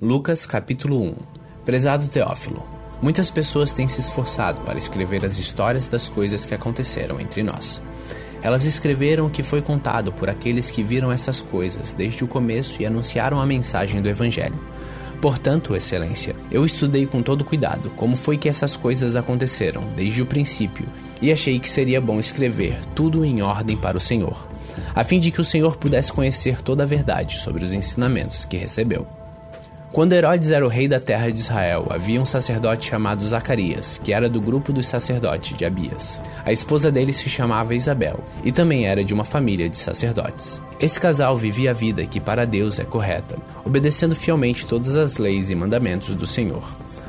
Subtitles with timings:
[0.00, 1.14] Lucas capítulo 1
[1.64, 2.64] Prezado Teófilo,
[3.02, 7.82] muitas pessoas têm se esforçado para escrever as histórias das coisas que aconteceram entre nós.
[8.40, 12.80] Elas escreveram o que foi contado por aqueles que viram essas coisas desde o começo
[12.80, 14.60] e anunciaram a mensagem do Evangelho.
[15.20, 20.26] Portanto, Excelência, eu estudei com todo cuidado como foi que essas coisas aconteceram desde o
[20.26, 20.88] princípio
[21.20, 24.48] e achei que seria bom escrever tudo em ordem para o Senhor,
[24.94, 28.56] a fim de que o Senhor pudesse conhecer toda a verdade sobre os ensinamentos que
[28.56, 29.17] recebeu.
[29.90, 34.12] Quando Herodes era o rei da terra de Israel, havia um sacerdote chamado Zacarias, que
[34.12, 36.20] era do grupo dos sacerdotes de Abias.
[36.44, 40.62] A esposa dele se chamava Isabel, e também era de uma família de sacerdotes.
[40.78, 45.48] Esse casal vivia a vida que para Deus é correta, obedecendo fielmente todas as leis
[45.48, 46.62] e mandamentos do Senhor.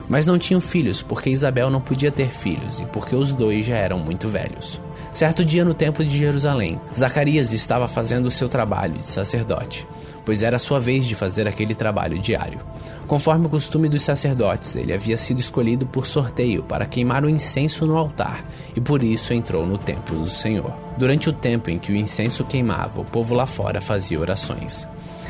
[0.07, 3.75] Mas não tinham filhos, porque Isabel não podia ter filhos e porque os dois já
[3.75, 4.81] eram muito velhos.
[5.13, 9.85] Certo dia no templo de Jerusalém, Zacarias estava fazendo o seu trabalho de sacerdote
[10.29, 12.59] pois era sua vez de fazer aquele trabalho diário.
[13.07, 17.83] Conforme o costume dos sacerdotes, ele havia sido escolhido por sorteio para queimar o incenso
[17.83, 20.71] no altar e por isso entrou no templo do Senhor.
[20.99, 24.87] Durante o tempo em que o incenso queimava, o povo lá fora fazia orações.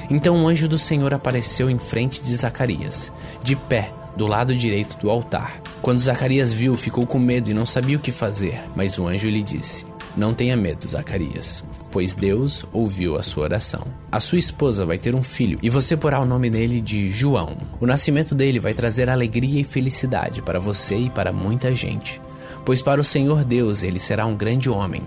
[0.09, 3.09] Então um anjo do Senhor apareceu em frente de Zacarias,
[3.41, 5.61] de pé, do lado direito do altar.
[5.81, 9.29] Quando Zacarias viu, ficou com medo e não sabia o que fazer, mas o anjo
[9.29, 9.85] lhe disse:
[10.17, 13.85] Não tenha medo, Zacarias pois Deus ouviu a sua oração.
[14.11, 17.57] A sua esposa vai ter um filho e você porá o nome dele de João.
[17.79, 22.21] O nascimento dele vai trazer alegria e felicidade para você e para muita gente,
[22.65, 25.01] pois para o Senhor Deus ele será um grande homem.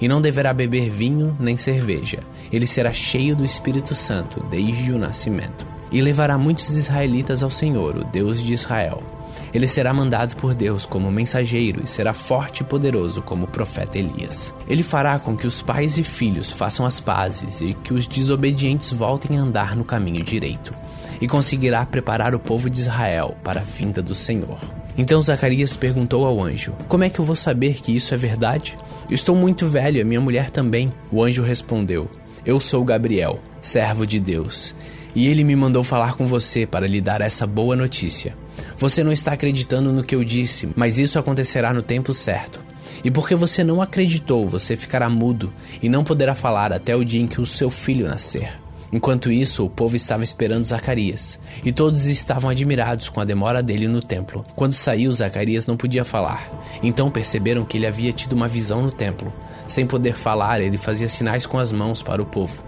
[0.00, 2.20] E não deverá beber vinho nem cerveja.
[2.52, 5.66] Ele será cheio do Espírito Santo desde o nascimento.
[5.90, 9.02] E levará muitos israelitas ao Senhor, o Deus de Israel
[9.52, 13.98] ele será mandado por Deus como mensageiro e será forte e poderoso como o profeta
[13.98, 14.54] Elias.
[14.68, 18.92] Ele fará com que os pais e filhos façam as pazes e que os desobedientes
[18.92, 20.74] voltem a andar no caminho direito,
[21.20, 24.58] e conseguirá preparar o povo de Israel para a vinda do Senhor.
[24.96, 28.76] Então Zacarias perguntou ao anjo: Como é que eu vou saber que isso é verdade?
[29.08, 30.92] estou muito velho a minha mulher também.
[31.10, 32.10] O anjo respondeu:
[32.44, 34.74] Eu sou Gabriel, servo de Deus,
[35.14, 38.34] e ele me mandou falar com você para lhe dar essa boa notícia.
[38.78, 42.60] Você não está acreditando no que eu disse, mas isso acontecerá no tempo certo.
[43.02, 45.52] E porque você não acreditou, você ficará mudo
[45.82, 48.52] e não poderá falar até o dia em que o seu filho nascer.
[48.92, 53.86] Enquanto isso, o povo estava esperando Zacarias, e todos estavam admirados com a demora dele
[53.88, 54.44] no templo.
[54.54, 56.48] Quando saiu, Zacarias não podia falar.
[56.80, 59.32] Então perceberam que ele havia tido uma visão no templo.
[59.66, 62.62] Sem poder falar, ele fazia sinais com as mãos para o povo.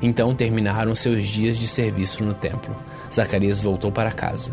[0.00, 2.74] Então terminaram seus dias de serviço no templo.
[3.12, 4.52] Zacarias voltou para casa.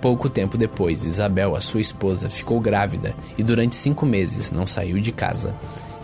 [0.00, 5.00] Pouco tempo depois, Isabel, a sua esposa, ficou grávida e durante cinco meses não saiu
[5.00, 5.54] de casa.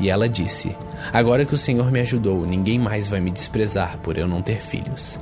[0.00, 0.76] E ela disse:
[1.12, 4.60] Agora que o Senhor me ajudou, ninguém mais vai me desprezar por eu não ter
[4.60, 5.18] filhos.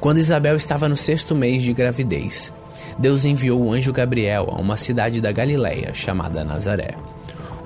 [0.00, 2.52] Quando Isabel estava no sexto mês de gravidez,
[2.98, 6.94] Deus enviou o anjo Gabriel a uma cidade da Galiléia chamada Nazaré.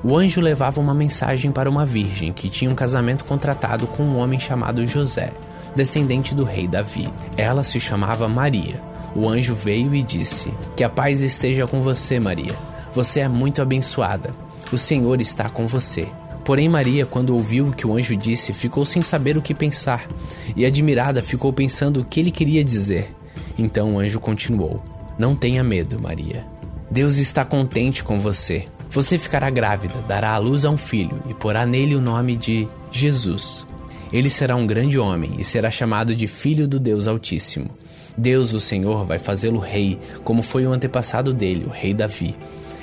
[0.05, 4.19] O anjo levava uma mensagem para uma virgem que tinha um casamento contratado com um
[4.19, 5.33] homem chamado José,
[5.75, 7.09] descendente do rei Davi.
[7.37, 8.92] Ela se chamava Maria.
[9.15, 12.59] O anjo veio e disse: Que a paz esteja com você, Maria.
[12.95, 14.35] Você é muito abençoada.
[14.71, 16.09] O Senhor está com você.
[16.45, 20.09] Porém, Maria, quando ouviu o que o anjo disse, ficou sem saber o que pensar,
[20.57, 23.15] e admirada ficou pensando o que ele queria dizer.
[23.57, 24.83] Então o anjo continuou:
[25.19, 26.45] Não tenha medo, Maria.
[26.91, 28.67] Deus está contente com você.
[28.91, 32.69] Você ficará grávida, dará à luz a um filho e porá nele o nome de
[32.91, 33.67] Jesus.
[34.13, 37.71] Ele será um grande homem e será chamado de Filho do Deus Altíssimo.
[38.17, 42.35] Deus, o Senhor, vai fazê-lo rei, como foi o antepassado dele, o rei Davi.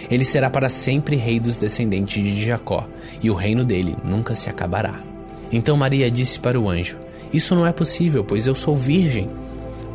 [0.10, 2.88] Ele será para sempre rei dos descendentes de Jacó,
[3.22, 5.00] e o reino dele nunca se acabará.
[5.52, 6.98] Então Maria disse para o anjo:
[7.32, 9.30] Isso não é possível, pois eu sou virgem.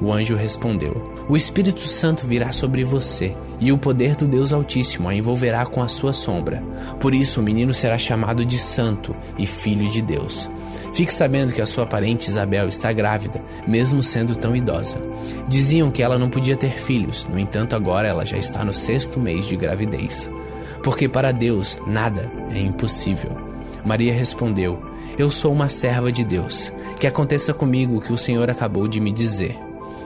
[0.01, 5.09] O anjo respondeu: O Espírito Santo virá sobre você, e o poder do Deus Altíssimo
[5.09, 6.63] a envolverá com a sua sombra.
[7.01, 10.49] Por isso o menino será chamado de Santo e Filho de Deus.
[10.95, 15.03] Fique sabendo que a sua parente Isabel está grávida, mesmo sendo tão idosa.
[15.49, 19.19] Diziam que ela não podia ter filhos, no entanto, agora ela já está no sexto
[19.19, 20.31] mês de gravidez.
[20.85, 23.33] Porque para Deus nada é impossível.
[23.85, 24.81] Maria respondeu:
[25.19, 26.73] Eu sou uma serva de Deus.
[27.01, 29.59] Que aconteça comigo o que o Senhor acabou de me dizer.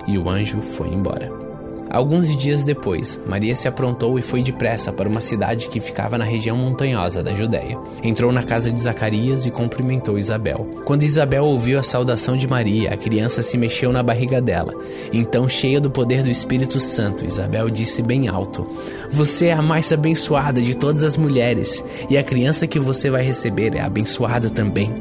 [0.07, 1.48] E o anjo foi embora.
[1.91, 6.25] Alguns dias depois, Maria se aprontou e foi depressa para uma cidade que ficava na
[6.25, 7.79] região montanhosa da Judéia.
[8.03, 10.69] Entrou na casa de Zacarias e cumprimentou Isabel.
[10.85, 14.75] Quando Isabel ouviu a saudação de Maria, a criança se mexeu na barriga dela.
[15.13, 18.67] Então, cheia do poder do Espírito Santo, Isabel disse bem alto:
[19.11, 23.23] Você é a mais abençoada de todas as mulheres, e a criança que você vai
[23.23, 24.93] receber é abençoada também.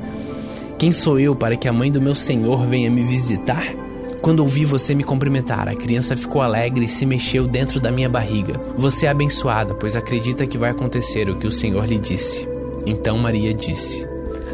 [0.77, 3.86] Quem sou eu para que a mãe do meu Senhor venha me visitar?
[4.21, 8.09] Quando ouvi você me cumprimentar, a criança ficou alegre e se mexeu dentro da minha
[8.09, 8.59] barriga.
[8.75, 12.47] Você é abençoada, pois acredita que vai acontecer o que o Senhor lhe disse.
[12.85, 14.07] Então Maria disse: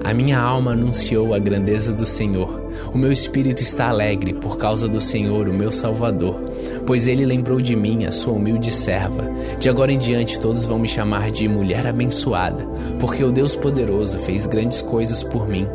[0.04, 2.62] A minha alma anunciou a grandeza do Senhor.
[2.94, 6.36] O meu espírito está alegre por causa do Senhor, o meu Salvador,
[6.86, 9.30] pois ele lembrou de mim, a sua humilde serva.
[9.60, 12.66] De agora em diante todos vão me chamar de mulher abençoada,
[13.00, 15.68] porque o Deus poderoso fez grandes coisas por mim.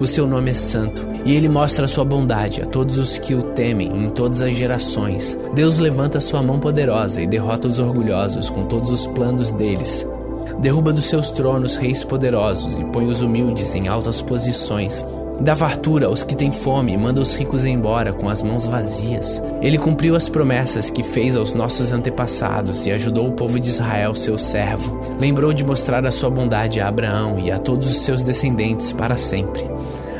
[0.00, 3.34] O seu nome é santo, e ele mostra a sua bondade a todos os que
[3.34, 5.36] o temem em todas as gerações.
[5.54, 10.06] Deus levanta sua mão poderosa e derrota os orgulhosos com todos os planos deles.
[10.58, 15.04] Derruba dos seus tronos reis poderosos e põe os humildes em altas posições.
[15.40, 19.42] Dá fartura aos que têm fome e manda os ricos embora com as mãos vazias.
[19.60, 24.14] Ele cumpriu as promessas que fez aos nossos antepassados e ajudou o povo de Israel,
[24.14, 25.00] seu servo.
[25.18, 29.16] Lembrou de mostrar a sua bondade a Abraão e a todos os seus descendentes para
[29.16, 29.68] sempre.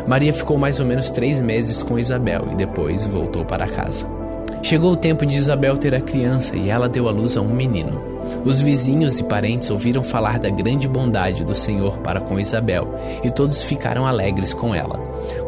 [0.06, 4.23] Maria ficou mais ou menos três meses com Isabel e depois voltou para casa.
[4.64, 7.54] Chegou o tempo de Isabel ter a criança e ela deu à luz a um
[7.54, 8.00] menino.
[8.46, 12.88] Os vizinhos e parentes ouviram falar da grande bondade do Senhor para com Isabel
[13.22, 14.98] e todos ficaram alegres com ela.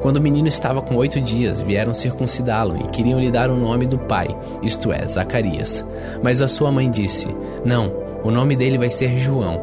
[0.02, 3.86] Quando o menino estava com oito dias, vieram circuncidá-lo e queriam lhe dar o nome
[3.86, 4.28] do pai,
[4.62, 5.82] isto é, Zacarias.
[6.22, 7.26] Mas a sua mãe disse:
[7.64, 7.90] Não,
[8.22, 9.58] o nome dele vai ser João.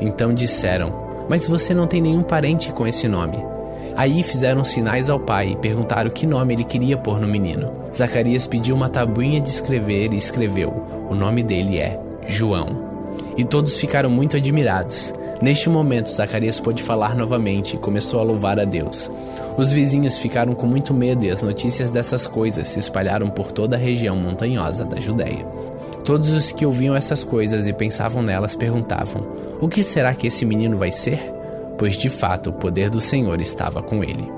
[0.00, 0.92] Então disseram:
[1.28, 3.38] Mas você não tem nenhum parente com esse nome.
[3.98, 7.72] Aí fizeram sinais ao pai e perguntaram que nome ele queria pôr no menino.
[7.92, 12.86] Zacarias pediu uma tabuinha de escrever e escreveu: O nome dele é João.
[13.36, 15.12] E todos ficaram muito admirados.
[15.42, 19.10] Neste momento, Zacarias pôde falar novamente e começou a louvar a Deus.
[19.56, 23.74] Os vizinhos ficaram com muito medo e as notícias dessas coisas se espalharam por toda
[23.74, 25.44] a região montanhosa da Judéia.
[26.04, 29.26] Todos os que ouviam essas coisas e pensavam nelas perguntavam:
[29.60, 31.37] O que será que esse menino vai ser?
[31.78, 34.28] Pois de fato o poder do Senhor estava com ele.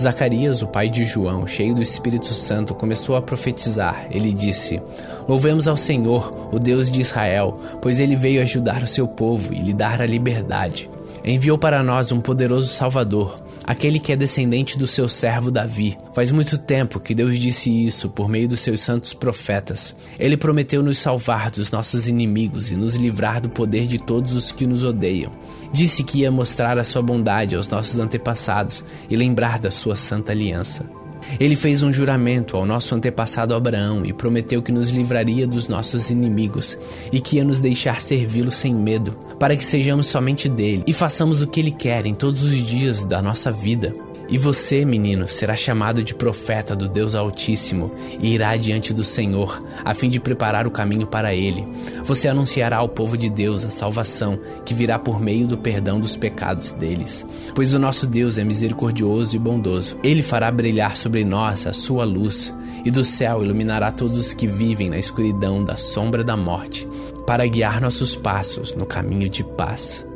[0.00, 4.06] Zacarias, o pai de João, cheio do Espírito Santo, começou a profetizar.
[4.10, 4.80] Ele disse:
[5.28, 9.58] Louvemos ao Senhor, o Deus de Israel, pois ele veio ajudar o seu povo e
[9.58, 10.88] lhe dar a liberdade.
[11.24, 15.94] Enviou para nós um poderoso Salvador, aquele que é descendente do seu servo Davi.
[16.14, 19.94] Faz muito tempo que Deus disse isso por meio dos seus santos profetas.
[20.18, 24.50] Ele prometeu nos salvar dos nossos inimigos e nos livrar do poder de todos os
[24.50, 25.30] que nos odeiam.
[25.70, 30.32] Disse que ia mostrar a sua bondade aos nossos antepassados e lembrar da sua santa
[30.32, 30.97] aliança.
[31.38, 36.10] Ele fez um juramento ao nosso antepassado Abraão e prometeu que nos livraria dos nossos
[36.10, 36.76] inimigos
[37.12, 41.42] e que ia nos deixar servi-lo sem medo, para que sejamos somente dele e façamos
[41.42, 44.07] o que ele quer em todos os dias da nossa vida.
[44.30, 47.90] E você, menino, será chamado de profeta do Deus Altíssimo
[48.20, 51.66] e irá diante do Senhor, a fim de preparar o caminho para ele.
[52.04, 56.14] Você anunciará ao povo de Deus a salvação que virá por meio do perdão dos
[56.14, 57.24] pecados deles.
[57.54, 59.96] Pois o nosso Deus é misericordioso e bondoso.
[60.04, 62.54] Ele fará brilhar sobre nós a sua luz,
[62.84, 66.86] e do céu iluminará todos os que vivem na escuridão da sombra da morte,
[67.26, 70.06] para guiar nossos passos no caminho de paz.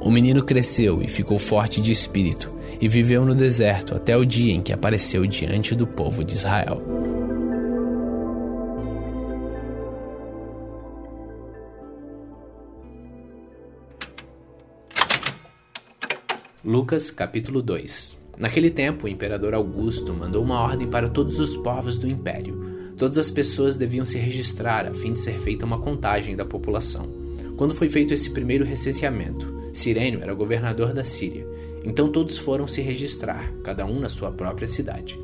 [0.00, 4.52] O menino cresceu e ficou forte de espírito e viveu no deserto até o dia
[4.52, 6.80] em que apareceu diante do povo de Israel.
[16.64, 21.98] Lucas capítulo 2 Naquele tempo, o imperador Augusto mandou uma ordem para todos os povos
[21.98, 22.92] do império.
[22.96, 27.08] Todas as pessoas deviam se registrar a fim de ser feita uma contagem da população.
[27.56, 31.57] Quando foi feito esse primeiro recenseamento, Sirênio era governador da Síria
[31.88, 35.18] então todos foram se registrar, cada um na sua própria cidade.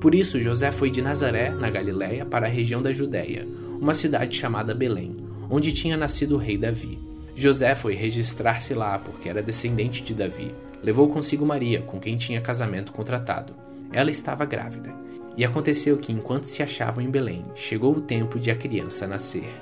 [0.00, 3.46] Por isso José foi de Nazaré, na Galiléia, para a região da Judéia,
[3.78, 5.14] uma cidade chamada Belém,
[5.50, 6.98] onde tinha nascido o rei Davi.
[7.36, 10.54] José foi registrar-se lá porque era descendente de Davi.
[10.82, 13.52] Levou consigo Maria, com quem tinha casamento contratado.
[13.92, 14.94] Ela estava grávida.
[15.36, 19.52] E aconteceu que, enquanto se achavam em Belém, chegou o tempo de a criança nascer.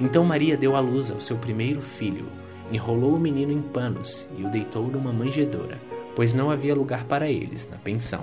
[0.00, 2.26] Então Maria deu à luz ao seu primeiro filho,
[2.72, 5.78] enrolou o menino em panos e o deitou numa manjedoura,
[6.14, 8.22] pois não havia lugar para eles na pensão.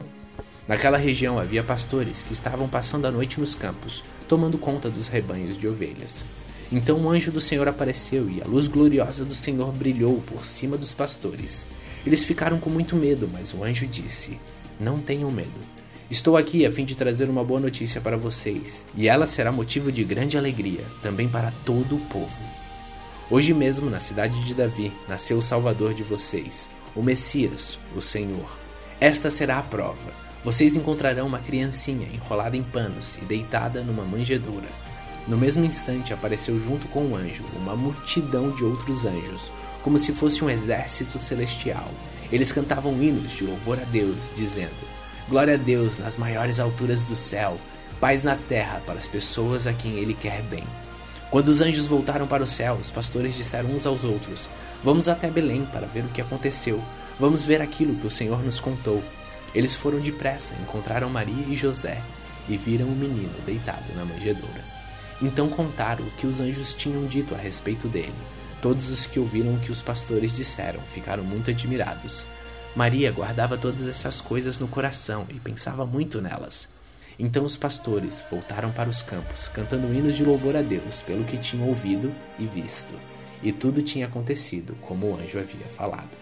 [0.67, 5.57] Naquela região havia pastores que estavam passando a noite nos campos, tomando conta dos rebanhos
[5.57, 6.25] de ovelhas.
[6.71, 10.77] Então um anjo do Senhor apareceu e a luz gloriosa do Senhor brilhou por cima
[10.77, 11.65] dos pastores.
[12.05, 14.37] Eles ficaram com muito medo, mas o anjo disse:
[14.79, 15.77] Não tenham medo.
[16.09, 19.91] Estou aqui a fim de trazer uma boa notícia para vocês, e ela será motivo
[19.91, 22.57] de grande alegria também para todo o povo.
[23.29, 28.49] Hoje mesmo, na cidade de Davi, nasceu o Salvador de vocês, o Messias, o Senhor.
[28.99, 30.11] Esta será a prova.
[30.43, 34.67] Vocês encontrarão uma criancinha enrolada em panos e deitada numa manjedoura.
[35.27, 39.51] No mesmo instante apareceu junto com o anjo uma multidão de outros anjos,
[39.83, 41.89] como se fosse um exército celestial.
[42.31, 44.87] Eles cantavam hinos de louvor a Deus, dizendo:
[45.29, 47.57] Glória a Deus nas maiores alturas do céu
[47.99, 50.63] paz na terra para as pessoas a quem ele quer bem.
[51.29, 54.47] Quando os anjos voltaram para o céu, os pastores disseram uns aos outros:
[54.83, 56.83] Vamos até Belém para ver o que aconteceu.
[57.19, 59.03] Vamos ver aquilo que o Senhor nos contou.
[59.53, 62.01] Eles foram depressa, encontraram Maria e José
[62.47, 64.63] e viram o menino deitado na manjedoura.
[65.21, 68.13] Então contaram o que os anjos tinham dito a respeito dele.
[68.61, 72.23] Todos os que ouviram o que os pastores disseram ficaram muito admirados.
[72.75, 76.67] Maria guardava todas essas coisas no coração e pensava muito nelas.
[77.17, 81.37] Então os pastores voltaram para os campos, cantando hinos de louvor a Deus pelo que
[81.37, 82.93] tinham ouvido e visto.
[83.41, 86.17] E tudo tinha acontecido como o anjo havia falado.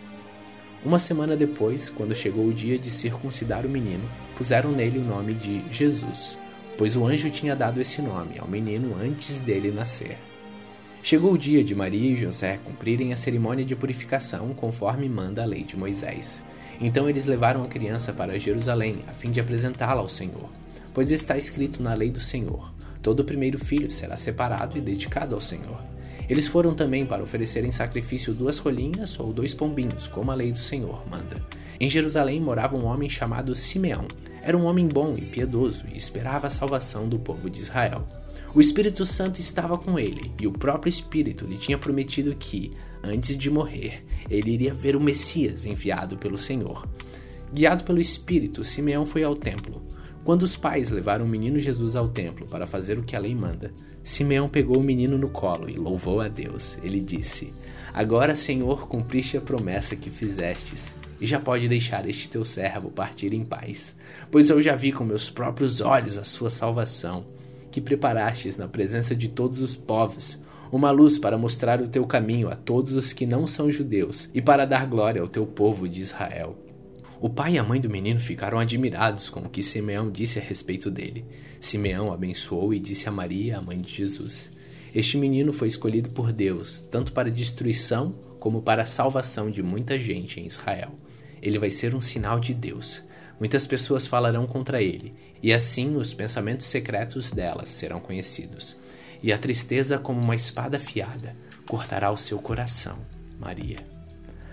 [0.84, 4.08] Uma semana depois, quando chegou o dia de circuncidar o menino,
[4.38, 6.38] puseram nele o nome de Jesus,
[6.78, 10.18] pois o anjo tinha dado esse nome ao menino antes dele nascer.
[11.02, 15.46] Chegou o dia de Maria e José cumprirem a cerimônia de purificação conforme manda a
[15.46, 16.42] lei de Moisés.
[16.80, 20.50] Então eles levaram a criança para Jerusalém a fim de apresentá-la ao Senhor.
[20.94, 25.42] Pois está escrito na lei do Senhor: todo primeiro filho será separado e dedicado ao
[25.42, 25.95] Senhor.
[26.29, 30.51] Eles foram também para oferecer em sacrifício duas rolinhas ou dois pombinhos, como a lei
[30.51, 31.41] do Senhor manda.
[31.79, 34.08] Em Jerusalém morava um homem chamado Simeão.
[34.41, 38.08] Era um homem bom e piedoso e esperava a salvação do povo de Israel.
[38.53, 42.72] O Espírito Santo estava com ele, e o próprio Espírito lhe tinha prometido que,
[43.03, 46.88] antes de morrer, ele iria ver o Messias enviado pelo Senhor.
[47.53, 49.82] Guiado pelo Espírito, Simeão foi ao templo.
[50.24, 53.36] Quando os pais levaram o menino Jesus ao templo para fazer o que a lei
[53.36, 53.72] manda,
[54.06, 56.78] Simeão pegou o menino no colo e louvou a Deus.
[56.84, 57.52] Ele disse:
[57.92, 63.34] Agora, Senhor, cumpriste a promessa que fizestes, e já pode deixar este teu servo partir
[63.34, 63.96] em paz,
[64.30, 67.26] pois eu já vi com meus próprios olhos a sua salvação
[67.72, 70.38] que preparastes na presença de todos os povos,
[70.72, 74.42] uma luz para mostrar o teu caminho a todos os que não são judeus e
[74.42, 76.56] para dar glória ao teu povo de Israel.
[77.20, 80.42] O pai e a mãe do menino ficaram admirados com o que Simeão disse a
[80.44, 81.26] respeito dele.
[81.66, 84.52] Simeão abençoou e disse a Maria, a mãe de Jesus:
[84.94, 89.98] Este menino foi escolhido por Deus, tanto para destruição como para a salvação de muita
[89.98, 90.92] gente em Israel.
[91.42, 93.02] Ele vai ser um sinal de Deus.
[93.40, 98.78] Muitas pessoas falarão contra ele, e assim os pensamentos secretos delas serão conhecidos.
[99.22, 101.36] E a tristeza, como uma espada afiada,
[101.68, 102.98] cortará o seu coração,
[103.40, 103.78] Maria.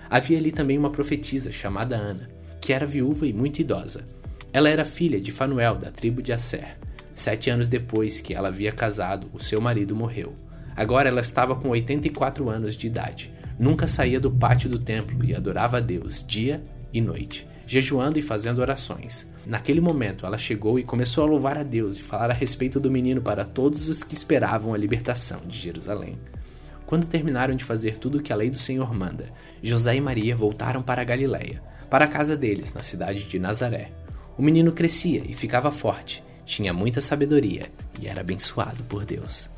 [0.08, 2.28] Havia ali também uma profetisa chamada Ana,
[2.60, 4.06] que era viúva e muito idosa.
[4.52, 6.76] Ela era filha de Fanuel, da tribo de Asser.
[7.14, 10.34] Sete anos depois que ela havia casado, o seu marido morreu.
[10.74, 13.32] Agora ela estava com 84 anos de idade.
[13.58, 18.22] Nunca saía do pátio do templo e adorava a Deus dia e noite, jejuando e
[18.22, 19.26] fazendo orações.
[19.44, 22.90] Naquele momento, ela chegou e começou a louvar a Deus e falar a respeito do
[22.90, 26.18] menino para todos os que esperavam a libertação de Jerusalém.
[26.86, 29.24] Quando terminaram de fazer tudo o que a lei do Senhor manda,
[29.62, 33.90] José e Maria voltaram para a Galiléia, para a casa deles, na cidade de Nazaré.
[34.38, 39.48] O menino crescia e ficava forte, tinha muita sabedoria e era abençoado por Deus.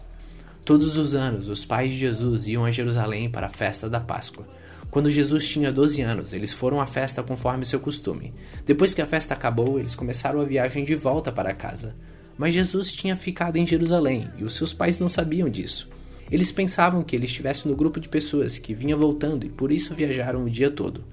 [0.65, 4.47] Todos os anos, os pais de Jesus iam a Jerusalém para a festa da Páscoa.
[4.91, 8.33] Quando Jesus tinha 12 anos, eles foram à festa conforme seu costume.
[8.65, 11.97] Depois que a festa acabou, eles começaram a viagem de volta para casa.
[12.39, 15.89] Mas Jesus tinha ficado em Jerusalém e os seus pais não sabiam disso.
[16.31, 19.95] Eles pensavam que ele estivesse no grupo de pessoas que vinha voltando e por isso
[19.95, 21.05] viajaram o dia todo.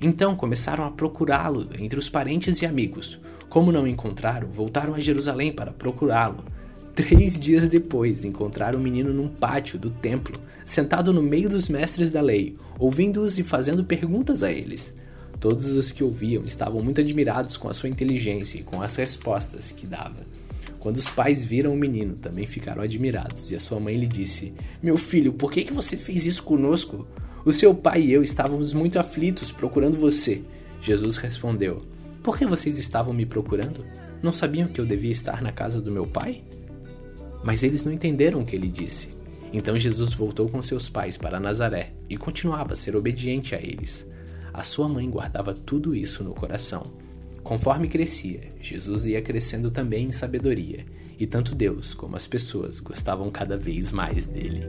[0.00, 3.20] Então começaram a procurá-lo entre os parentes e amigos.
[3.48, 6.44] Como não encontraram, voltaram a Jerusalém para procurá-lo.
[6.94, 10.34] Três dias depois, encontraram o menino num pátio do templo,
[10.64, 14.92] sentado no meio dos mestres da lei, ouvindo-os e fazendo perguntas a eles.
[15.38, 19.70] Todos os que ouviam estavam muito admirados com a sua inteligência e com as respostas
[19.70, 20.26] que dava.
[20.80, 24.52] Quando os pais viram o menino, também ficaram admirados, e a sua mãe lhe disse:
[24.82, 27.06] Meu filho, por que, que você fez isso conosco?
[27.44, 30.42] O seu pai e eu estávamos muito aflitos procurando você.
[30.80, 31.82] Jesus respondeu:
[32.26, 33.86] Por que vocês estavam me procurando?
[34.20, 36.42] Não sabiam que eu devia estar na casa do meu pai?
[37.44, 39.10] Mas eles não entenderam o que ele disse.
[39.52, 44.04] Então Jesus voltou com seus pais para Nazaré e continuava a ser obediente a eles.
[44.52, 46.82] A sua mãe guardava tudo isso no coração.
[47.44, 50.84] Conforme crescia, Jesus ia crescendo também em sabedoria,
[51.16, 54.64] e tanto Deus como as pessoas gostavam cada vez mais dele.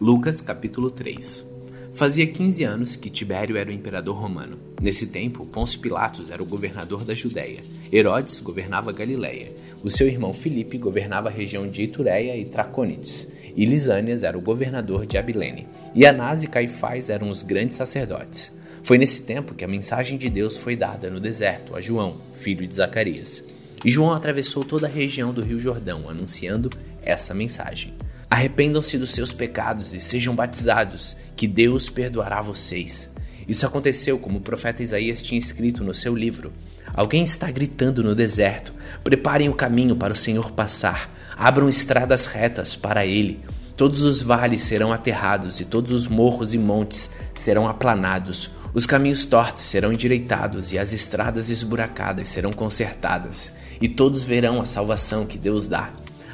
[0.00, 1.44] Lucas capítulo 3
[1.92, 4.58] Fazia 15 anos que Tibério era o imperador romano.
[4.80, 7.60] Nesse tempo, Pôncio Pilatos era o governador da Judéia.
[7.92, 9.48] Herodes governava Galiléia.
[9.84, 13.28] O seu irmão Filipe governava a região de Itureia e Tracônites.
[13.54, 15.66] E Lisânias era o governador de Abilene.
[15.94, 18.50] E Anás e Caifás eram os grandes sacerdotes.
[18.82, 22.66] Foi nesse tempo que a mensagem de Deus foi dada no deserto a João, filho
[22.66, 23.44] de Zacarias.
[23.84, 26.70] E João atravessou toda a região do Rio Jordão, anunciando
[27.02, 27.92] essa mensagem.
[28.30, 33.10] Arrependam-se dos seus pecados e sejam batizados, que Deus perdoará vocês.
[33.48, 36.52] Isso aconteceu como o profeta Isaías tinha escrito no seu livro.
[36.94, 38.72] Alguém está gritando no deserto:
[39.02, 43.40] Preparem o caminho para o Senhor passar, abram estradas retas para ele.
[43.76, 48.50] Todos os vales serão aterrados e todos os morros e montes serão aplanados.
[48.72, 54.64] Os caminhos tortos serão endireitados e as estradas esburacadas serão consertadas, e todos verão a
[54.64, 55.90] salvação que Deus dá.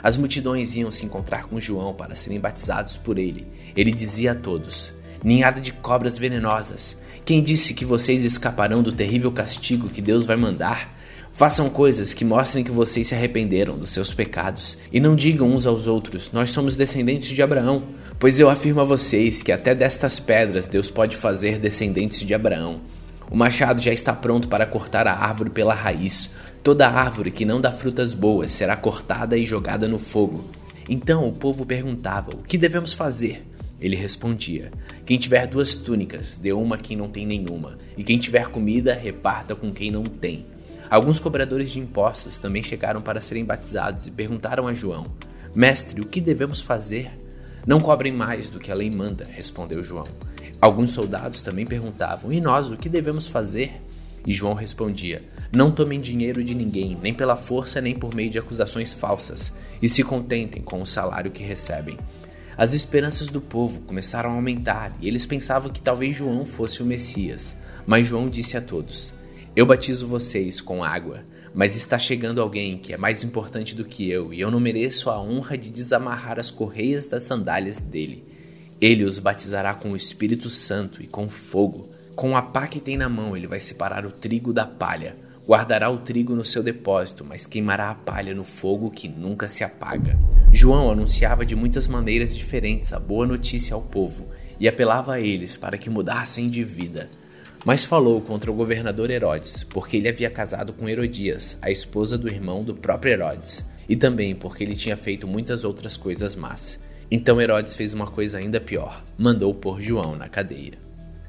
[0.06, 3.44] As multidões iam se encontrar com João para serem batizados por ele.
[3.76, 9.32] Ele dizia a todos: Ninhada de cobras venenosas, quem disse que vocês escaparão do terrível
[9.32, 10.96] castigo que Deus vai mandar?
[11.32, 15.66] Façam coisas que mostrem que vocês se arrependeram dos seus pecados, e não digam uns
[15.66, 17.82] aos outros: Nós somos descendentes de Abraão.
[18.16, 22.80] Pois eu afirmo a vocês que até destas pedras Deus pode fazer descendentes de Abraão.
[23.28, 26.30] O machado já está pronto para cortar a árvore pela raiz.
[26.66, 30.46] Toda árvore que não dá frutas boas será cortada e jogada no fogo.
[30.88, 33.46] Então o povo perguntava: O que devemos fazer?
[33.80, 34.72] Ele respondia:
[35.04, 38.94] Quem tiver duas túnicas, dê uma a quem não tem nenhuma, e quem tiver comida,
[38.94, 40.44] reparta com quem não tem.
[40.90, 45.06] Alguns cobradores de impostos também chegaram para serem batizados e perguntaram a João:
[45.54, 47.12] Mestre, o que devemos fazer?
[47.64, 50.08] Não cobrem mais do que a lei manda, respondeu João.
[50.60, 53.80] Alguns soldados também perguntavam: E nós, o que devemos fazer?
[54.26, 55.20] E João respondia:
[55.54, 59.88] Não tomem dinheiro de ninguém, nem pela força, nem por meio de acusações falsas, e
[59.88, 61.96] se contentem com o salário que recebem.
[62.58, 66.86] As esperanças do povo começaram a aumentar e eles pensavam que talvez João fosse o
[66.86, 67.56] Messias.
[67.86, 69.14] Mas João disse a todos:
[69.54, 71.24] Eu batizo vocês com água
[71.56, 75.08] mas está chegando alguém que é mais importante do que eu, e eu não mereço
[75.08, 78.22] a honra de desamarrar as correias das sandálias dele.
[78.78, 81.88] Ele os batizará com o Espírito Santo e com fogo.
[82.16, 85.14] Com a pá que tem na mão, ele vai separar o trigo da palha.
[85.46, 89.62] Guardará o trigo no seu depósito, mas queimará a palha no fogo que nunca se
[89.62, 90.18] apaga.
[90.52, 94.26] João anunciava de muitas maneiras diferentes a boa notícia ao povo
[94.58, 97.08] e apelava a eles para que mudassem de vida
[97.66, 102.28] mas falou contra o governador Herodes, porque ele havia casado com Herodias, a esposa do
[102.28, 106.78] irmão do próprio Herodes, e também porque ele tinha feito muitas outras coisas más.
[107.10, 110.85] Então Herodes fez uma coisa ainda pior: mandou pôr João na cadeia.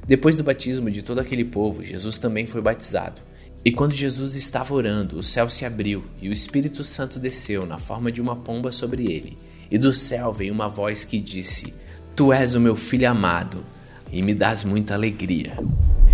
[0.07, 3.21] Depois do batismo de todo aquele povo, Jesus também foi batizado.
[3.65, 7.77] E quando Jesus estava orando, o céu se abriu e o Espírito Santo desceu na
[7.77, 9.35] forma de uma pomba sobre ele.
[9.69, 11.73] E do céu veio uma voz que disse:
[12.15, 13.65] Tu és o meu filho amado,
[14.09, 15.57] e me dás muita alegria.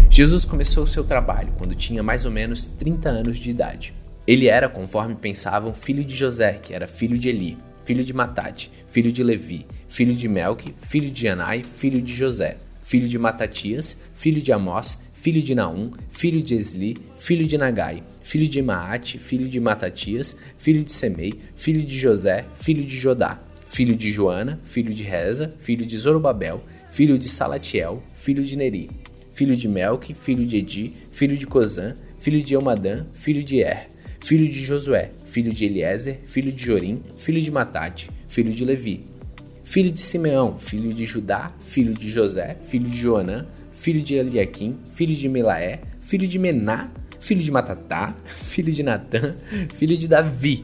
[0.10, 3.94] Jesus começou seu trabalho quando tinha mais ou menos 30 anos de idade.
[4.26, 8.72] Ele era, conforme pensavam, filho de José, que era filho de Eli, filho de Matate,
[8.88, 13.98] filho de Levi, filho de Melque, filho de Anai, filho de José, filho de Matatias,
[14.16, 19.18] filho de Amós, filho de Naum, filho de Esli, filho de Nagai, filho de Maate,
[19.18, 24.60] filho de Matatias, filho de Semei, filho de José, filho de Jodá, filho de Joana,
[24.64, 28.92] filho de Reza, filho de Zorobabel, filho de Salatiel, filho de Neri,
[29.32, 33.88] filho de Melque, filho de Edi, filho de Cozã, filho de Elmadã, filho de Er,
[34.20, 39.04] filho de Josué, filho de Eliezer, filho de Jorim, filho de Matate, filho de Levi,
[39.74, 44.78] filho de Simeão, filho de Judá, filho de José, filho de Joanã, filho de Eliaquim,
[44.94, 49.34] filho de Melaé, filho de Mená, filho de Matatá, filho de Natã,
[49.74, 50.64] filho de Davi,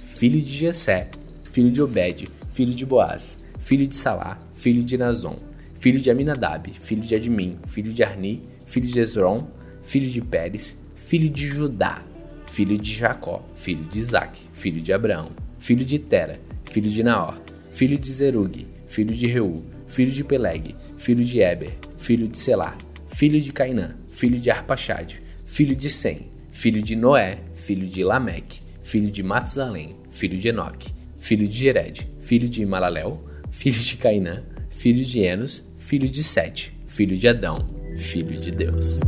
[0.00, 1.08] filho de Jessé,
[1.52, 5.36] filho de Obed, filho de Boaz, filho de Salá, filho de Nazon,
[5.78, 9.46] filho de Aminadab, filho de Admin, filho de Arni, filho de Ezron,
[9.84, 12.02] filho de Pérez, filho de Judá,
[12.44, 17.38] filho de Jacó, filho de Isaac, filho de Abraão, filho de Tera, filho de Naor,
[17.78, 19.54] filho de Zerug, filho de Reu,
[19.86, 25.22] filho de Peleg, filho de Eber, filho de Selá, filho de Cainã, filho de Arpaxade,
[25.46, 30.92] filho de Sem, filho de Noé, filho de Lameque, filho de Matusalém, filho de Enoque,
[31.16, 36.76] filho de Jered, filho de Malalel, filho de Cainã, filho de Enos, filho de Sete,
[36.88, 37.64] filho de Adão,
[37.96, 38.98] filho de Deus.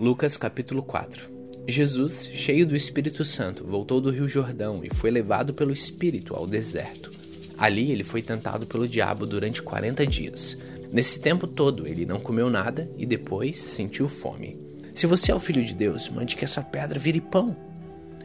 [0.00, 1.28] Lucas capítulo 4
[1.66, 6.46] Jesus, cheio do Espírito Santo, voltou do Rio Jordão e foi levado pelo Espírito ao
[6.46, 7.10] deserto.
[7.58, 10.56] Ali ele foi tentado pelo diabo durante 40 dias.
[10.92, 14.56] Nesse tempo todo ele não comeu nada e depois sentiu fome.
[14.94, 17.56] Se você é o filho de Deus, mande que essa pedra vire pão.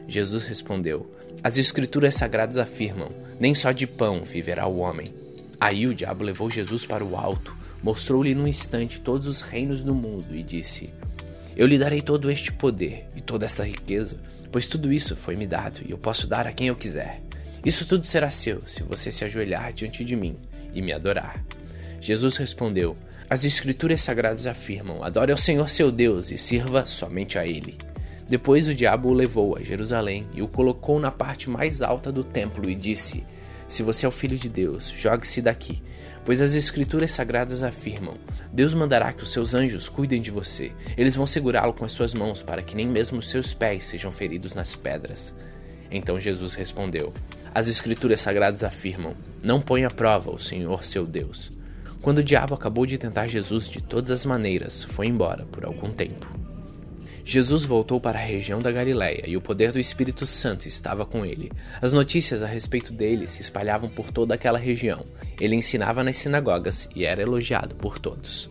[0.06, 3.10] Jesus respondeu: As Escrituras sagradas afirmam:
[3.40, 5.12] Nem só de pão viverá o homem.
[5.58, 9.92] Aí o diabo levou Jesus para o alto, mostrou-lhe num instante todos os reinos do
[9.92, 10.94] mundo e disse:
[11.56, 14.18] Eu lhe darei todo este poder e toda esta riqueza,
[14.50, 17.20] pois tudo isso foi me dado e eu posso dar a quem eu quiser.
[17.64, 20.36] Isso tudo será seu se você se ajoelhar diante de mim
[20.74, 21.42] e me adorar.
[22.00, 22.96] Jesus respondeu:
[23.30, 27.78] As Escrituras Sagradas afirmam: adore ao Senhor seu Deus e sirva somente a Ele.
[28.28, 32.24] Depois o diabo o levou a Jerusalém e o colocou na parte mais alta do
[32.24, 33.24] templo e disse:
[33.68, 35.82] Se você é o filho de Deus, jogue-se daqui,
[36.24, 38.14] pois as Escrituras Sagradas afirmam:
[38.52, 40.72] Deus mandará que os seus anjos cuidem de você.
[40.96, 44.10] Eles vão segurá-lo com as suas mãos para que nem mesmo os seus pés sejam
[44.10, 45.34] feridos nas pedras.
[45.90, 47.12] Então Jesus respondeu:
[47.54, 51.50] As Escrituras Sagradas afirmam: Não ponha à prova o Senhor seu Deus.
[52.00, 55.90] Quando o diabo acabou de tentar Jesus de todas as maneiras, foi embora por algum
[55.90, 56.33] tempo.
[57.24, 61.24] Jesus voltou para a região da Galiléia e o poder do Espírito Santo estava com
[61.24, 61.50] ele.
[61.80, 65.02] As notícias a respeito dele se espalhavam por toda aquela região.
[65.40, 68.50] Ele ensinava nas sinagogas e era elogiado por todos.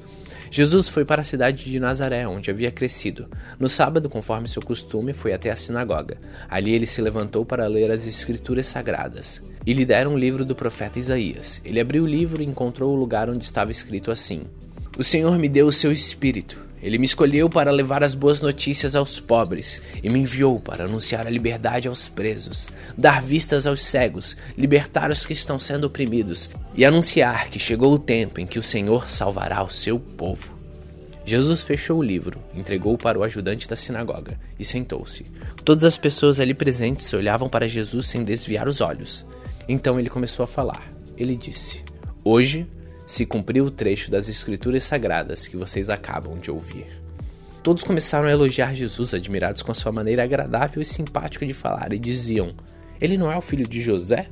[0.50, 3.28] Jesus foi para a cidade de Nazaré, onde havia crescido.
[3.60, 6.18] No sábado, conforme seu costume, foi até a sinagoga.
[6.48, 9.42] Ali ele se levantou para ler as Escrituras Sagradas.
[9.66, 11.60] E lhe deram um livro do profeta Isaías.
[11.66, 14.44] Ele abriu o livro e encontrou o lugar onde estava escrito assim:
[14.96, 16.63] O Senhor me deu o seu espírito.
[16.84, 21.26] Ele me escolheu para levar as boas notícias aos pobres e me enviou para anunciar
[21.26, 22.68] a liberdade aos presos,
[22.98, 28.00] dar vistas aos cegos, libertar os que estão sendo oprimidos e anunciar que chegou o
[28.00, 30.52] tempo em que o Senhor salvará o seu povo.
[31.26, 35.24] Jesus fechou o livro, entregou-o para o ajudante da sinagoga e sentou-se.
[35.64, 39.26] Todas as pessoas ali presentes olhavam para Jesus sem desviar os olhos.
[39.70, 40.92] Então ele começou a falar.
[41.16, 41.82] Ele disse:
[42.26, 42.68] Hoje
[43.14, 46.86] se cumpriu o trecho das Escrituras Sagradas que vocês acabam de ouvir.
[47.62, 51.94] Todos começaram a elogiar Jesus, admirados com a sua maneira agradável e simpática de falar,
[51.94, 52.56] e diziam:
[53.00, 54.30] Ele não é o filho de José?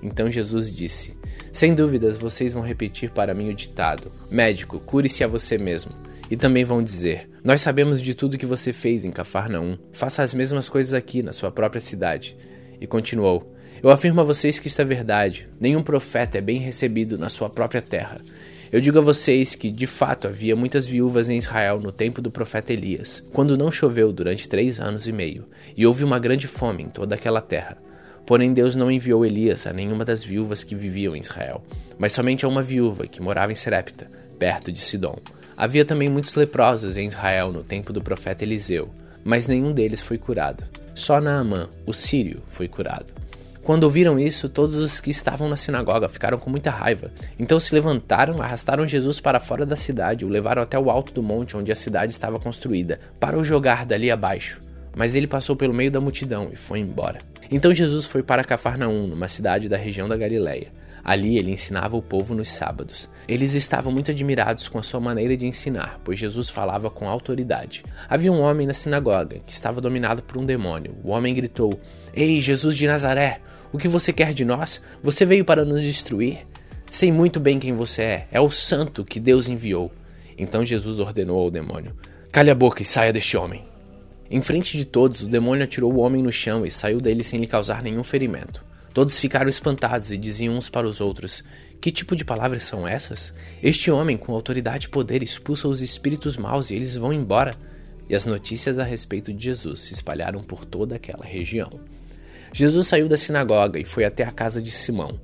[0.00, 1.18] Então Jesus disse:
[1.52, 5.90] Sem dúvidas vocês vão repetir para mim o ditado: Médico, cure-se a você mesmo.
[6.30, 9.76] E também vão dizer: Nós sabemos de tudo que você fez em Cafarnaum.
[9.92, 12.36] Faça as mesmas coisas aqui na sua própria cidade.
[12.80, 15.48] E continuou: eu afirmo a vocês que isso é verdade.
[15.58, 18.18] Nenhum profeta é bem recebido na sua própria terra.
[18.72, 22.30] Eu digo a vocês que, de fato, havia muitas viúvas em Israel no tempo do
[22.30, 26.84] profeta Elias, quando não choveu durante três anos e meio, e houve uma grande fome
[26.84, 27.78] em toda aquela terra.
[28.24, 31.64] Porém, Deus não enviou Elias a nenhuma das viúvas que viviam em Israel,
[31.98, 35.18] mas somente a uma viúva que morava em Serepta, perto de Sidom.
[35.56, 38.88] Havia também muitos leprosos em Israel no tempo do profeta Eliseu,
[39.24, 40.62] mas nenhum deles foi curado.
[40.94, 43.12] Só Naamã, o sírio, foi curado.
[43.62, 47.12] Quando ouviram isso, todos os que estavam na sinagoga ficaram com muita raiva.
[47.38, 51.22] Então se levantaram, arrastaram Jesus para fora da cidade, o levaram até o alto do
[51.22, 54.58] monte onde a cidade estava construída, para o jogar dali abaixo.
[54.96, 57.18] Mas ele passou pelo meio da multidão e foi embora.
[57.50, 60.68] Então Jesus foi para Cafarnaum, numa cidade da região da Galileia.
[61.04, 63.08] Ali ele ensinava o povo nos sábados.
[63.26, 67.84] Eles estavam muito admirados com a sua maneira de ensinar, pois Jesus falava com autoridade.
[68.08, 70.94] Havia um homem na sinagoga que estava dominado por um demônio.
[71.02, 71.78] O homem gritou:
[72.12, 73.40] Ei, Jesus de Nazaré,
[73.72, 74.80] o que você quer de nós?
[75.02, 76.46] Você veio para nos destruir?
[76.90, 78.28] Sei muito bem quem você é.
[78.32, 79.92] É o santo que Deus enviou.
[80.36, 81.94] Então Jesus ordenou ao demônio:
[82.32, 83.62] Cale a boca e saia deste homem.
[84.28, 87.38] Em frente de todos, o demônio atirou o homem no chão e saiu dele sem
[87.38, 88.64] lhe causar nenhum ferimento.
[88.92, 91.44] Todos ficaram espantados e diziam uns para os outros:
[91.80, 93.32] Que tipo de palavras são essas?
[93.62, 97.54] Este homem, com autoridade e poder, expulsa os espíritos maus e eles vão embora.
[98.08, 101.70] E as notícias a respeito de Jesus se espalharam por toda aquela região.
[102.52, 105.18] Jesus saiu da sinagoga e foi até a casa de Simão.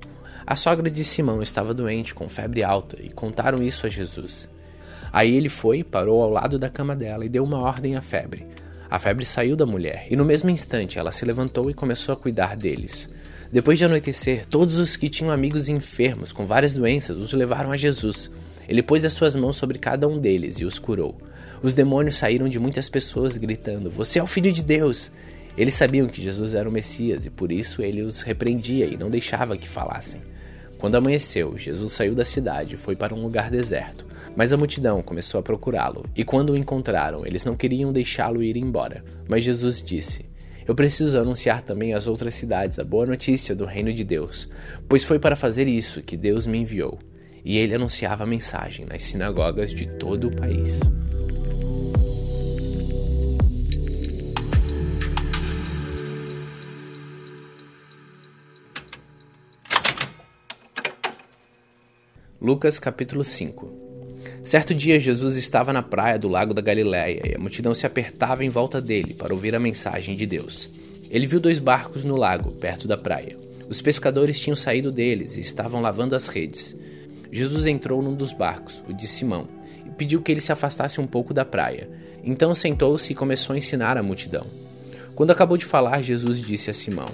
[0.46, 4.48] A sogra de Simão estava doente, com febre alta, e contaram isso a Jesus.
[5.12, 8.46] Aí ele foi, parou ao lado da cama dela e deu uma ordem à febre.
[8.88, 12.16] A febre saiu da mulher, e no mesmo instante ela se levantou e começou a
[12.16, 13.08] cuidar deles.
[13.50, 17.76] Depois de anoitecer, todos os que tinham amigos enfermos com várias doenças os levaram a
[17.76, 18.30] Jesus.
[18.68, 21.16] Ele pôs as suas mãos sobre cada um deles e os curou.
[21.62, 25.10] Os demônios saíram de muitas pessoas gritando: Você é o filho de Deus!
[25.56, 29.08] Eles sabiam que Jesus era o Messias e por isso ele os repreendia e não
[29.08, 30.20] deixava que falassem.
[30.78, 34.04] Quando amanheceu, Jesus saiu da cidade e foi para um lugar deserto.
[34.36, 38.58] Mas a multidão começou a procurá-lo, e quando o encontraram, eles não queriam deixá-lo ir
[38.58, 39.02] embora.
[39.26, 40.26] Mas Jesus disse:
[40.66, 44.46] Eu preciso anunciar também às outras cidades a boa notícia do reino de Deus,
[44.86, 46.98] pois foi para fazer isso que Deus me enviou.
[47.42, 50.80] E ele anunciava a mensagem nas sinagogas de todo o país.
[62.38, 63.72] Lucas capítulo 5
[64.44, 68.44] Certo dia Jesus estava na praia do lago da Galiléia e a multidão se apertava
[68.44, 70.68] em volta dele para ouvir a mensagem de Deus.
[71.10, 73.34] Ele viu dois barcos no lago, perto da praia.
[73.70, 76.76] Os pescadores tinham saído deles e estavam lavando as redes.
[77.32, 79.48] Jesus entrou num dos barcos, o de Simão,
[79.86, 81.88] e pediu que ele se afastasse um pouco da praia.
[82.22, 84.46] Então sentou-se e começou a ensinar a multidão.
[85.14, 87.08] Quando acabou de falar, Jesus disse a Simão: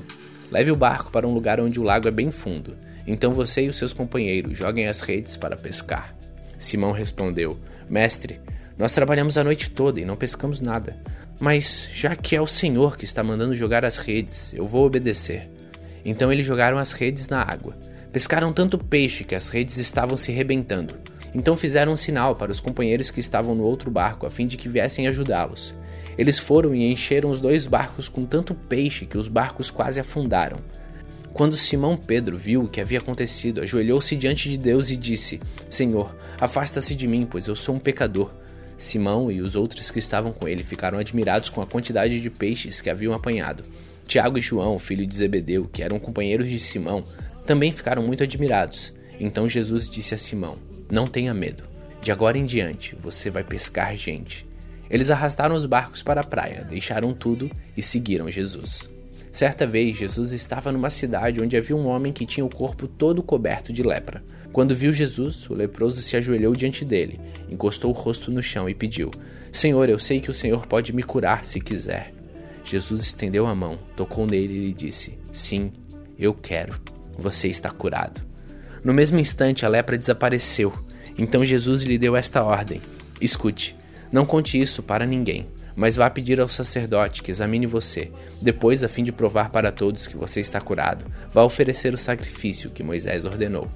[0.51, 2.77] Leve o barco para um lugar onde o lago é bem fundo
[3.07, 6.15] então você e os seus companheiros joguem as redes para pescar.
[6.59, 8.41] Simão respondeu: Mestre,
[8.79, 10.97] nós trabalhamos a noite toda e não pescamos nada.
[11.41, 15.49] Mas já que é o Senhor que está mandando jogar as redes, eu vou obedecer.
[16.05, 17.77] Então eles jogaram as redes na água.
[18.13, 20.95] Pescaram tanto peixe que as redes estavam se rebentando.
[21.35, 24.57] Então fizeram um sinal para os companheiros que estavam no outro barco a fim de
[24.57, 25.75] que viessem ajudá-los.
[26.19, 30.59] Eles foram e encheram os dois barcos com tanto peixe que os barcos quase afundaram.
[31.33, 36.15] Quando Simão Pedro viu o que havia acontecido, ajoelhou-se diante de Deus e disse: Senhor,
[36.39, 38.31] afasta-se de mim, pois eu sou um pecador.
[38.77, 42.81] Simão e os outros que estavam com ele ficaram admirados com a quantidade de peixes
[42.81, 43.63] que haviam apanhado.
[44.07, 47.03] Tiago e João, filho de Zebedeu, que eram companheiros de Simão,
[47.47, 48.93] também ficaram muito admirados.
[49.19, 50.59] Então Jesus disse a Simão:
[50.91, 51.65] Não tenha medo.
[52.03, 54.47] De agora em diante você vai pescar gente.
[54.91, 58.92] Eles arrastaram os barcos para a praia, deixaram tudo e seguiram Jesus.
[59.33, 63.23] Certa vez, Jesus estava numa cidade onde havia um homem que tinha o corpo todo
[63.23, 64.23] coberto de lepra.
[64.53, 67.19] Quando viu Jesus, o leproso se ajoelhou diante dele,
[67.51, 69.11] encostou o rosto no chão e pediu:
[69.51, 72.13] Senhor, eu sei que o Senhor pode me curar se quiser.
[72.63, 75.73] Jesus estendeu a mão, tocou nele e lhe disse: Sim,
[76.19, 76.79] eu quero.
[77.17, 78.21] Você está curado.
[78.85, 80.75] No mesmo instante, a lepra desapareceu.
[81.17, 82.83] Então Jesus lhe deu esta ordem:
[83.19, 83.75] Escute,
[84.13, 88.11] não conte isso para ninguém mas vá pedir ao sacerdote que examine você.
[88.41, 92.71] Depois, a fim de provar para todos que você está curado, vá oferecer o sacrifício
[92.71, 93.69] que Moisés ordenou.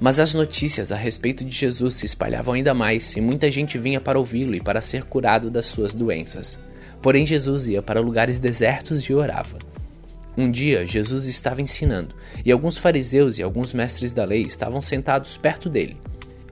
[0.00, 4.00] Mas as notícias a respeito de Jesus se espalhavam ainda mais e muita gente vinha
[4.00, 6.58] para ouvi-lo e para ser curado das suas doenças.
[7.00, 9.58] Porém, Jesus ia para lugares desertos e orava.
[10.36, 15.36] Um dia, Jesus estava ensinando, e alguns fariseus e alguns mestres da lei estavam sentados
[15.36, 15.96] perto dele.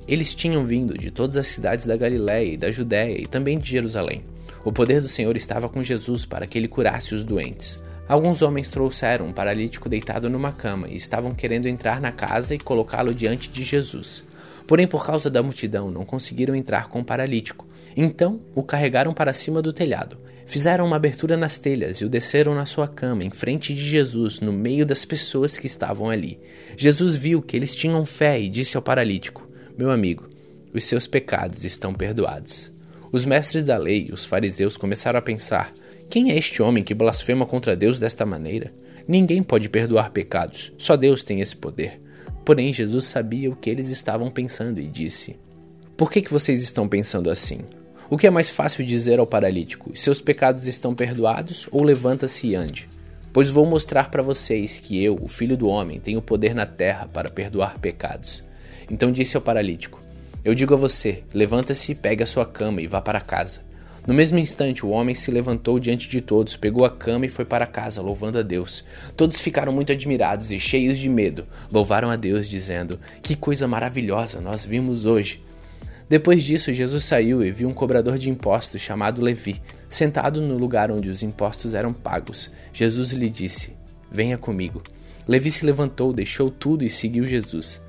[0.06, 3.70] Eles tinham vindo de todas as cidades da Galiléia e da Judéia e também de
[3.70, 4.22] Jerusalém.
[4.64, 7.82] O poder do Senhor estava com Jesus para que ele curasse os doentes.
[8.06, 12.58] Alguns homens trouxeram um paralítico deitado numa cama e estavam querendo entrar na casa e
[12.58, 14.24] colocá-lo diante de Jesus.
[14.66, 17.66] Porém, por causa da multidão, não conseguiram entrar com o paralítico.
[17.96, 20.18] Então, o carregaram para cima do telhado.
[20.44, 24.40] Fizeram uma abertura nas telhas e o desceram na sua cama, em frente de Jesus,
[24.40, 26.40] no meio das pessoas que estavam ali.
[26.76, 30.28] Jesus viu que eles tinham fé e disse ao paralítico: Meu amigo,
[30.74, 32.70] os seus pecados estão perdoados.
[33.12, 35.72] Os mestres da lei os fariseus começaram a pensar:
[36.08, 38.72] quem é este homem que blasfema contra Deus desta maneira?
[39.06, 42.00] Ninguém pode perdoar pecados, só Deus tem esse poder.
[42.44, 45.36] Porém, Jesus sabia o que eles estavam pensando e disse:
[45.96, 47.60] Por que, que vocês estão pensando assim?
[48.08, 52.54] O que é mais fácil dizer ao paralítico: Seus pecados estão perdoados, ou levanta-se e
[52.54, 52.88] ande?
[53.32, 57.08] Pois vou mostrar para vocês que eu, o filho do homem, tenho poder na terra
[57.12, 58.42] para perdoar pecados.
[58.90, 60.00] Então disse ao paralítico:
[60.44, 63.60] eu digo a você: levanta-se, pegue a sua cama e vá para casa.
[64.06, 67.44] No mesmo instante, o homem se levantou diante de todos, pegou a cama e foi
[67.44, 68.82] para casa, louvando a Deus.
[69.14, 71.46] Todos ficaram muito admirados e cheios de medo.
[71.70, 75.42] Louvaram a Deus, dizendo: Que coisa maravilhosa nós vimos hoje.
[76.08, 80.90] Depois disso, Jesus saiu e viu um cobrador de impostos chamado Levi, sentado no lugar
[80.90, 82.50] onde os impostos eram pagos.
[82.72, 83.72] Jesus lhe disse:
[84.10, 84.82] Venha comigo.
[85.28, 87.82] Levi se levantou, deixou tudo e seguiu Jesus.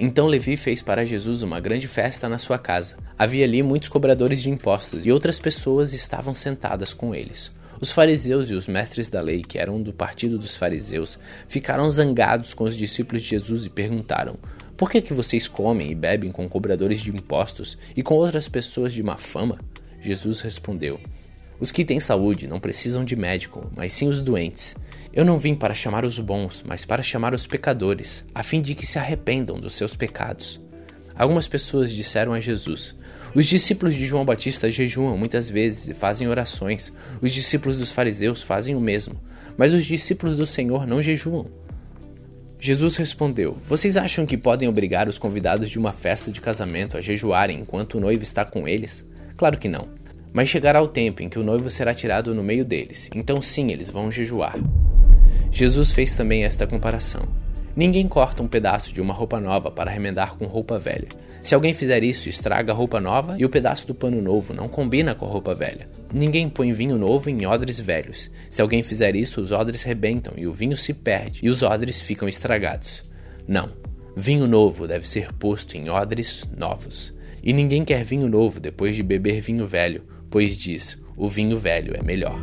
[0.00, 2.96] Então Levi fez para Jesus uma grande festa na sua casa.
[3.18, 7.50] Havia ali muitos cobradores de impostos e outras pessoas estavam sentadas com eles.
[7.80, 12.54] Os fariseus e os mestres da lei, que eram do partido dos fariseus, ficaram zangados
[12.54, 14.36] com os discípulos de Jesus e perguntaram:
[14.76, 18.92] Por que, que vocês comem e bebem com cobradores de impostos e com outras pessoas
[18.92, 19.58] de má fama?
[20.00, 21.00] Jesus respondeu:
[21.58, 24.76] Os que têm saúde não precisam de médico, mas sim os doentes.
[25.12, 28.74] Eu não vim para chamar os bons, mas para chamar os pecadores, a fim de
[28.74, 30.60] que se arrependam dos seus pecados.
[31.16, 32.94] Algumas pessoas disseram a Jesus:
[33.34, 36.92] Os discípulos de João Batista jejuam muitas vezes e fazem orações.
[37.20, 39.20] Os discípulos dos fariseus fazem o mesmo,
[39.56, 41.46] mas os discípulos do Senhor não jejuam.
[42.60, 47.00] Jesus respondeu: Vocês acham que podem obrigar os convidados de uma festa de casamento a
[47.00, 49.04] jejuarem enquanto o noivo está com eles?
[49.36, 49.88] Claro que não.
[50.32, 53.70] Mas chegará o tempo em que o noivo será tirado no meio deles, então sim
[53.70, 54.58] eles vão jejuar.
[55.50, 57.22] Jesus fez também esta comparação.
[57.74, 61.08] Ninguém corta um pedaço de uma roupa nova para remendar com roupa velha.
[61.40, 64.68] Se alguém fizer isso, estraga a roupa nova e o pedaço do pano novo não
[64.68, 65.88] combina com a roupa velha.
[66.12, 68.30] Ninguém põe vinho novo em odres velhos.
[68.50, 72.00] Se alguém fizer isso, os odres rebentam e o vinho se perde e os odres
[72.00, 73.02] ficam estragados.
[73.46, 73.66] Não.
[74.16, 77.14] Vinho novo deve ser posto em odres novos.
[77.42, 81.94] E ninguém quer vinho novo depois de beber vinho velho, pois diz: o vinho velho
[81.96, 82.38] é melhor.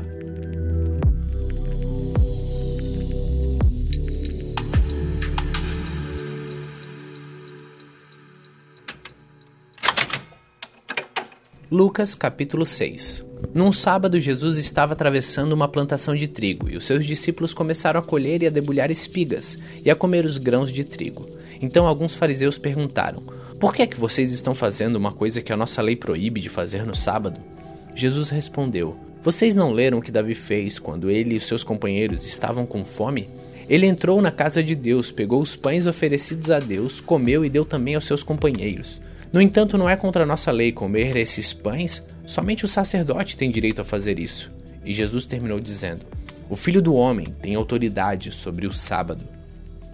[11.72, 17.06] Lucas capítulo 6 Num sábado, Jesus estava atravessando uma plantação de trigo e os seus
[17.06, 21.28] discípulos começaram a colher e a debulhar espigas e a comer os grãos de trigo.
[21.62, 23.22] Então alguns fariseus perguntaram:
[23.60, 26.50] Por que é que vocês estão fazendo uma coisa que a nossa lei proíbe de
[26.50, 27.55] fazer no sábado?
[27.96, 32.66] Jesus respondeu: Vocês não leram o que Davi fez quando ele e seus companheiros estavam
[32.66, 33.30] com fome?
[33.68, 37.66] Ele entrou na casa de Deus, pegou os pães oferecidos a Deus, comeu e deu
[37.66, 39.02] também aos seus companheiros.
[39.34, 43.50] No entanto, não é contra a nossa lei comer esses pães, somente o sacerdote tem
[43.50, 44.52] direito a fazer isso.
[44.86, 46.06] E Jesus terminou dizendo:
[46.50, 49.28] O filho do homem tem autoridade sobre o sábado.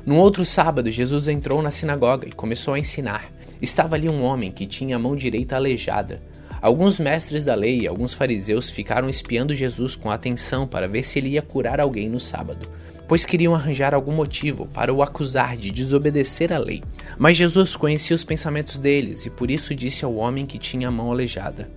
[0.05, 3.31] No outro sábado, Jesus entrou na sinagoga e começou a ensinar.
[3.61, 6.21] Estava ali um homem que tinha a mão direita aleijada.
[6.61, 11.17] Alguns mestres da lei e alguns fariseus ficaram espiando Jesus com atenção para ver se
[11.17, 12.69] ele ia curar alguém no sábado
[13.11, 16.81] pois queriam arranjar algum motivo para o acusar de desobedecer à lei.
[17.19, 20.91] Mas Jesus conhecia os pensamentos deles e por isso disse ao homem que tinha a
[20.91, 21.69] mão aleijada: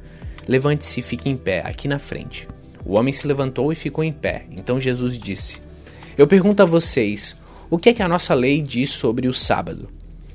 [0.46, 2.46] Levante-se e fique em pé, aqui na frente.
[2.86, 4.44] O homem se levantou e ficou em pé.
[4.52, 5.56] Então Jesus disse:
[6.16, 7.34] Eu pergunto a vocês,
[7.68, 9.88] o que é que a nossa lei diz sobre o sábado?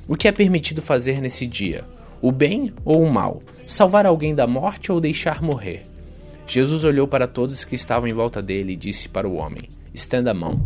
[0.05, 1.85] O que é permitido fazer nesse dia?
[2.21, 3.41] O bem ou o mal?
[3.69, 5.83] Salvar alguém da morte ou deixar morrer?
[6.47, 9.61] Jesus olhou para todos que estavam em volta dele e disse para o homem:
[9.93, 10.59] Estenda a mão.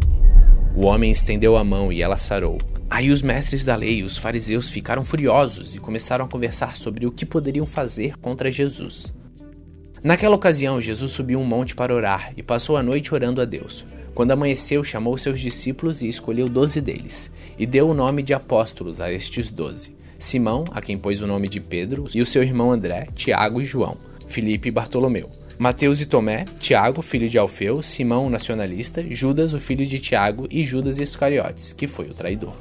[0.74, 2.58] O homem estendeu a mão e ela sarou.
[2.90, 7.06] Aí os mestres da lei e os fariseus ficaram furiosos e começaram a conversar sobre
[7.06, 9.14] o que poderiam fazer contra Jesus.
[10.02, 13.86] Naquela ocasião, Jesus subiu um monte para orar e passou a noite orando a Deus.
[14.16, 19.02] Quando amanheceu, chamou seus discípulos e escolheu doze deles, e deu o nome de apóstolos
[19.02, 22.72] a estes doze: Simão, a quem pôs o nome de Pedro, e o seu irmão
[22.72, 23.98] André, Tiago e João,
[24.28, 29.60] Filipe e Bartolomeu Mateus e Tomé, Tiago, filho de Alfeu, Simão, o nacionalista, Judas, o
[29.60, 32.56] filho de Tiago, e Judas Iscariotes, que foi o traidor.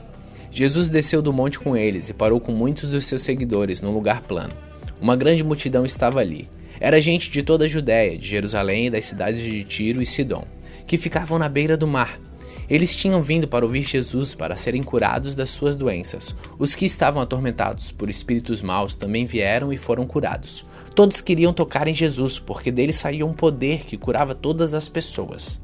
[0.53, 4.21] Jesus desceu do monte com eles e parou com muitos dos seus seguidores num lugar
[4.23, 4.53] plano.
[5.01, 6.47] Uma grande multidão estava ali.
[6.79, 10.45] Era gente de toda a Judéia, de Jerusalém e das cidades de Tiro e Sidom,
[10.87, 12.21] que ficavam na beira do mar.
[12.69, 16.35] Eles tinham vindo para ouvir Jesus para serem curados das suas doenças.
[16.59, 20.65] Os que estavam atormentados por espíritos maus também vieram e foram curados.
[20.95, 25.61] Todos queriam tocar em Jesus, porque dele saía um poder que curava todas as pessoas.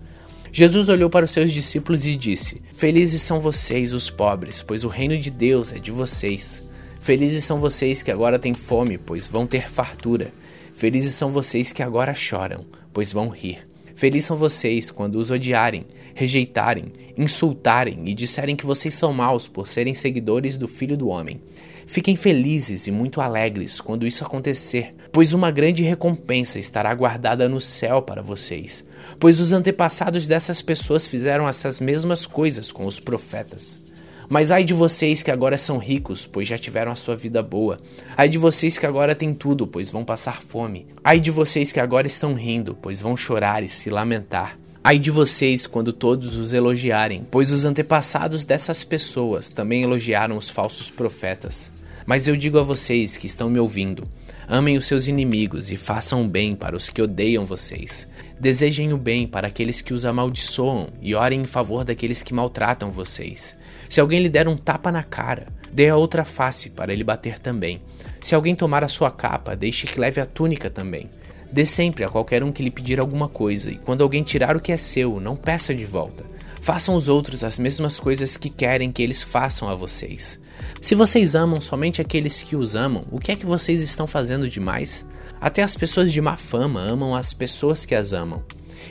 [0.50, 4.88] Jesus olhou para os seus discípulos e disse: Felizes são vocês, os pobres, pois o
[4.88, 6.66] reino de Deus é de vocês.
[7.00, 10.32] Felizes são vocês que agora têm fome, pois vão ter fartura.
[10.74, 13.66] Felizes são vocês que agora choram, pois vão rir.
[13.94, 15.86] Felizes são vocês quando os odiarem,
[16.18, 21.40] rejeitarem, insultarem e disserem que vocês são maus por serem seguidores do Filho do Homem.
[21.86, 27.60] Fiquem felizes e muito alegres quando isso acontecer, pois uma grande recompensa estará guardada no
[27.60, 28.84] céu para vocês.
[29.20, 33.80] Pois os antepassados dessas pessoas fizeram essas mesmas coisas com os profetas.
[34.28, 37.78] Mas ai de vocês que agora são ricos, pois já tiveram a sua vida boa.
[38.16, 40.88] Ai de vocês que agora têm tudo, pois vão passar fome.
[41.04, 44.58] Ai de vocês que agora estão rindo, pois vão chorar e se lamentar.
[44.88, 50.48] Ai de vocês quando todos os elogiarem, pois os antepassados dessas pessoas também elogiaram os
[50.48, 51.70] falsos profetas.
[52.06, 54.04] Mas eu digo a vocês que estão me ouvindo:
[54.48, 58.08] amem os seus inimigos e façam bem para os que odeiam vocês.
[58.40, 62.90] Desejem o bem para aqueles que os amaldiçoam e orem em favor daqueles que maltratam
[62.90, 63.54] vocês.
[63.90, 67.38] Se alguém lhe der um tapa na cara, dê a outra face para ele bater
[67.38, 67.82] também.
[68.22, 71.10] Se alguém tomar a sua capa, deixe que leve a túnica também.
[71.50, 74.60] Dê sempre a qualquer um que lhe pedir alguma coisa, e quando alguém tirar o
[74.60, 76.24] que é seu, não peça de volta.
[76.60, 80.38] Façam os outros as mesmas coisas que querem que eles façam a vocês.
[80.82, 84.48] Se vocês amam somente aqueles que os amam, o que é que vocês estão fazendo
[84.48, 85.04] demais?
[85.40, 88.42] Até as pessoas de má fama amam as pessoas que as amam.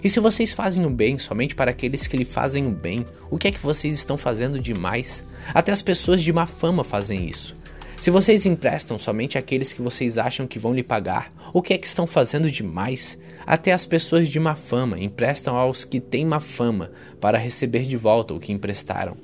[0.04, 3.38] E se vocês fazem o bem somente para aqueles que lhe fazem o bem, o
[3.38, 5.24] que é que vocês estão fazendo demais?
[5.54, 7.57] Até as pessoas de má fama fazem isso.
[8.00, 11.78] Se vocês emprestam somente àqueles que vocês acham que vão lhe pagar, o que é
[11.78, 13.18] que estão fazendo demais?
[13.46, 17.98] Até as pessoas de má fama emprestam aos que têm má fama para receber de
[17.98, 19.18] volta o que emprestaram.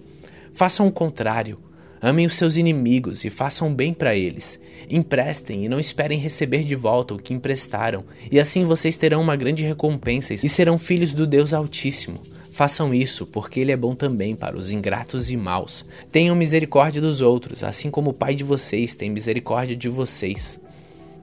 [0.54, 1.60] Façam o contrário.
[2.02, 4.60] Amem os seus inimigos e façam bem para eles.
[4.90, 9.38] Emprestem e não esperem receber de volta o que emprestaram, e assim vocês terão uma
[9.38, 12.20] grande recompensa e serão filhos do Deus Altíssimo.
[12.54, 15.84] Façam isso, porque Ele é bom também para os ingratos e maus.
[16.12, 20.60] Tenham misericórdia dos outros, assim como o Pai de vocês tem misericórdia de vocês.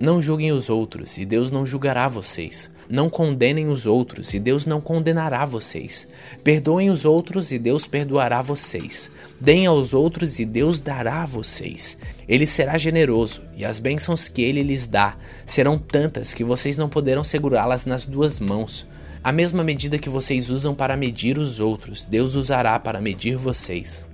[0.01, 2.69] Não julguem os outros, e Deus não julgará vocês.
[2.89, 6.09] Não condenem os outros, e Deus não condenará vocês.
[6.43, 9.09] Perdoem os outros, e Deus perdoará vocês.
[9.41, 11.97] Deem aos outros, e Deus dará a vocês.
[12.29, 15.17] Ele será generoso, e as bênçãos que ele lhes dá
[15.47, 18.90] serão tantas que vocês não poderão segurá-las nas duas mãos.
[19.23, 24.07] A mesma medida que vocês usam para medir os outros, Deus usará para medir vocês.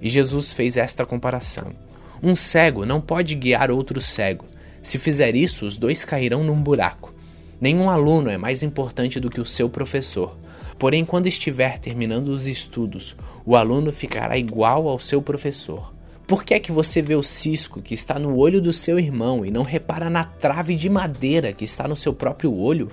[0.00, 1.74] E Jesus fez esta comparação:
[2.22, 4.46] Um cego não pode guiar outro cego.
[4.82, 7.14] Se fizer isso, os dois cairão num buraco.
[7.60, 10.34] Nenhum aluno é mais importante do que o seu professor.
[10.78, 15.92] Porém, quando estiver terminando os estudos, o aluno ficará igual ao seu professor,
[16.26, 19.46] Por que é que você vê o cisco que está no olho do seu irmão
[19.46, 22.90] e não repara na trave de madeira que está no seu próprio olho?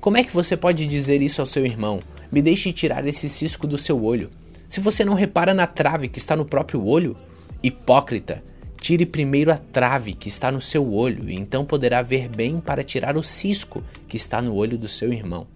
[0.00, 2.00] Como é que você pode dizer isso ao seu irmão?
[2.32, 4.30] Me deixe tirar esse cisco do seu olho.
[4.66, 7.14] Se você não repara na trave que está no próprio olho?
[7.62, 8.42] Hipócrita,
[8.80, 12.82] tire primeiro a trave que está no seu olho, e então poderá ver bem para
[12.82, 15.46] tirar o cisco que está no olho do seu irmão.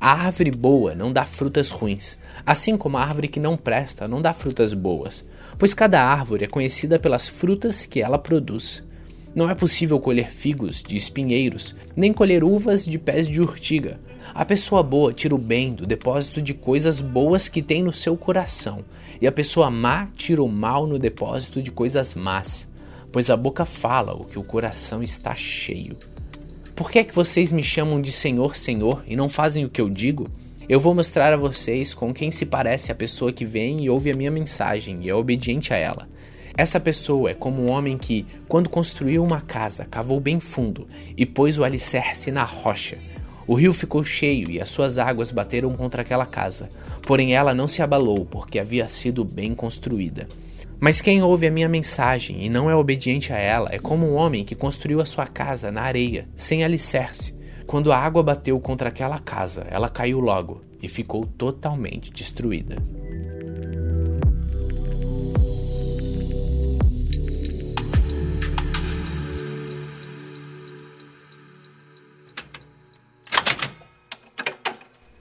[0.00, 4.22] A árvore boa não dá frutas ruins, assim como a árvore que não presta não
[4.22, 5.26] dá frutas boas,
[5.58, 8.82] pois cada árvore é conhecida pelas frutas que ela produz.
[9.32, 14.00] Não é possível colher figos de espinheiros, nem colher uvas de pés de urtiga.
[14.34, 18.16] A pessoa boa tira o bem do depósito de coisas boas que tem no seu
[18.16, 18.84] coração,
[19.20, 22.66] e a pessoa má tira o mal no depósito de coisas más,
[23.12, 25.96] pois a boca fala o que o coração está cheio.
[26.74, 29.80] Por que é que vocês me chamam de Senhor, Senhor e não fazem o que
[29.80, 30.28] eu digo?
[30.68, 34.10] Eu vou mostrar a vocês com quem se parece a pessoa que vem e ouve
[34.10, 36.08] a minha mensagem e é obediente a ela.
[36.56, 40.86] Essa pessoa é como um homem que, quando construiu uma casa, cavou bem fundo
[41.16, 42.98] e pôs o alicerce na rocha.
[43.46, 46.68] O rio ficou cheio e as suas águas bateram contra aquela casa,
[47.02, 50.28] porém ela não se abalou porque havia sido bem construída.
[50.78, 54.14] Mas quem ouve a minha mensagem e não é obediente a ela é como um
[54.14, 57.34] homem que construiu a sua casa na areia, sem alicerce.
[57.66, 62.76] Quando a água bateu contra aquela casa, ela caiu logo e ficou totalmente destruída.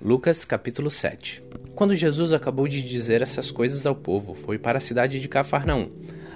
[0.09, 1.43] Lucas capítulo 7
[1.75, 5.87] Quando Jesus acabou de dizer essas coisas ao povo, foi para a cidade de Cafarnaum.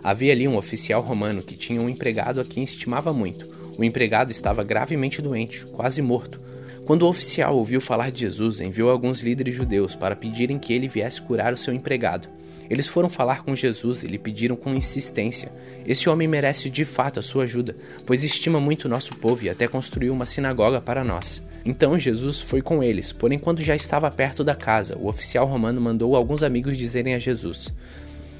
[0.03, 3.49] Havia ali um oficial romano que tinha um empregado a quem estimava muito.
[3.75, 6.39] O empregado estava gravemente doente, quase morto.
[6.85, 10.87] Quando o oficial ouviu falar de Jesus, enviou alguns líderes judeus para pedirem que ele
[10.87, 12.29] viesse curar o seu empregado.
[12.69, 15.51] Eles foram falar com Jesus e lhe pediram com insistência:
[15.83, 19.67] Esse homem merece de fato a sua ajuda, pois estima muito nosso povo e até
[19.67, 21.41] construiu uma sinagoga para nós.
[21.65, 25.79] Então Jesus foi com eles, porém, quando já estava perto da casa, o oficial romano
[25.79, 27.73] mandou alguns amigos dizerem a Jesus: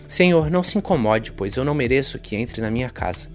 [0.07, 3.27] Senhor, não se incomode, pois eu não mereço que entre na minha casa.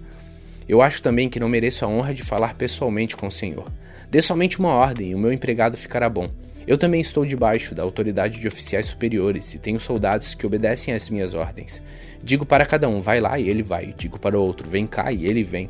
[0.67, 3.71] Eu acho também que não mereço a honra de falar pessoalmente com o Senhor.
[4.11, 6.29] Dê somente uma ordem e o meu empregado ficará bom.
[6.67, 11.09] Eu também estou debaixo da autoridade de oficiais superiores e tenho soldados que obedecem às
[11.09, 11.81] minhas ordens.
[12.23, 13.93] Digo para cada um, vai lá e ele vai.
[13.97, 15.69] Digo para o outro, vem cá e ele vem.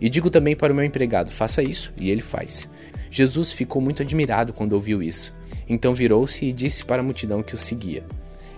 [0.00, 2.70] E digo também para o meu empregado, faça isso e ele faz.
[3.10, 5.34] Jesus ficou muito admirado quando ouviu isso.
[5.68, 8.04] Então virou-se e disse para a multidão que o seguia: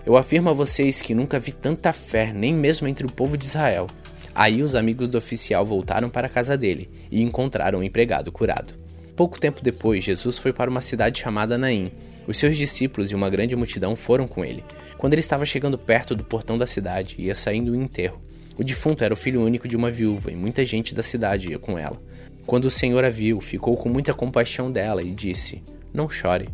[0.05, 3.45] Eu afirmo a vocês que nunca vi tanta fé, nem mesmo entre o povo de
[3.45, 3.87] Israel.
[4.33, 8.73] Aí os amigos do oficial voltaram para a casa dele e encontraram o empregado curado.
[9.15, 11.91] Pouco tempo depois, Jesus foi para uma cidade chamada Naim.
[12.27, 14.63] Os seus discípulos e uma grande multidão foram com ele.
[14.97, 18.21] Quando ele estava chegando perto do portão da cidade, ia saindo o enterro.
[18.57, 21.59] O defunto era o filho único de uma viúva e muita gente da cidade ia
[21.59, 22.01] com ela.
[22.45, 25.61] Quando o Senhor a viu, ficou com muita compaixão dela e disse:
[25.93, 26.49] Não chore.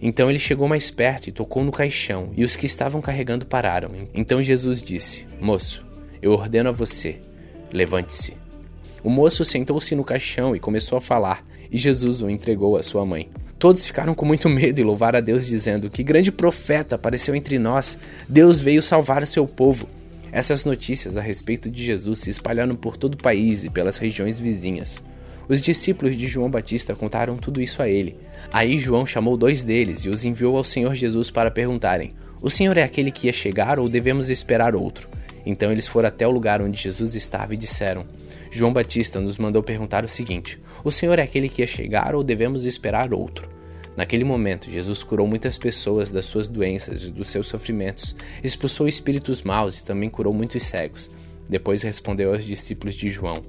[0.00, 3.90] Então ele chegou mais perto e tocou no caixão, e os que estavam carregando pararam.
[4.12, 5.84] Então Jesus disse: Moço,
[6.20, 7.18] eu ordeno a você,
[7.72, 8.34] levante-se.
[9.02, 13.04] O moço sentou-se no caixão e começou a falar, e Jesus o entregou à sua
[13.04, 13.30] mãe.
[13.58, 17.58] Todos ficaram com muito medo e louvaram a Deus, dizendo: Que grande profeta apareceu entre
[17.58, 17.98] nós!
[18.28, 19.88] Deus veio salvar o seu povo.
[20.34, 24.36] Essas notícias a respeito de Jesus se espalharam por todo o país e pelas regiões
[24.36, 25.00] vizinhas.
[25.48, 28.16] Os discípulos de João Batista contaram tudo isso a ele.
[28.52, 32.10] Aí João chamou dois deles e os enviou ao Senhor Jesus para perguntarem:
[32.42, 35.08] O Senhor é aquele que ia chegar ou devemos esperar outro?
[35.46, 38.04] Então eles foram até o lugar onde Jesus estava e disseram:
[38.50, 42.24] João Batista nos mandou perguntar o seguinte: O Senhor é aquele que ia chegar ou
[42.24, 43.53] devemos esperar outro?
[43.96, 49.42] Naquele momento, Jesus curou muitas pessoas das suas doenças e dos seus sofrimentos, expulsou espíritos
[49.42, 51.08] maus e também curou muitos cegos.
[51.48, 53.42] Depois respondeu aos discípulos de João: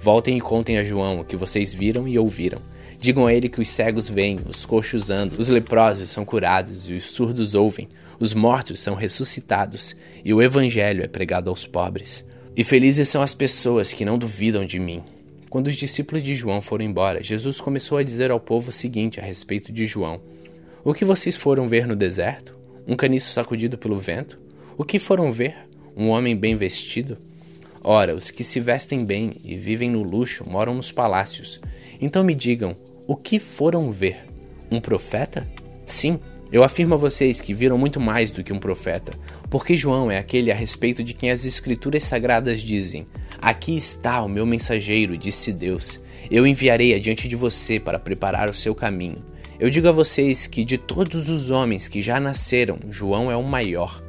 [0.00, 2.60] Voltem e contem a João o que vocês viram e ouviram.
[3.00, 6.94] Digam a ele que os cegos veem, os coxos andam, os leprosos são curados e
[6.94, 7.88] os surdos ouvem,
[8.18, 9.94] os mortos são ressuscitados
[10.24, 12.24] e o evangelho é pregado aos pobres.
[12.56, 15.02] E felizes são as pessoas que não duvidam de mim.
[15.56, 19.18] Quando os discípulos de João foram embora, Jesus começou a dizer ao povo o seguinte
[19.18, 20.20] a respeito de João:
[20.84, 22.54] O que vocês foram ver no deserto?
[22.86, 24.38] Um caniço sacudido pelo vento?
[24.76, 25.56] O que foram ver?
[25.96, 27.16] Um homem bem vestido?
[27.82, 31.58] Ora, os que se vestem bem e vivem no luxo moram nos palácios.
[31.98, 32.76] Então me digam,
[33.06, 34.26] o que foram ver?
[34.70, 35.48] Um profeta?
[35.86, 36.20] Sim,
[36.52, 39.10] eu afirmo a vocês que viram muito mais do que um profeta,
[39.48, 43.06] porque João é aquele a respeito de quem as Escrituras Sagradas dizem:
[43.40, 46.00] Aqui está o meu mensageiro, disse Deus.
[46.30, 49.24] Eu enviarei adiante de você para preparar o seu caminho.
[49.58, 53.42] Eu digo a vocês que de todos os homens que já nasceram, João é o
[53.42, 54.02] maior.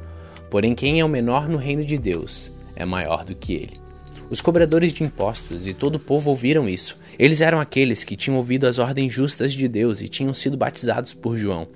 [0.50, 3.88] Porém, quem é o menor no reino de Deus é maior do que ele.
[4.30, 6.98] Os cobradores de impostos e todo o povo ouviram isso.
[7.18, 11.14] Eles eram aqueles que tinham ouvido as ordens justas de Deus e tinham sido batizados
[11.14, 11.66] por João.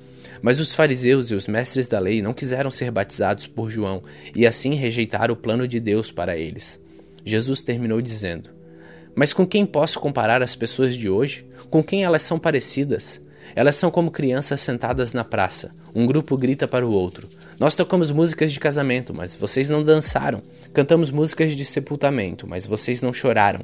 [0.43, 4.03] Mas os fariseus e os mestres da lei não quiseram ser batizados por João
[4.35, 6.82] e assim rejeitaram o plano de Deus para eles.
[7.25, 8.51] Jesus terminou dizendo:
[9.15, 11.47] Mas com quem posso comparar as pessoas de hoje?
[11.71, 13.21] Com quem elas são parecidas?
[13.55, 15.71] Elas são como crianças sentadas na praça.
[15.95, 20.43] Um grupo grita para o outro: Nós tocamos músicas de casamento, mas vocês não dançaram.
[20.73, 23.61] Cantamos músicas de sepultamento, mas vocês não choraram.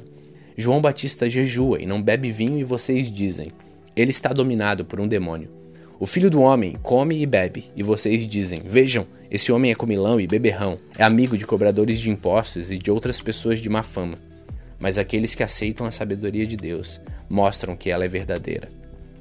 [0.57, 3.47] João Batista jejua e não bebe vinho, e vocês dizem:
[3.95, 5.58] Ele está dominado por um demônio.
[5.99, 10.17] O filho do homem come e bebe, e vocês dizem: Vejam, esse homem é comilão
[10.17, 14.15] e beberrão, é amigo de cobradores de impostos e de outras pessoas de má fama.
[14.79, 18.67] Mas aqueles que aceitam a sabedoria de Deus mostram que ela é verdadeira.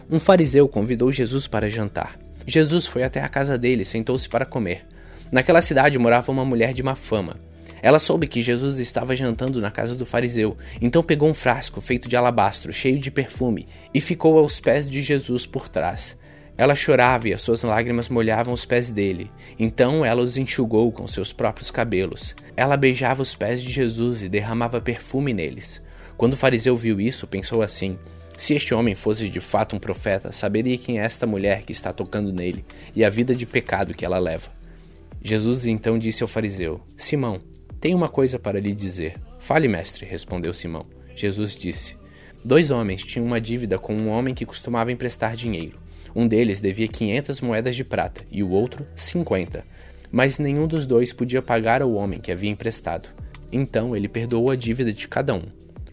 [0.08, 2.16] Um fariseu convidou Jesus para jantar.
[2.46, 4.86] Jesus foi até a casa dele e sentou-se para comer.
[5.32, 7.40] Naquela cidade morava uma mulher de má fama.
[7.82, 12.08] Ela soube que Jesus estava jantando na casa do fariseu, então pegou um frasco feito
[12.08, 16.16] de alabastro, cheio de perfume, e ficou aos pés de Jesus por trás.
[16.58, 19.30] Ela chorava e as suas lágrimas molhavam os pés dele.
[19.56, 22.34] Então ela os enxugou com seus próprios cabelos.
[22.56, 25.80] Ela beijava os pés de Jesus e derramava perfume neles.
[26.16, 27.96] Quando o fariseu viu isso, pensou assim:
[28.36, 31.92] se este homem fosse de fato um profeta, saberia quem é esta mulher que está
[31.92, 34.50] tocando nele e a vida de pecado que ela leva.
[35.22, 37.40] Jesus então disse ao fariseu: Simão,
[37.80, 39.14] tenho uma coisa para lhe dizer.
[39.38, 40.86] Fale, mestre, respondeu Simão.
[41.14, 41.96] Jesus disse:
[42.44, 45.78] Dois homens tinham uma dívida com um homem que costumava emprestar dinheiro.
[46.18, 49.64] Um deles devia 500 moedas de prata e o outro 50.
[50.10, 53.08] Mas nenhum dos dois podia pagar ao homem que havia emprestado.
[53.52, 55.44] Então ele perdoou a dívida de cada um.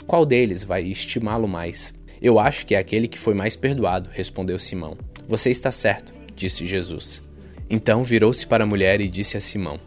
[0.08, 1.94] Qual deles vai estimá-lo mais?
[2.20, 4.98] Eu acho que é aquele que foi mais perdoado, respondeu Simão.
[5.28, 7.22] Você está certo, disse Jesus.
[7.70, 9.80] Então virou-se para a mulher e disse a Simão: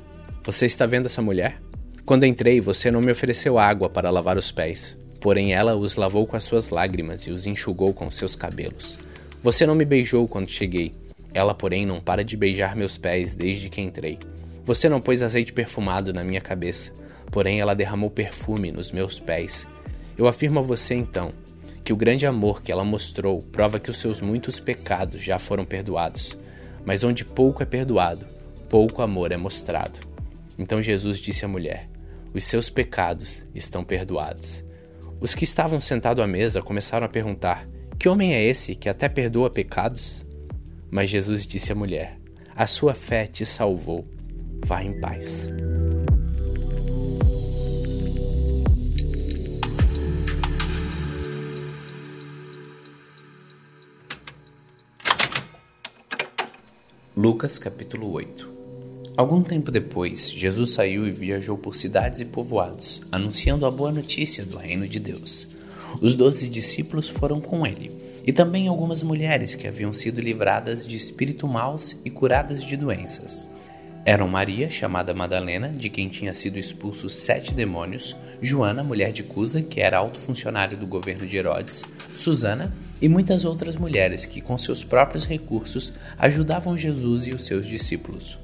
[0.45, 1.61] Você está vendo essa mulher?
[2.05, 6.29] Quando entrei, você não me ofereceu água para lavar os pés, porém ela os lavou
[6.29, 9.08] com as suas lágrimas e os enxugou com seus cabelos.
[9.43, 10.93] Você não me beijou quando cheguei,
[11.33, 14.19] ela, porém, não para de beijar meus pés desde que entrei.
[14.65, 16.93] Você não pôs azeite perfumado na minha cabeça,
[17.31, 19.67] porém ela derramou perfume nos meus pés.
[20.17, 21.33] Eu afirmo a você então
[21.85, 25.65] que o grande amor que ela mostrou prova que os seus muitos pecados já foram
[25.65, 26.37] perdoados.
[26.85, 28.27] Mas onde pouco é perdoado,
[28.69, 30.01] pouco amor é mostrado.
[30.59, 31.89] Então Jesus disse à mulher:
[32.35, 34.65] Os seus pecados estão perdoados.
[35.21, 37.67] Os que estavam sentados à mesa começaram a perguntar:
[37.99, 40.25] Que homem é esse que até perdoa pecados?
[40.89, 42.17] Mas Jesus disse à mulher:
[42.55, 44.07] A sua fé te salvou.
[44.65, 45.51] Vá em paz.
[57.17, 58.49] Lucas capítulo 8
[59.17, 64.47] Algum tempo depois, Jesus saiu e viajou por cidades e povoados, anunciando a boa notícia
[64.47, 65.58] do reino de Deus.
[66.01, 67.91] Os doze discípulos foram com ele,
[68.27, 73.49] e também algumas mulheres que haviam sido livradas de espíritos maus e curadas de doenças.
[74.05, 79.61] Eram Maria, chamada Madalena, de quem tinha sido expulsos sete demônios, Joana, mulher de Cusa,
[79.61, 81.85] que era alto funcionário do governo de Herodes,
[82.15, 82.73] Susana
[83.03, 88.39] e muitas outras mulheres que, com seus próprios recursos, ajudavam Jesus e os seus discípulos.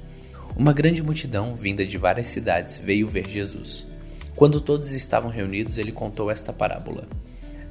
[0.55, 3.87] Uma grande multidão, vinda de várias cidades, veio ver Jesus.
[4.35, 7.07] Quando todos estavam reunidos, ele contou esta parábola.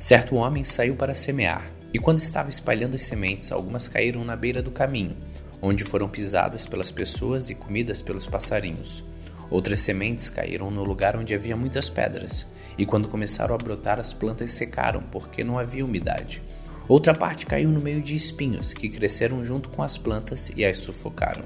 [0.04, 4.62] Certo homem saiu para semear, e quando estava espalhando as sementes, algumas caíram na beira
[4.62, 5.16] do caminho,
[5.62, 9.02] onde foram pisadas pelas pessoas e comidas pelos passarinhos.
[9.48, 12.46] Outras sementes caíram no lugar onde havia muitas pedras,
[12.76, 16.42] e quando começaram a brotar, as plantas secaram porque não havia umidade.
[16.86, 20.80] Outra parte caiu no meio de espinhos, que cresceram junto com as plantas e as
[20.80, 21.44] sufocaram.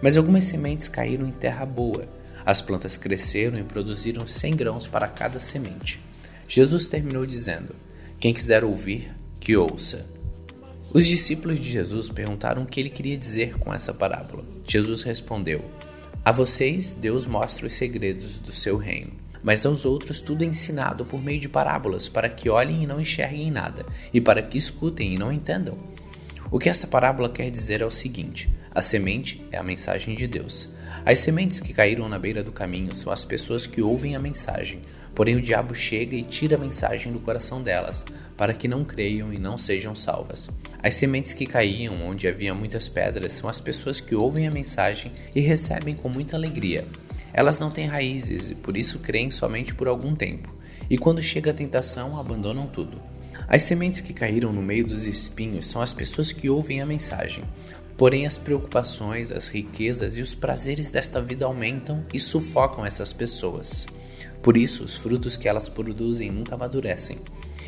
[0.00, 2.06] Mas algumas sementes caíram em terra boa.
[2.44, 6.00] As plantas cresceram e produziram cem grãos para cada semente.
[6.46, 7.74] Jesus terminou dizendo:
[8.18, 10.08] Quem quiser ouvir, que ouça.
[10.92, 14.44] Os discípulos de Jesus perguntaram o que ele queria dizer com essa parábola.
[14.66, 15.62] Jesus respondeu:
[16.26, 19.12] a vocês, Deus mostra os segredos do seu reino,
[19.44, 23.00] mas aos outros tudo é ensinado por meio de parábolas, para que olhem e não
[23.00, 25.78] enxerguem nada, e para que escutem e não entendam.
[26.50, 30.26] O que esta parábola quer dizer é o seguinte: a semente é a mensagem de
[30.26, 30.72] Deus.
[31.04, 34.80] As sementes que caíram na beira do caminho são as pessoas que ouvem a mensagem,
[35.16, 38.04] porém o diabo chega e tira a mensagem do coração delas,
[38.36, 40.50] para que não creiam e não sejam salvas.
[40.82, 45.10] As sementes que caíam onde havia muitas pedras são as pessoas que ouvem a mensagem
[45.34, 46.86] e recebem com muita alegria.
[47.32, 50.54] Elas não têm raízes e por isso creem somente por algum tempo,
[50.88, 53.00] e quando chega a tentação abandonam tudo.
[53.48, 57.42] As sementes que caíram no meio dos espinhos são as pessoas que ouvem a mensagem,
[57.96, 63.86] porém as preocupações, as riquezas e os prazeres desta vida aumentam e sufocam essas pessoas.
[64.46, 67.18] Por isso, os frutos que elas produzem nunca amadurecem.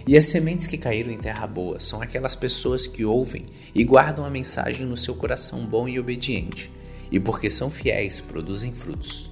[0.06, 4.24] E as sementes que caíram em terra boa são aquelas pessoas que ouvem e guardam
[4.24, 6.70] a mensagem no seu coração bom e obediente,
[7.10, 9.28] e porque são fiéis, produzem frutos.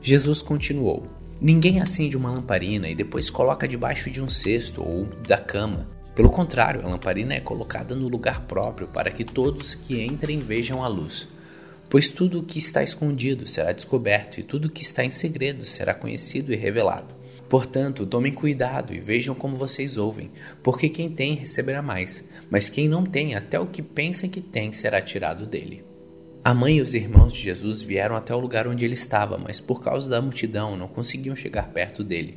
[0.00, 1.06] Jesus continuou:
[1.38, 5.86] Ninguém acende uma lamparina e depois coloca debaixo de um cesto ou da cama.
[6.14, 10.82] Pelo contrário, a lamparina é colocada no lugar próprio para que todos que entrem vejam
[10.82, 11.28] a luz.
[11.88, 15.64] Pois tudo o que está escondido será descoberto, e tudo o que está em segredo
[15.64, 17.14] será conhecido e revelado.
[17.48, 20.30] Portanto, tomem cuidado e vejam como vocês ouvem,
[20.62, 24.72] porque quem tem receberá mais, mas quem não tem, até o que pensa que tem
[24.72, 25.84] será tirado dele.
[26.44, 29.60] A mãe e os irmãos de Jesus vieram até o lugar onde ele estava, mas
[29.60, 32.36] por causa da multidão não conseguiam chegar perto dele.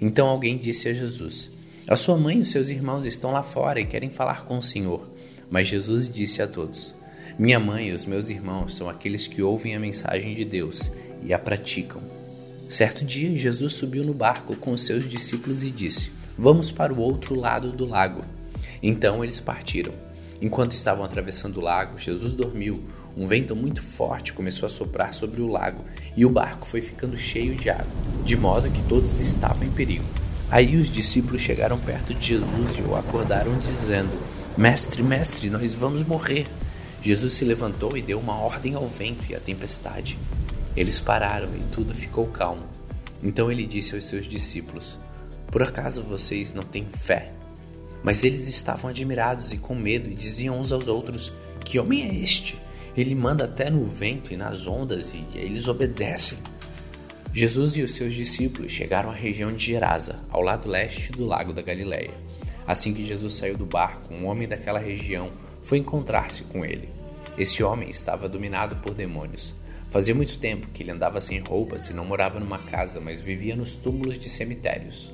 [0.00, 1.50] Então alguém disse a Jesus:
[1.86, 4.62] A sua mãe e os seus irmãos estão lá fora e querem falar com o
[4.62, 5.08] Senhor.
[5.50, 6.94] Mas Jesus disse a todos:
[7.38, 10.90] Minha mãe e os meus irmãos são aqueles que ouvem a mensagem de Deus
[11.22, 12.02] e a praticam.
[12.68, 17.00] Certo dia, Jesus subiu no barco com os seus discípulos e disse: Vamos para o
[17.00, 18.22] outro lado do lago.
[18.82, 19.92] Então eles partiram.
[20.42, 22.82] Enquanto estavam atravessando o lago, Jesus dormiu.
[23.16, 25.84] Um vento muito forte começou a soprar sobre o lago
[26.16, 27.86] e o barco foi ficando cheio de água,
[28.24, 30.04] de modo que todos estavam em perigo.
[30.50, 34.10] Aí os discípulos chegaram perto de Jesus e o acordaram, dizendo:
[34.56, 36.44] Mestre, mestre, nós vamos morrer.
[37.02, 40.18] Jesus se levantou e deu uma ordem ao vento e à tempestade,
[40.76, 42.64] eles pararam e tudo ficou calmo.
[43.22, 44.98] Então ele disse aos seus discípulos:
[45.50, 47.32] Por acaso vocês não têm fé?
[48.02, 51.32] Mas eles estavam admirados e com medo e diziam uns aos outros:
[51.64, 52.58] Que homem é este?
[52.96, 56.38] Ele manda até no vento e nas ondas e eles obedecem.
[57.32, 61.52] Jesus e os seus discípulos chegaram à região de Gerasa, ao lado leste do lago
[61.52, 62.10] da Galileia.
[62.66, 65.30] Assim que Jesus saiu do barco, um homem daquela região
[65.68, 66.88] foi encontrar-se com ele.
[67.36, 69.54] Esse homem estava dominado por demônios.
[69.90, 73.54] Fazia muito tempo que ele andava sem roupas e não morava numa casa, mas vivia
[73.54, 75.12] nos túmulos de cemitérios.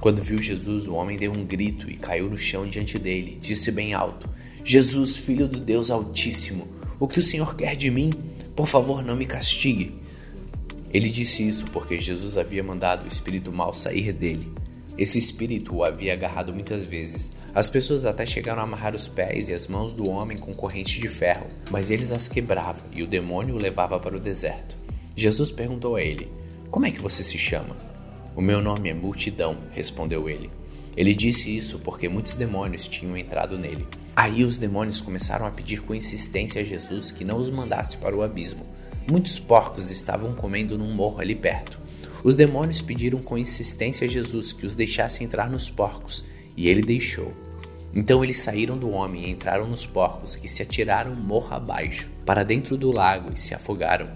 [0.00, 3.38] Quando viu Jesus, o homem deu um grito e caiu no chão diante dele.
[3.38, 4.30] Disse bem alto:
[4.64, 6.66] Jesus, filho do Deus Altíssimo,
[6.98, 8.10] o que o Senhor quer de mim?
[8.56, 9.94] Por favor, não me castigue.
[10.90, 14.50] Ele disse isso porque Jesus havia mandado o espírito mal sair dele.
[14.96, 17.32] Esse espírito o havia agarrado muitas vezes.
[17.54, 21.00] As pessoas até chegaram a amarrar os pés e as mãos do homem com correntes
[21.00, 24.76] de ferro, mas eles as quebravam e o demônio o levava para o deserto.
[25.16, 26.28] Jesus perguntou a ele:
[26.68, 27.76] Como é que você se chama?
[28.34, 30.50] O meu nome é Multidão, respondeu ele.
[30.96, 33.86] Ele disse isso porque muitos demônios tinham entrado nele.
[34.16, 38.16] Aí os demônios começaram a pedir com insistência a Jesus que não os mandasse para
[38.16, 38.66] o abismo.
[39.08, 41.78] Muitos porcos estavam comendo num morro ali perto.
[42.24, 46.24] Os demônios pediram com insistência a Jesus que os deixasse entrar nos porcos,
[46.56, 47.43] e ele deixou.
[47.94, 52.42] Então eles saíram do homem e entraram nos porcos, que se atiraram morro abaixo, para
[52.42, 54.10] dentro do lago e se afogaram.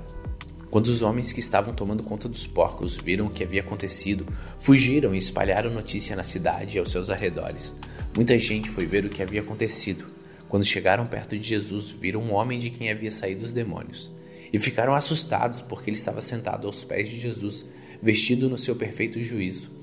[0.68, 4.26] Quando os homens que estavam tomando conta dos porcos viram o que havia acontecido,
[4.58, 7.72] fugiram e espalharam notícia na cidade e aos seus arredores.
[8.14, 10.04] Muita gente foi ver o que havia acontecido.
[10.48, 14.10] Quando chegaram perto de Jesus, viram um homem de quem havia saído os demônios.
[14.52, 17.64] E ficaram assustados porque ele estava sentado aos pés de Jesus,
[18.02, 19.77] vestido no seu perfeito juízo.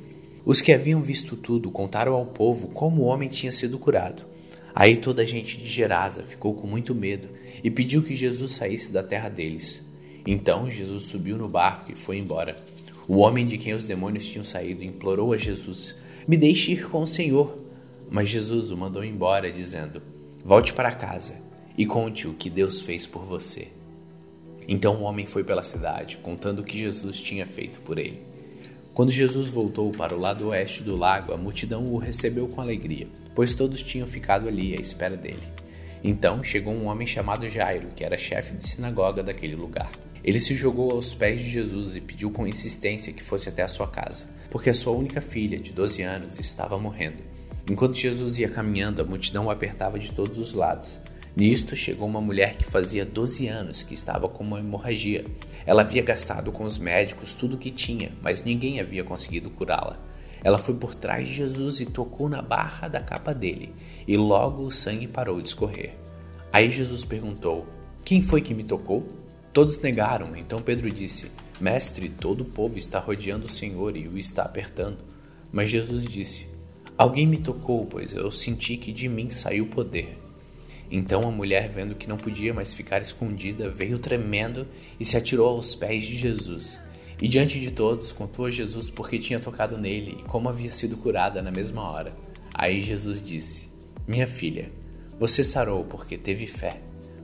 [0.46, 4.24] Os que haviam visto tudo contaram ao povo como o homem tinha sido curado.
[4.76, 7.30] Aí toda a gente de Gerasa ficou com muito medo
[7.64, 9.84] e pediu que Jesus saísse da terra deles.
[10.28, 12.56] Então Jesus subiu no barco e foi embora.
[13.08, 15.96] O homem de quem os demônios tinham saído implorou a Jesus:
[16.28, 17.58] Me deixe ir com o Senhor.
[18.10, 20.02] Mas Jesus o mandou embora, dizendo:
[20.44, 21.42] Volte para casa
[21.76, 23.70] e conte o que Deus fez por você.
[24.68, 28.35] Então o homem foi pela cidade, contando o que Jesus tinha feito por ele.
[28.96, 33.10] Quando Jesus voltou para o lado oeste do lago, a multidão o recebeu com alegria,
[33.36, 35.44] pois todos tinham ficado ali à espera dele.
[36.02, 39.92] Então chegou um homem chamado Jairo, que era chefe de sinagoga daquele lugar.
[40.24, 43.68] Ele se jogou aos pés de Jesus e pediu com insistência que fosse até a
[43.68, 47.22] sua casa, porque a sua única filha, de 12 anos, estava morrendo.
[47.70, 50.98] Enquanto Jesus ia caminhando, a multidão o apertava de todos os lados.
[51.36, 55.26] Nisto chegou uma mulher que fazia 12 anos que estava com uma hemorragia.
[55.66, 60.00] Ela havia gastado com os médicos tudo o que tinha, mas ninguém havia conseguido curá-la.
[60.42, 63.74] Ela foi por trás de Jesus e tocou na barra da capa dele,
[64.08, 65.94] e logo o sangue parou de escorrer.
[66.54, 67.68] Aí Jesus perguntou:
[68.06, 69.06] Quem foi que me tocou?
[69.52, 71.30] Todos negaram, então Pedro disse:
[71.60, 75.00] Mestre, todo o povo está rodeando o Senhor e o está apertando.
[75.52, 76.48] Mas Jesus disse:
[76.98, 80.25] Alguém me tocou, pois eu senti que de mim saiu poder.
[80.96, 84.66] Então a mulher, vendo que não podia mais ficar escondida, veio tremendo
[84.98, 86.80] e se atirou aos pés de Jesus.
[87.22, 90.96] E diante de todos contou a Jesus porque tinha tocado nele e como havia sido
[90.96, 92.16] curada na mesma hora.
[92.54, 93.68] Aí Jesus disse:
[94.08, 94.72] Minha filha,
[95.20, 96.80] você sarou porque teve fé.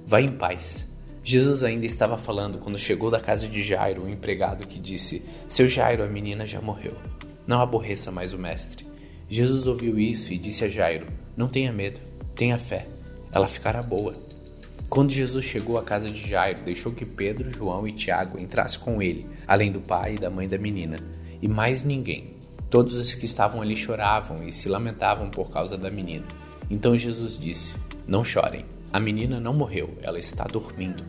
[0.06, 0.86] Vá em paz.
[1.24, 5.66] Jesus ainda estava falando quando chegou da casa de Jairo, um empregado que disse: Seu
[5.66, 6.98] Jairo, a menina já morreu.
[7.48, 8.86] Não aborreça mais o mestre.
[9.30, 11.08] Jesus ouviu isso e disse a Jairo:
[11.38, 12.02] Não tenha medo,
[12.36, 12.86] tenha fé,
[13.32, 14.16] ela ficará boa.
[14.90, 19.02] Quando Jesus chegou à casa de Jairo, deixou que Pedro, João e Tiago entrassem com
[19.02, 20.98] ele, além do pai e da mãe da menina,
[21.42, 22.36] e mais ninguém.
[22.70, 26.26] Todos os que estavam ali choravam e se lamentavam por causa da menina.
[26.70, 27.74] Então Jesus disse:
[28.08, 28.66] Não chorem.
[28.94, 31.04] A menina não morreu, ela está dormindo.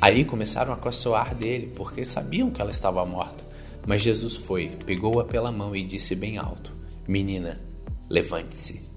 [0.00, 3.44] Aí começaram a caçoar dele, porque sabiam que ela estava morta.
[3.86, 6.72] Mas Jesus foi, pegou-a pela mão e disse bem alto:
[7.08, 7.54] Menina,
[8.08, 8.95] levante-se.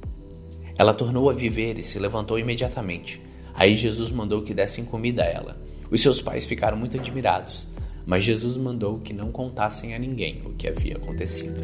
[0.80, 3.22] Ela tornou a viver e se levantou imediatamente.
[3.54, 5.62] Aí Jesus mandou que dessem comida a ela.
[5.92, 7.68] Os seus pais ficaram muito admirados,
[8.06, 11.62] mas Jesus mandou que não contassem a ninguém o que havia acontecido.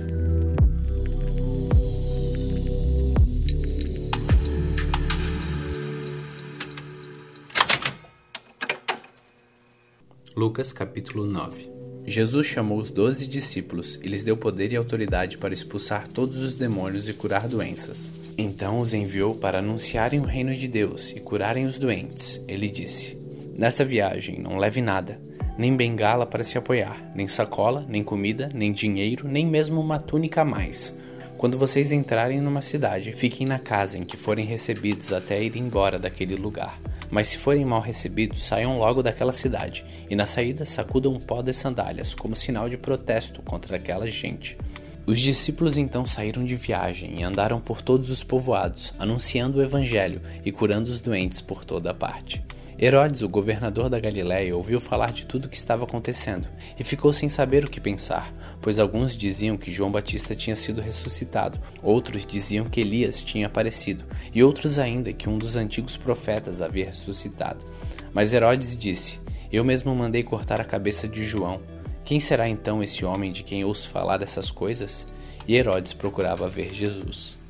[10.35, 11.71] Lucas capítulo 9
[12.05, 16.55] Jesus chamou os doze discípulos e lhes deu poder e autoridade para expulsar todos os
[16.55, 18.24] demônios e curar doenças.
[18.37, 22.41] Então os enviou para anunciarem o reino de Deus e curarem os doentes.
[22.47, 23.17] Ele disse:
[23.55, 25.19] Nesta viagem não leve nada,
[25.57, 30.41] nem bengala para se apoiar, nem sacola, nem comida, nem dinheiro, nem mesmo uma túnica
[30.41, 30.93] a mais.
[31.37, 35.99] Quando vocês entrarem numa cidade, fiquem na casa em que forem recebidos até ir embora
[35.99, 36.79] daquele lugar.
[37.09, 41.41] Mas se forem mal recebidos, saiam logo daquela cidade, e na saída sacudam um pó
[41.41, 44.57] das sandálias, como sinal de protesto contra aquela gente.
[45.07, 50.19] Os discípulos então saíram de viagem e andaram por todos os povoados, anunciando o evangelho
[50.43, 52.43] e curando os doentes por toda a parte.
[52.77, 56.47] Herodes, o governador da Galiléia, ouviu falar de tudo o que estava acontecendo
[56.77, 60.81] e ficou sem saber o que pensar, pois alguns diziam que João Batista tinha sido
[60.81, 64.03] ressuscitado, outros diziam que Elias tinha aparecido,
[64.33, 67.63] e outros ainda que um dos antigos profetas havia ressuscitado.
[68.11, 69.19] Mas Herodes disse:
[69.51, 71.61] Eu mesmo mandei cortar a cabeça de João.
[72.05, 75.07] Quem será então esse homem de quem ouço falar essas coisas?
[75.47, 77.41] E Herodes procurava ver Jesus.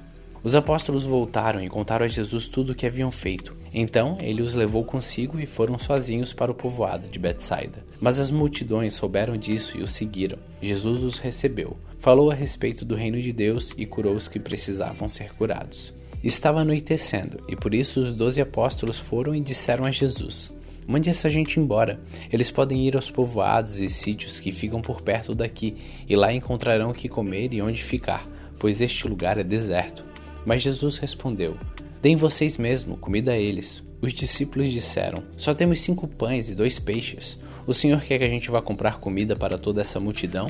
[0.41, 3.53] Os apóstolos voltaram e contaram a Jesus tudo o que haviam feito.
[3.73, 7.83] Então ele os levou consigo e foram sozinhos para o povoado de Betsaida.
[7.99, 10.37] Mas as multidões souberam disso e o seguiram.
[10.61, 15.09] Jesus os recebeu, falou a respeito do reino de Deus e curou os que precisavam
[15.09, 15.93] ser curados.
[16.23, 20.55] Estava anoitecendo, e por isso os doze apóstolos foram e disseram a Jesus:
[20.87, 21.99] Mande essa gente embora.
[22.31, 25.75] Eles podem ir aos povoados e sítios que ficam por perto daqui,
[26.07, 28.25] e lá encontrarão o que comer e onde ficar,
[28.59, 30.03] pois este lugar é deserto.
[30.45, 31.57] Mas Jesus respondeu:
[32.01, 33.83] Deem vocês mesmo comida a eles.
[33.99, 37.39] Os discípulos disseram: Só temos cinco pães e dois peixes.
[37.65, 40.47] O Senhor quer que a gente vá comprar comida para toda essa multidão?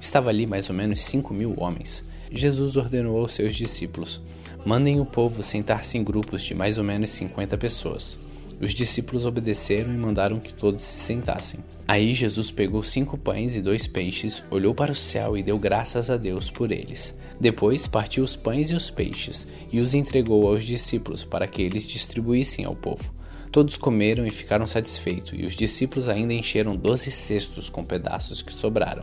[0.00, 2.04] Estava ali mais ou menos cinco mil homens.
[2.30, 4.20] Jesus ordenou aos seus discípulos:
[4.64, 8.18] Mandem o povo sentar-se em grupos de mais ou menos cinquenta pessoas.
[8.62, 11.58] Os discípulos obedeceram e mandaram que todos se sentassem.
[11.88, 16.08] Aí Jesus pegou cinco pães e dois peixes, olhou para o céu e deu graças
[16.08, 17.12] a Deus por eles.
[17.40, 21.82] Depois partiu os pães e os peixes e os entregou aos discípulos para que eles
[21.82, 23.12] distribuíssem ao povo.
[23.50, 28.52] Todos comeram e ficaram satisfeitos, e os discípulos ainda encheram doze cestos com pedaços que
[28.52, 29.02] sobraram.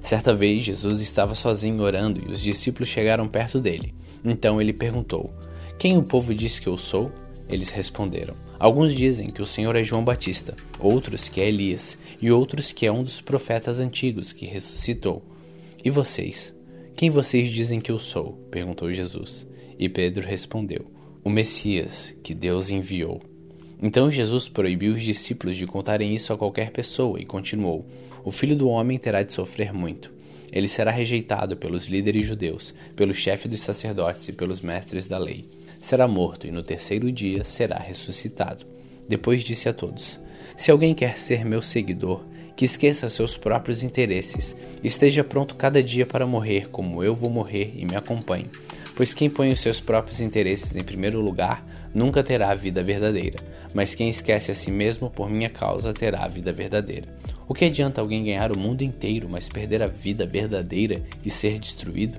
[0.00, 3.92] Certa vez Jesus estava sozinho orando e os discípulos chegaram perto dele.
[4.24, 5.34] Então ele perguntou:
[5.80, 7.10] Quem o povo diz que eu sou?
[7.48, 12.30] Eles responderam: Alguns dizem que o Senhor é João Batista, outros que é Elias, e
[12.30, 15.24] outros que é um dos profetas antigos que ressuscitou.
[15.82, 16.54] E vocês?
[16.94, 18.34] Quem vocês dizem que eu sou?
[18.50, 19.46] perguntou Jesus.
[19.78, 20.84] E Pedro respondeu:
[21.24, 23.22] O Messias, que Deus enviou.
[23.82, 27.86] Então Jesus proibiu os discípulos de contarem isso a qualquer pessoa e continuou:
[28.22, 30.12] O filho do homem terá de sofrer muito.
[30.52, 35.46] Ele será rejeitado pelos líderes judeus, pelo chefe dos sacerdotes e pelos mestres da lei.
[35.80, 38.66] Será morto e no terceiro dia será ressuscitado.
[39.08, 40.20] Depois disse a todos:
[40.54, 42.22] Se alguém quer ser meu seguidor,
[42.54, 44.54] que esqueça seus próprios interesses,
[44.84, 48.50] esteja pronto cada dia para morrer, como eu vou morrer, e me acompanhe.
[48.94, 53.38] Pois quem põe os seus próprios interesses em primeiro lugar nunca terá a vida verdadeira,
[53.72, 57.08] mas quem esquece a si mesmo por minha causa terá a vida verdadeira.
[57.48, 61.58] O que adianta alguém ganhar o mundo inteiro, mas perder a vida verdadeira e ser
[61.58, 62.18] destruído?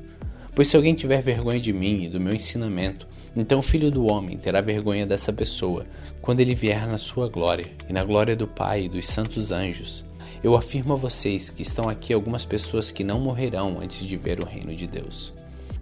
[0.54, 4.12] Pois se alguém tiver vergonha de mim e do meu ensinamento, então o filho do
[4.12, 5.86] homem terá vergonha dessa pessoa,
[6.22, 10.04] quando ele vier na sua glória, e na glória do Pai e dos santos anjos.
[10.44, 14.42] Eu afirmo a vocês que estão aqui algumas pessoas que não morrerão antes de ver
[14.42, 15.32] o reino de Deus.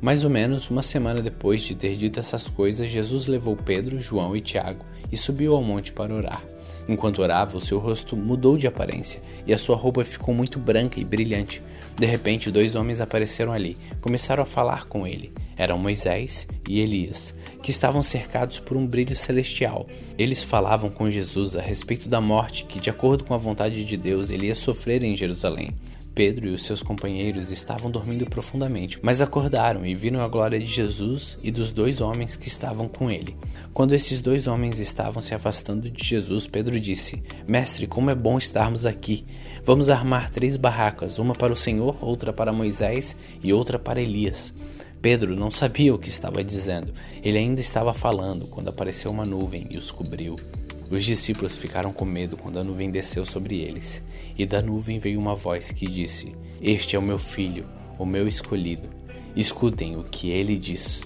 [0.02, 4.36] Mais ou menos uma semana depois de ter dito essas coisas, Jesus levou Pedro, João
[4.36, 6.44] e Tiago e subiu ao monte para orar.
[6.88, 11.00] Enquanto orava, o seu rosto mudou de aparência e a sua roupa ficou muito branca
[11.00, 11.62] e brilhante.
[12.00, 15.34] De repente, dois homens apareceram ali, começaram a falar com ele.
[15.58, 19.86] Eram Moisés e Elias, que estavam cercados por um brilho celestial.
[20.18, 23.98] Eles falavam com Jesus a respeito da morte que, de acordo com a vontade de
[23.98, 25.76] Deus, ele ia sofrer em Jerusalém.
[26.16, 30.66] Pedro e os seus companheiros estavam dormindo profundamente, mas acordaram e viram a glória de
[30.66, 33.36] Jesus e dos dois homens que estavam com ele.
[33.74, 38.38] Quando esses dois homens estavam se afastando de Jesus, Pedro disse: Mestre, como é bom
[38.38, 39.26] estarmos aqui.
[39.70, 44.52] Vamos armar três barracas, uma para o Senhor, outra para Moisés e outra para Elias.
[45.00, 46.92] Pedro não sabia o que estava dizendo.
[47.22, 50.38] Ele ainda estava falando quando apareceu uma nuvem e os cobriu.
[50.90, 54.02] Os discípulos ficaram com medo quando a nuvem desceu sobre eles,
[54.36, 57.64] e da nuvem veio uma voz que disse: Este é o meu filho,
[58.00, 58.90] o meu escolhido.
[59.36, 61.00] Escutem o que ele diz.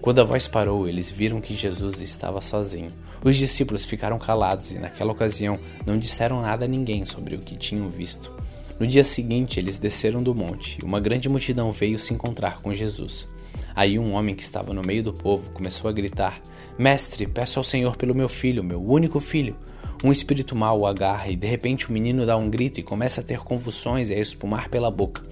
[0.00, 2.90] Quando a voz parou, eles viram que Jesus estava sozinho.
[3.24, 7.56] Os discípulos ficaram calados e, naquela ocasião, não disseram nada a ninguém sobre o que
[7.56, 8.32] tinham visto.
[8.80, 12.74] No dia seguinte, eles desceram do monte e uma grande multidão veio se encontrar com
[12.74, 13.30] Jesus.
[13.74, 16.40] Aí um homem que estava no meio do povo começou a gritar:
[16.78, 19.56] Mestre, peço ao Senhor pelo meu filho, meu único filho.
[20.04, 23.20] Um espírito mau o agarra e de repente o menino dá um grito e começa
[23.20, 25.22] a ter convulsões e a espumar pela boca.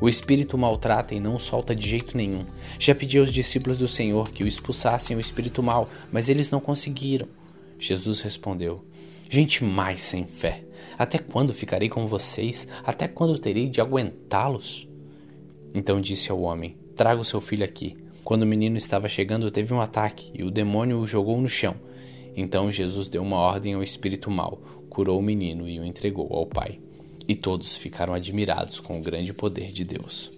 [0.00, 2.44] O espírito maltrata e não o solta de jeito nenhum.
[2.78, 6.60] Já pedi aos discípulos do Senhor que o expulsassem o espírito mau, mas eles não
[6.60, 7.26] conseguiram.
[7.78, 8.84] Jesus respondeu:
[9.28, 10.64] Gente mais sem fé,
[10.98, 12.66] até quando ficarei com vocês?
[12.84, 14.88] Até quando terei de aguentá-los?
[15.74, 17.96] Então disse ao homem: Traga o seu filho aqui.
[18.24, 21.76] Quando o menino estava chegando, teve um ataque e o demônio o jogou no chão.
[22.36, 24.60] Então Jesus deu uma ordem ao espírito mau,
[24.90, 26.78] curou o menino e o entregou ao pai.
[27.26, 30.30] E todos ficaram admirados com o grande poder de Deus.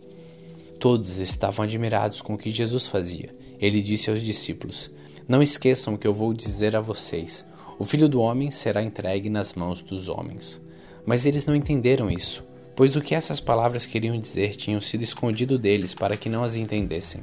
[0.79, 3.31] Todos estavam admirados com o que Jesus fazia.
[3.59, 4.91] Ele disse aos discípulos:
[5.31, 7.47] Não esqueçam o que eu vou dizer a vocês.
[7.79, 10.61] O filho do homem será entregue nas mãos dos homens.
[11.07, 12.45] Mas eles não entenderam isso
[12.81, 16.57] pois o que essas palavras queriam dizer tinham sido escondido deles para que não as
[16.57, 17.23] entendessem,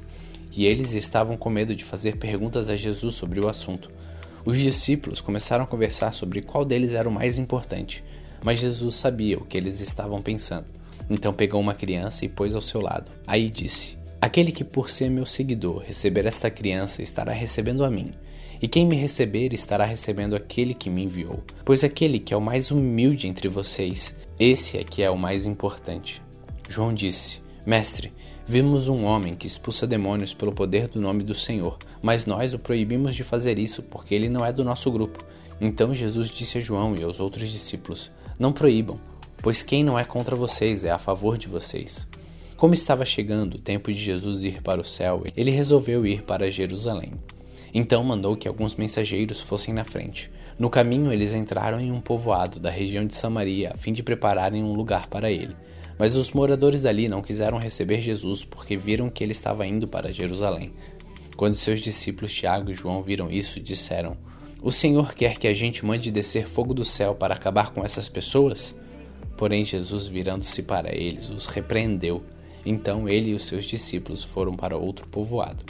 [0.55, 3.89] e eles estavam com medo de fazer perguntas a Jesus sobre o assunto.
[4.45, 8.03] Os discípulos começaram a conversar sobre qual deles era o mais importante,
[8.43, 10.67] mas Jesus sabia o que eles estavam pensando.
[11.09, 13.09] Então pegou uma criança e pôs ao seu lado.
[13.25, 18.11] Aí disse: Aquele que por ser meu seguidor receber esta criança estará recebendo a mim.
[18.61, 21.43] E quem me receber estará recebendo aquele que me enviou.
[21.63, 25.47] Pois aquele que é o mais humilde entre vocês esse é que é o mais
[25.47, 26.21] importante.
[26.69, 28.13] João disse: Mestre,
[28.45, 32.59] vimos um homem que expulsa demônios pelo poder do nome do Senhor, mas nós o
[32.59, 35.25] proibimos de fazer isso porque ele não é do nosso grupo.
[35.59, 38.99] Então Jesus disse a João e aos outros discípulos: Não proíbam,
[39.41, 42.07] pois quem não é contra vocês é a favor de vocês.
[42.57, 46.49] Como estava chegando o tempo de Jesus ir para o céu, ele resolveu ir para
[46.49, 47.13] Jerusalém.
[47.71, 50.31] Então mandou que alguns mensageiros fossem na frente.
[50.57, 54.63] No caminho, eles entraram em um povoado da região de Samaria a fim de prepararem
[54.63, 55.55] um lugar para ele.
[55.99, 60.11] Mas os moradores dali não quiseram receber Jesus porque viram que ele estava indo para
[60.11, 60.73] Jerusalém.
[61.35, 64.17] Quando seus discípulos Tiago e João viram isso, disseram:
[64.63, 68.09] O Senhor quer que a gente mande descer fogo do céu para acabar com essas
[68.09, 68.73] pessoas?
[69.37, 72.23] Porém, Jesus, virando-se para eles, os repreendeu.
[72.69, 75.63] Então ele e os seus discípulos foram para outro povoado.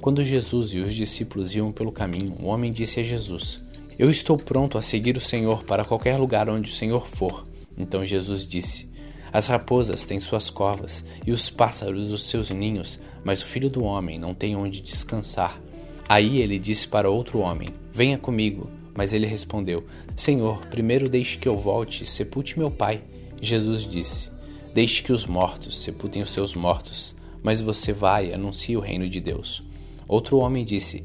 [0.00, 3.64] Quando Jesus e os discípulos iam pelo caminho, um homem disse a Jesus:
[3.96, 7.46] eu estou pronto a seguir o Senhor para qualquer lugar onde o Senhor for.
[7.78, 8.88] Então Jesus disse:
[9.32, 13.84] As raposas têm suas covas e os pássaros os seus ninhos, mas o filho do
[13.84, 15.60] homem não tem onde descansar.
[16.08, 18.68] Aí ele disse para outro homem: Venha comigo.
[18.96, 19.84] Mas ele respondeu:
[20.16, 23.00] Senhor, primeiro deixe que eu volte e sepulte meu pai.
[23.40, 24.28] Jesus disse:
[24.74, 27.14] Deixe que os mortos sepultem os seus mortos,
[27.44, 29.70] mas você vai e anuncie o reino de Deus.
[30.08, 31.04] Outro homem disse: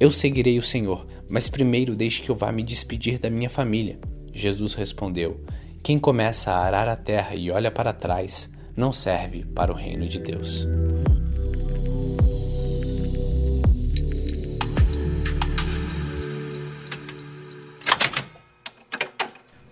[0.00, 3.98] Eu seguirei o Senhor, mas primeiro deixe que eu vá me despedir da minha família.
[4.32, 5.38] Jesus respondeu:
[5.82, 10.08] Quem começa a arar a terra e olha para trás, não serve para o reino
[10.08, 10.66] de Deus.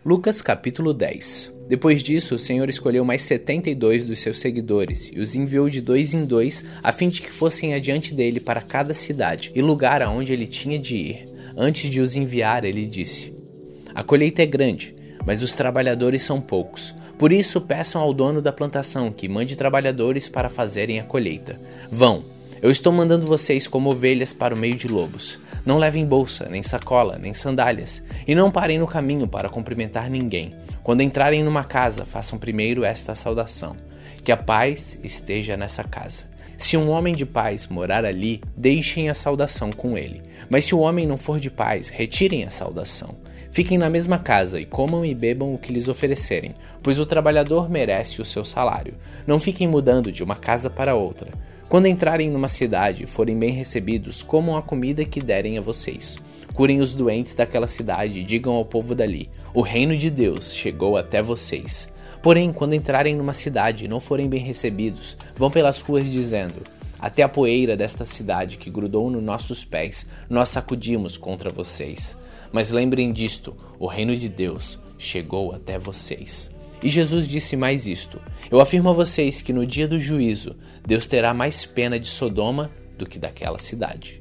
[0.04, 5.10] Lucas capítulo 10 Depois disso, o Senhor escolheu mais setenta e dois dos seus seguidores
[5.12, 8.62] e os enviou de dois em dois, a fim de que fossem adiante dele para
[8.62, 11.24] cada cidade e lugar aonde ele tinha de ir.
[11.54, 13.34] Antes de os enviar, ele disse:
[13.94, 14.94] A colheita é grande,
[15.26, 16.94] mas os trabalhadores são poucos.
[17.18, 21.60] Por isso, peçam ao dono da plantação que mande trabalhadores para fazerem a colheita.
[21.90, 22.24] Vão,
[22.62, 25.38] eu estou mandando vocês como ovelhas para o meio de lobos.
[25.66, 30.54] Não levem bolsa, nem sacola, nem sandálias, e não parem no caminho para cumprimentar ninguém.
[30.88, 33.76] Quando entrarem numa casa, façam primeiro esta saudação:
[34.24, 36.24] Que a paz esteja nessa casa.
[36.56, 40.22] Se um homem de paz morar ali, deixem a saudação com ele.
[40.48, 43.14] Mas se o homem não for de paz, retirem a saudação.
[43.50, 47.68] Fiquem na mesma casa e comam e bebam o que lhes oferecerem, pois o trabalhador
[47.68, 48.94] merece o seu salário.
[49.26, 51.28] Não fiquem mudando de uma casa para outra.
[51.68, 56.16] Quando entrarem numa cidade e forem bem recebidos, comam a comida que derem a vocês.
[56.58, 60.96] Curem os doentes daquela cidade e digam ao povo dali: O reino de Deus chegou
[60.96, 61.88] até vocês.
[62.20, 66.56] Porém, quando entrarem numa cidade e não forem bem recebidos, vão pelas ruas dizendo:
[66.98, 72.16] Até a poeira desta cidade que grudou nos nossos pés, nós sacudimos contra vocês.
[72.50, 76.50] Mas lembrem disto: o reino de Deus chegou até vocês.
[76.82, 81.06] E Jesus disse mais isto: Eu afirmo a vocês que no dia do juízo, Deus
[81.06, 84.20] terá mais pena de Sodoma do que daquela cidade.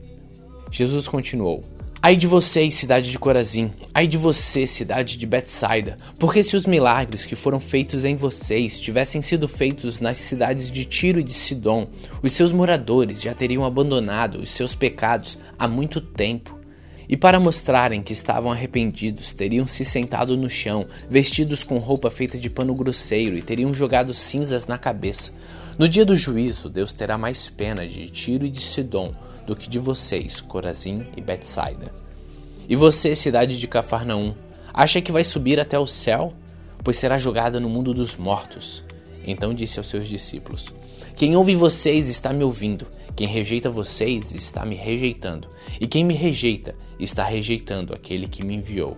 [0.69, 1.63] Jesus continuou:
[2.07, 6.65] Ai de vocês, cidade de Corazim, ai de você, cidade de Betsaida, porque se os
[6.65, 11.33] milagres que foram feitos em vocês tivessem sido feitos nas cidades de Tiro e de
[11.33, 11.89] Sidom,
[12.23, 16.57] os seus moradores já teriam abandonado os seus pecados há muito tempo.
[17.09, 22.37] E para mostrarem que estavam arrependidos, teriam se sentado no chão, vestidos com roupa feita
[22.37, 25.33] de pano grosseiro, e teriam jogado cinzas na cabeça.
[25.77, 29.13] No dia do juízo, Deus terá mais pena de Tiro e de Sidom
[29.47, 31.89] do que de vocês, Corazim e Betsaida.
[32.69, 34.35] E você, cidade de Cafarnaum,
[34.73, 36.33] acha que vai subir até o céu?
[36.83, 38.83] Pois será jogada no mundo dos mortos.
[39.25, 40.73] Então disse aos seus discípulos:
[41.15, 42.85] Quem ouve vocês está me ouvindo,
[43.15, 45.47] quem rejeita vocês está me rejeitando,
[45.79, 48.97] e quem me rejeita está rejeitando aquele que me enviou.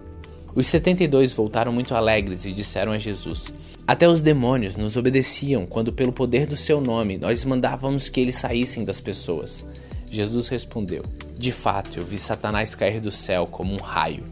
[0.56, 3.54] Os setenta e dois voltaram muito alegres e disseram a Jesus:
[3.86, 8.36] Até os demônios nos obedeciam quando, pelo poder do seu nome, nós mandávamos que eles
[8.36, 9.68] saíssem das pessoas.
[10.10, 11.04] Jesus respondeu:
[11.38, 14.24] De fato, eu vi Satanás cair do céu como um raio.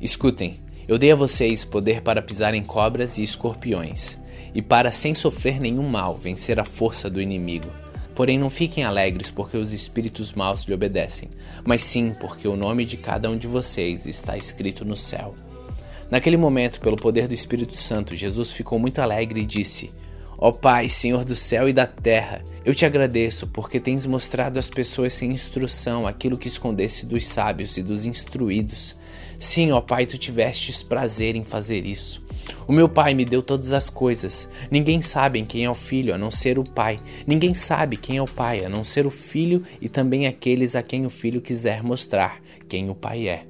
[0.00, 0.54] Escutem,
[0.88, 4.18] eu dei a vocês poder para pisar em cobras e escorpiões,
[4.54, 7.70] e para, sem sofrer nenhum mal, vencer a força do inimigo.
[8.14, 11.30] Porém, não fiquem alegres porque os espíritos maus lhe obedecem,
[11.64, 15.34] mas sim porque o nome de cada um de vocês está escrito no céu.
[16.10, 19.90] Naquele momento, pelo poder do Espírito Santo, Jesus ficou muito alegre e disse:
[20.44, 24.68] Ó Pai, Senhor do céu e da terra, eu te agradeço porque tens mostrado às
[24.68, 28.98] pessoas sem instrução aquilo que escondesse dos sábios e dos instruídos.
[29.38, 32.26] Sim, ó Pai, tu tivestes prazer em fazer isso.
[32.66, 34.48] O meu Pai me deu todas as coisas.
[34.68, 37.00] Ninguém sabe quem é o Filho a não ser o Pai.
[37.24, 40.82] Ninguém sabe quem é o Pai a não ser o Filho e também aqueles a
[40.82, 43.46] quem o Filho quiser mostrar quem o Pai é.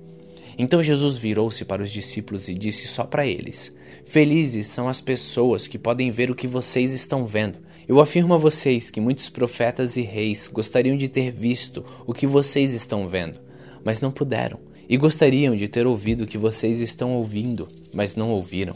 [0.58, 3.74] Então Jesus virou-se para os discípulos e disse só para eles:
[4.12, 7.58] Felizes são as pessoas que podem ver o que vocês estão vendo.
[7.88, 12.26] Eu afirmo a vocês que muitos profetas e reis gostariam de ter visto o que
[12.26, 13.40] vocês estão vendo,
[13.82, 18.28] mas não puderam, e gostariam de ter ouvido o que vocês estão ouvindo, mas não
[18.28, 18.74] ouviram.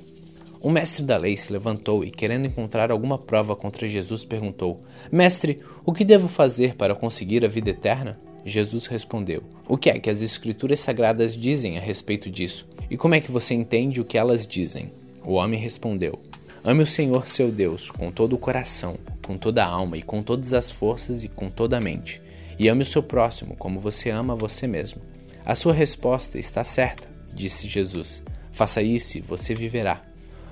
[0.64, 4.80] Um mestre da lei se levantou e, querendo encontrar alguma prova contra Jesus, perguntou:
[5.12, 8.18] Mestre, o que devo fazer para conseguir a vida eterna?
[8.42, 12.66] Jesus respondeu: O que é que as Escrituras Sagradas dizem a respeito disso?
[12.90, 14.90] E como é que você entende o que elas dizem?
[15.26, 16.20] O homem respondeu:
[16.62, 18.96] Ame o Senhor seu Deus com todo o coração,
[19.26, 22.22] com toda a alma e com todas as forças e com toda a mente.
[22.56, 25.02] E ame o seu próximo como você ama você mesmo.
[25.44, 28.22] A sua resposta está certa, disse Jesus.
[28.52, 30.00] Faça isso e você viverá.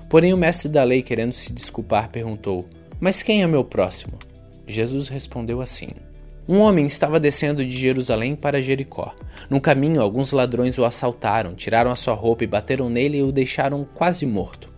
[0.09, 2.67] Porém, o mestre da lei, querendo se desculpar, perguntou:
[2.99, 4.19] Mas quem é meu próximo?
[4.67, 5.89] Jesus respondeu assim:
[6.47, 9.15] um homem estava descendo de Jerusalém para Jericó.
[9.49, 13.31] No caminho, alguns ladrões o assaltaram, tiraram a sua roupa e bateram nele e o
[13.31, 14.69] deixaram quase morto.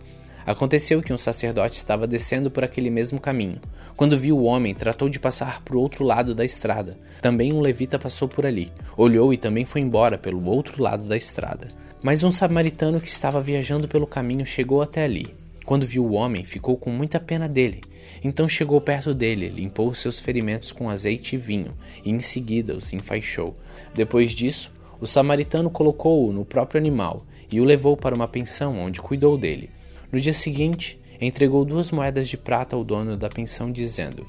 [0.46, 3.60] Aconteceu que um sacerdote estava descendo por aquele mesmo caminho.
[3.98, 6.96] Quando viu o homem, tratou de passar para o outro lado da estrada.
[7.20, 11.18] Também um levita passou por ali, olhou e também foi embora pelo outro lado da
[11.18, 11.68] estrada.
[12.02, 15.26] Mas um samaritano que estava viajando pelo caminho chegou até ali.
[15.68, 17.82] Quando viu o homem, ficou com muita pena dele.
[18.24, 22.90] Então chegou perto dele, limpou seus ferimentos com azeite e vinho, e em seguida os
[22.94, 23.54] enfaixou.
[23.94, 27.20] Depois disso, o samaritano colocou-o no próprio animal
[27.52, 29.68] e o levou para uma pensão onde cuidou dele.
[30.10, 34.24] No dia seguinte, entregou duas moedas de prata ao dono da pensão, dizendo: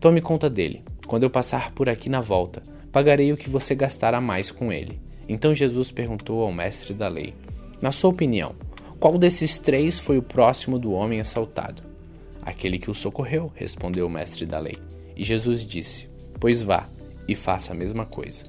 [0.00, 0.82] Tome conta dele.
[1.06, 2.60] Quando eu passar por aqui na volta,
[2.90, 5.00] pagarei o que você gastará mais com ele.
[5.28, 7.34] Então Jesus perguntou ao mestre da lei:
[7.80, 8.56] Na sua opinião,
[9.02, 11.82] qual desses três foi o próximo do homem assaltado?
[12.40, 14.76] Aquele que o socorreu, respondeu o mestre da lei.
[15.16, 16.86] E Jesus disse: Pois vá
[17.26, 18.44] e faça a mesma coisa.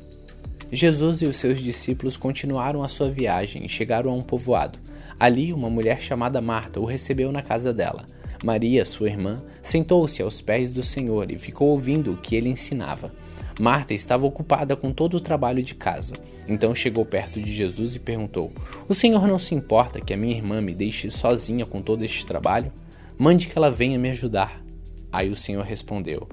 [0.71, 4.77] Jesus e os seus discípulos continuaram a sua viagem e chegaram a um povoado.
[5.19, 8.05] Ali, uma mulher chamada Marta o recebeu na casa dela.
[8.43, 13.11] Maria, sua irmã, sentou-se aos pés do Senhor e ficou ouvindo o que ele ensinava.
[13.59, 16.13] Marta estava ocupada com todo o trabalho de casa.
[16.47, 18.51] Então chegou perto de Jesus e perguntou:
[18.87, 22.25] O senhor não se importa que a minha irmã me deixe sozinha com todo este
[22.25, 22.71] trabalho?
[23.17, 24.63] Mande que ela venha me ajudar.
[25.11, 26.27] Aí o senhor respondeu: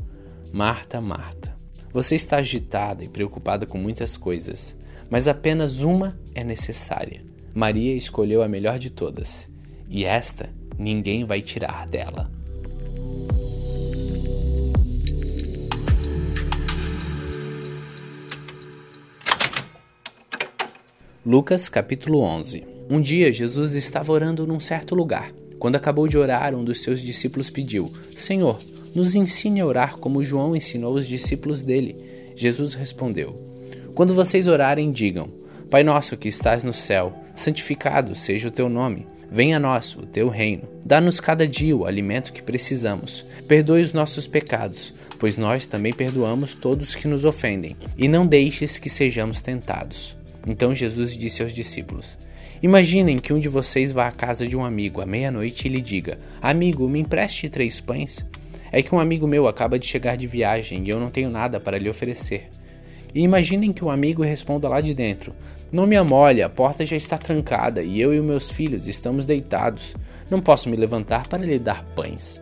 [0.52, 1.54] Marta, Marta,
[1.92, 4.76] você está agitada e preocupada com muitas coisas,
[5.10, 7.22] mas apenas uma é necessária.
[7.54, 9.48] Maria escolheu a melhor de todas,
[9.88, 10.48] e esta
[10.78, 12.30] ninguém vai tirar dela.
[21.24, 25.30] Lucas capítulo 11 Um dia Jesus estava orando num certo lugar.
[25.58, 28.58] Quando acabou de orar, um dos seus discípulos pediu: Senhor,
[28.94, 31.94] nos ensine a orar como João ensinou os discípulos dele.
[32.34, 33.36] Jesus respondeu:
[33.94, 35.28] Quando vocês orarem, digam:
[35.68, 39.06] Pai nosso que estás no céu, santificado seja o teu nome.
[39.30, 40.62] Venha a nós o teu reino.
[40.86, 43.26] Dá-nos cada dia o alimento que precisamos.
[43.46, 47.76] Perdoe os nossos pecados, pois nós também perdoamos todos que nos ofendem.
[47.98, 50.18] E não deixes que sejamos tentados.
[50.46, 52.16] Então Jesus disse aos discípulos:
[52.62, 55.80] Imaginem que um de vocês vá à casa de um amigo à meia-noite e lhe
[55.80, 58.24] diga: Amigo, me empreste três pães?
[58.72, 61.58] É que um amigo meu acaba de chegar de viagem e eu não tenho nada
[61.58, 62.48] para lhe oferecer.
[63.14, 65.34] E imaginem que um amigo responda lá de dentro:
[65.72, 69.94] Não me amole, a porta já está trancada e eu e meus filhos estamos deitados.
[70.30, 72.40] Não posso me levantar para lhe dar pães.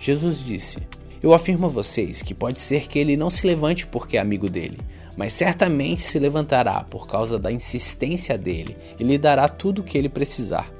[0.00, 0.78] Jesus disse:
[1.22, 4.50] Eu afirmo a vocês que pode ser que ele não se levante porque é amigo
[4.50, 4.78] dele,
[5.20, 9.98] mas certamente se levantará por causa da insistência dele e lhe dará tudo o que
[9.98, 10.72] ele precisar.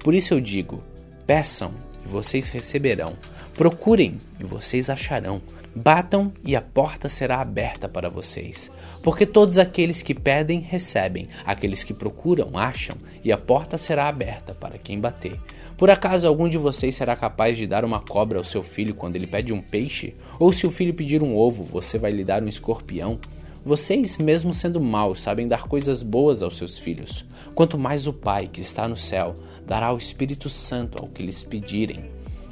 [0.00, 0.84] Por isso eu digo:
[1.26, 1.72] peçam
[2.04, 3.16] e vocês receberão.
[3.54, 5.40] Procurem e vocês acharão.
[5.74, 8.70] Batam e a porta será aberta para vocês.
[9.02, 14.52] Porque todos aqueles que pedem, recebem, aqueles que procuram, acham, e a porta será aberta
[14.52, 15.40] para quem bater.
[15.74, 19.16] Por acaso algum de vocês será capaz de dar uma cobra ao seu filho quando
[19.16, 20.14] ele pede um peixe?
[20.38, 23.18] Ou se o filho pedir um ovo, você vai lhe dar um escorpião?
[23.66, 27.24] Vocês, mesmo sendo maus, sabem dar coisas boas aos seus filhos.
[27.52, 29.34] Quanto mais o Pai, que está no céu,
[29.66, 31.98] dará o Espírito Santo ao que lhes pedirem.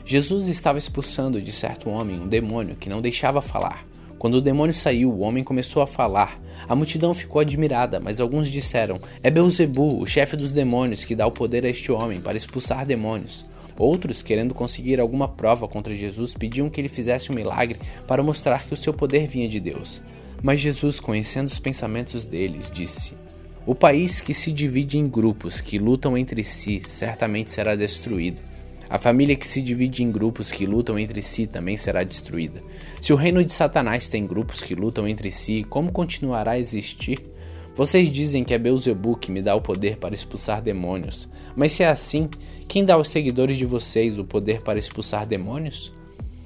[0.04, 3.86] Jesus estava expulsando de certo homem um demônio que não deixava falar.
[4.18, 6.42] Quando o demônio saiu, o homem começou a falar.
[6.68, 11.28] A multidão ficou admirada, mas alguns disseram: É Beuzebu, o chefe dos demônios, que dá
[11.28, 13.46] o poder a este homem para expulsar demônios.
[13.78, 18.66] Outros, querendo conseguir alguma prova contra Jesus, pediam que ele fizesse um milagre para mostrar
[18.66, 20.02] que o seu poder vinha de Deus.
[20.44, 23.14] Mas Jesus, conhecendo os pensamentos deles, disse:
[23.66, 28.54] O país que se divide em grupos que lutam entre si certamente será destruído
[28.94, 32.62] a família que se divide em grupos que lutam entre si também será destruída.
[33.00, 37.18] Se o reino de Satanás tem grupos que lutam entre si, como continuará a existir?
[37.74, 41.28] Vocês dizem que é Beuzebu que me dá o poder para expulsar demônios.
[41.56, 42.28] Mas se é assim,
[42.68, 45.96] quem dá aos seguidores de vocês o poder para expulsar demônios?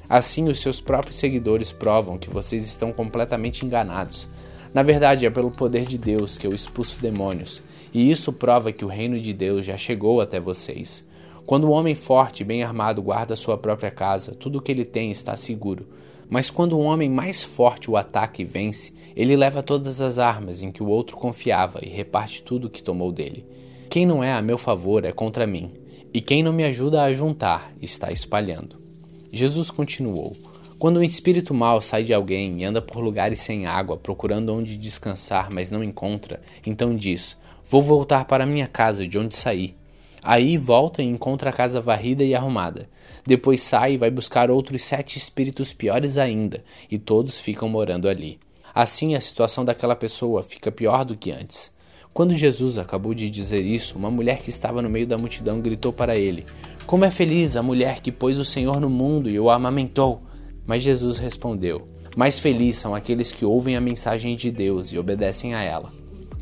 [0.09, 4.27] Assim, os seus próprios seguidores provam que vocês estão completamente enganados.
[4.73, 8.85] Na verdade, é pelo poder de Deus que eu expulso demônios, e isso prova que
[8.85, 11.05] o reino de Deus já chegou até vocês.
[11.45, 14.85] Quando o homem forte e bem armado guarda sua própria casa, tudo o que ele
[14.85, 15.87] tem está seguro.
[16.29, 20.63] Mas quando um homem mais forte o ataca e vence, ele leva todas as armas
[20.63, 23.47] em que o outro confiava e reparte tudo o que tomou dele.
[23.89, 25.73] Quem não é a meu favor é contra mim,
[26.13, 28.88] e quem não me ajuda a juntar está espalhando.
[29.33, 30.33] Jesus continuou:
[30.79, 34.77] Quando um espírito mau sai de alguém e anda por lugares sem água, procurando onde
[34.77, 39.77] descansar, mas não encontra, então diz: Vou voltar para minha casa de onde saí.
[40.23, 42.89] Aí volta e encontra a casa varrida e arrumada.
[43.27, 48.39] Depois sai e vai buscar outros sete espíritos piores ainda, e todos ficam morando ali.
[48.75, 51.71] Assim a situação daquela pessoa fica pior do que antes.
[52.19, 55.93] Quando Jesus acabou de dizer isso, uma mulher que estava no meio da multidão gritou
[55.93, 56.45] para ele:
[56.85, 60.25] Como é feliz a mulher que pôs o Senhor no mundo e o amamentou!
[60.67, 65.55] Mas Jesus respondeu: Mais felizes são aqueles que ouvem a mensagem de Deus e obedecem
[65.55, 65.93] a ela.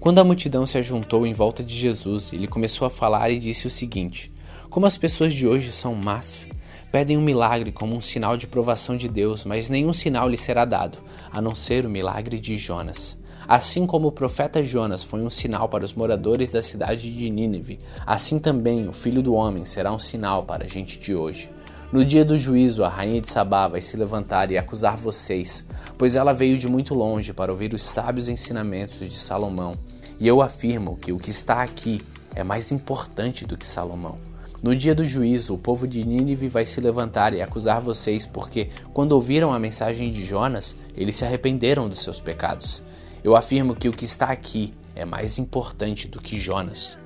[0.01, 3.67] Quando a multidão se ajuntou em volta de Jesus, ele começou a falar e disse
[3.67, 4.33] o seguinte:
[4.71, 6.49] Como as pessoas de hoje são más,
[6.91, 10.64] pedem um milagre como um sinal de provação de Deus, mas nenhum sinal lhe será
[10.64, 10.96] dado,
[11.30, 13.14] a não ser o milagre de Jonas.
[13.49, 17.79] Assim como o profeta Jonas foi um sinal para os moradores da cidade de Nínive,
[18.05, 21.51] assim também o filho do homem será um sinal para a gente de hoje.
[21.93, 25.64] No dia do juízo, a rainha de Sabá vai se levantar e acusar vocês,
[25.97, 29.79] pois ela veio de muito longe para ouvir os sábios ensinamentos de Salomão
[30.18, 32.01] e eu afirmo que o que está aqui
[32.35, 34.18] é mais importante do que Salomão.
[34.63, 38.71] No dia do juízo, o povo de Nínive vai se levantar e acusar vocês, porque,
[38.93, 42.83] quando ouviram a mensagem de Jonas, eles se arrependeram dos seus pecados.
[43.26, 46.96] Eu afirmo que o que está aqui é mais importante do que Jonas.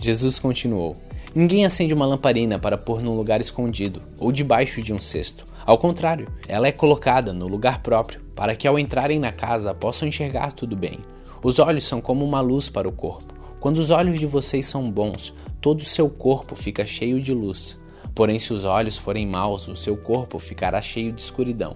[0.00, 0.96] Jesus continuou:
[1.34, 5.44] Ninguém acende uma lamparina para pôr num lugar escondido ou debaixo de um cesto.
[5.66, 10.08] Ao contrário, ela é colocada no lugar próprio, para que ao entrarem na casa possam
[10.08, 11.00] enxergar tudo bem.
[11.42, 13.34] Os olhos são como uma luz para o corpo.
[13.60, 17.78] Quando os olhos de vocês são bons, todo o seu corpo fica cheio de luz.
[18.14, 21.74] Porém, se os olhos forem maus, o seu corpo ficará cheio de escuridão.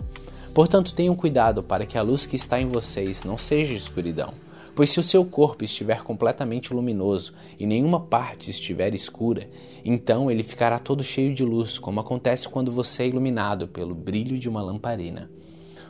[0.58, 4.34] Portanto, tenham cuidado para que a luz que está em vocês não seja escuridão.
[4.74, 9.48] Pois se o seu corpo estiver completamente luminoso e nenhuma parte estiver escura,
[9.84, 14.36] então ele ficará todo cheio de luz, como acontece quando você é iluminado pelo brilho
[14.36, 15.30] de uma lamparina.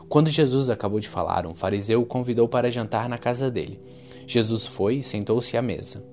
[0.07, 3.81] Quando Jesus acabou de falar, um fariseu o convidou para jantar na casa dele.
[4.27, 6.05] Jesus foi e sentou-se à mesa.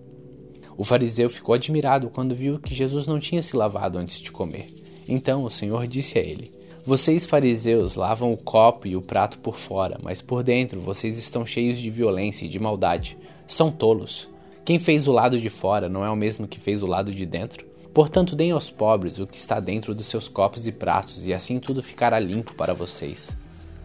[0.77, 4.68] O fariseu ficou admirado quando viu que Jesus não tinha se lavado antes de comer.
[5.10, 6.55] Então o Senhor disse a ele:
[6.88, 11.44] Vocês, fariseus, lavam o copo e o prato por fora, mas por dentro vocês estão
[11.44, 13.18] cheios de violência e de maldade.
[13.48, 14.30] São tolos.
[14.64, 17.26] Quem fez o lado de fora não é o mesmo que fez o lado de
[17.26, 17.66] dentro?
[17.91, 21.57] Portanto, deem aos pobres o que está dentro dos seus copos e pratos, e assim
[21.60, 23.36] tudo ficará limpo para vocês.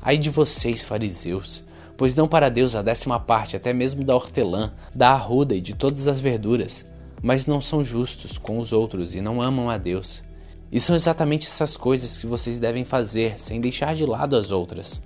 [0.03, 1.65] Ai de vocês, fariseus,
[1.97, 5.75] pois dão para Deus a décima parte até mesmo da hortelã, da arruda e de
[5.75, 6.85] todas as verduras,
[7.23, 10.23] mas não são justos com os outros e não amam a Deus.
[10.71, 15.01] E são exatamente essas coisas que vocês devem fazer, sem deixar de lado as outras.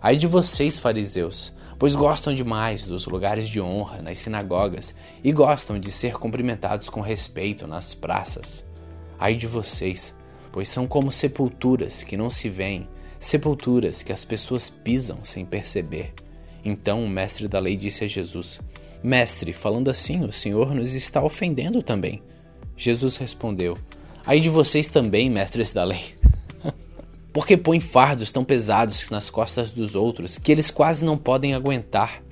[0.00, 5.78] Ai de vocês, fariseus, pois gostam demais dos lugares de honra nas sinagogas e gostam
[5.78, 8.64] de ser cumprimentados com respeito nas praças.
[9.18, 10.14] Ai de vocês,
[10.52, 12.88] pois são como sepulturas que não se veem
[13.18, 16.14] sepulturas que as pessoas pisam sem perceber.
[16.64, 18.60] Então o mestre da lei disse a Jesus:
[19.02, 22.22] Mestre, falando assim, o Senhor nos está ofendendo também.
[22.76, 23.76] Jesus respondeu:
[24.28, 26.14] Aí de vocês também, mestres da lei.
[27.32, 32.22] Porque põem fardos tão pesados nas costas dos outros que eles quase não podem aguentar.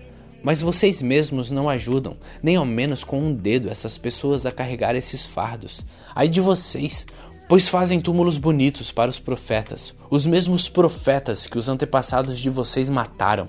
[0.42, 4.94] Mas vocês mesmos não ajudam, nem ao menos com um dedo, essas pessoas a carregar
[4.94, 5.80] esses fardos.
[6.14, 7.06] Aí de vocês,
[7.48, 12.90] pois fazem túmulos bonitos para os profetas, os mesmos profetas que os antepassados de vocês
[12.90, 13.48] mataram.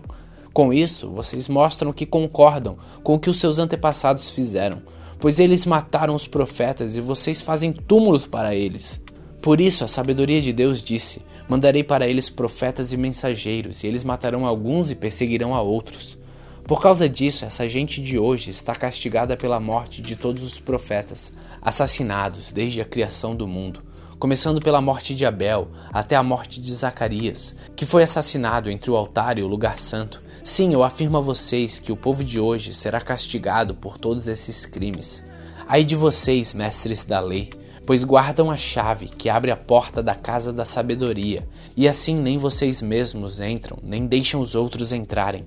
[0.53, 4.81] Com isso, vocês mostram que concordam com o que os seus antepassados fizeram,
[5.19, 9.01] pois eles mataram os profetas e vocês fazem túmulos para eles.
[9.41, 14.03] Por isso, a sabedoria de Deus disse: Mandarei para eles profetas e mensageiros, e eles
[14.03, 16.17] matarão alguns e perseguirão a outros.
[16.65, 21.31] Por causa disso, essa gente de hoje está castigada pela morte de todos os profetas,
[21.61, 23.81] assassinados desde a criação do mundo,
[24.19, 28.97] começando pela morte de Abel até a morte de Zacarias, que foi assassinado entre o
[28.97, 30.21] altar e o lugar santo.
[30.47, 34.65] Sim, eu afirmo a vocês que o povo de hoje será castigado por todos esses
[34.65, 35.21] crimes.
[35.67, 37.49] Aí de vocês, mestres da lei,
[37.85, 41.45] pois guardam a chave que abre a porta da casa da sabedoria,
[41.75, 45.45] e assim nem vocês mesmos entram, nem deixam os outros entrarem.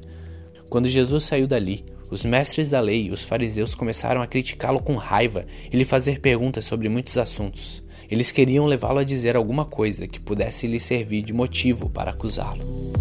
[0.68, 4.96] Quando Jesus saiu dali, os mestres da lei e os fariseus começaram a criticá-lo com
[4.96, 7.82] raiva e lhe fazer perguntas sobre muitos assuntos.
[8.10, 12.99] Eles queriam levá-lo a dizer alguma coisa que pudesse lhe servir de motivo para acusá-lo.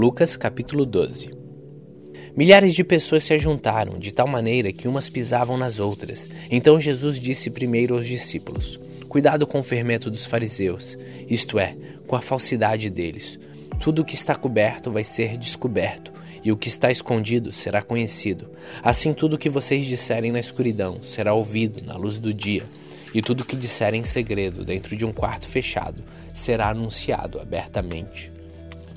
[0.00, 1.28] Lucas capítulo 12
[2.36, 6.30] Milhares de pessoas se ajuntaram, de tal maneira que umas pisavam nas outras.
[6.52, 10.96] Então Jesus disse primeiro aos discípulos: Cuidado com o fermento dos fariseus,
[11.28, 11.74] isto é,
[12.06, 13.40] com a falsidade deles.
[13.80, 16.12] Tudo o que está coberto vai ser descoberto,
[16.44, 18.52] e o que está escondido será conhecido.
[18.80, 22.62] Assim, tudo o que vocês disserem na escuridão será ouvido na luz do dia,
[23.12, 28.37] e tudo o que disserem em segredo, dentro de um quarto fechado, será anunciado abertamente.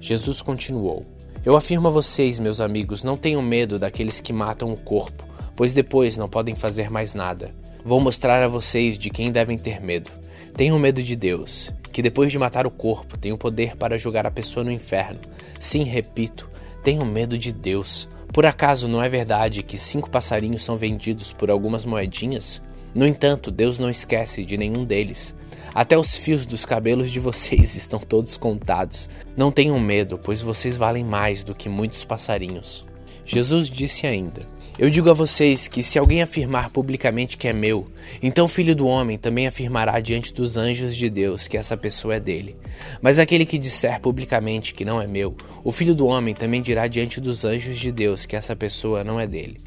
[0.01, 1.05] Jesus continuou:
[1.43, 5.23] eu afirmo a vocês, meus amigos, não tenham medo daqueles que matam o corpo,
[5.55, 7.51] pois depois não podem fazer mais nada.
[7.83, 10.11] Vou mostrar a vocês de quem devem ter medo.
[10.55, 14.23] Tenham medo de Deus, que depois de matar o corpo tem o poder para jogar
[14.27, 15.19] a pessoa no inferno.
[15.59, 16.47] Sim, repito,
[16.83, 18.07] tenham medo de Deus.
[18.31, 22.61] Por acaso não é verdade que cinco passarinhos são vendidos por algumas moedinhas?
[22.93, 25.33] No entanto, Deus não esquece de nenhum deles.
[25.73, 29.09] Até os fios dos cabelos de vocês estão todos contados.
[29.37, 32.85] Não tenham medo, pois vocês valem mais do que muitos passarinhos.
[33.25, 34.45] Jesus disse ainda:
[34.77, 37.87] Eu digo a vocês que se alguém afirmar publicamente que é meu,
[38.21, 42.15] então o filho do homem também afirmará diante dos anjos de Deus que essa pessoa
[42.15, 42.57] é dele.
[43.01, 46.87] Mas aquele que disser publicamente que não é meu, o filho do homem também dirá
[46.87, 49.57] diante dos anjos de Deus que essa pessoa não é dele.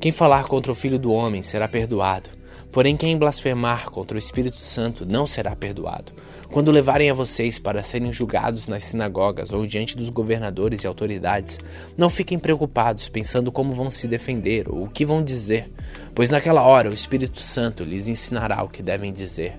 [0.00, 2.41] Quem falar contra o filho do homem será perdoado
[2.72, 6.12] Porém, quem blasfemar contra o Espírito Santo não será perdoado.
[6.50, 11.58] Quando levarem a vocês para serem julgados nas sinagogas ou diante dos governadores e autoridades,
[11.96, 15.70] não fiquem preocupados pensando como vão se defender ou o que vão dizer,
[16.14, 19.58] pois naquela hora o Espírito Santo lhes ensinará o que devem dizer.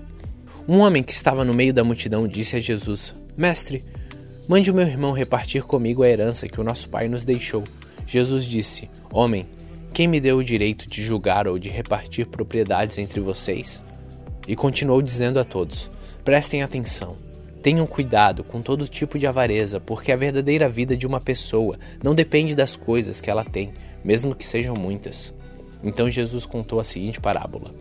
[0.66, 3.84] Um homem que estava no meio da multidão disse a Jesus: Mestre,
[4.48, 7.64] mande o meu irmão repartir comigo a herança que o nosso pai nos deixou.
[8.06, 9.44] Jesus disse: Homem,
[9.94, 13.80] quem me deu o direito de julgar ou de repartir propriedades entre vocês?
[14.46, 15.88] E continuou dizendo a todos:
[16.24, 17.14] Prestem atenção.
[17.62, 22.12] Tenham cuidado com todo tipo de avareza, porque a verdadeira vida de uma pessoa não
[22.12, 23.72] depende das coisas que ela tem,
[24.04, 25.32] mesmo que sejam muitas.
[25.80, 27.72] Então Jesus contou a seguinte parábola: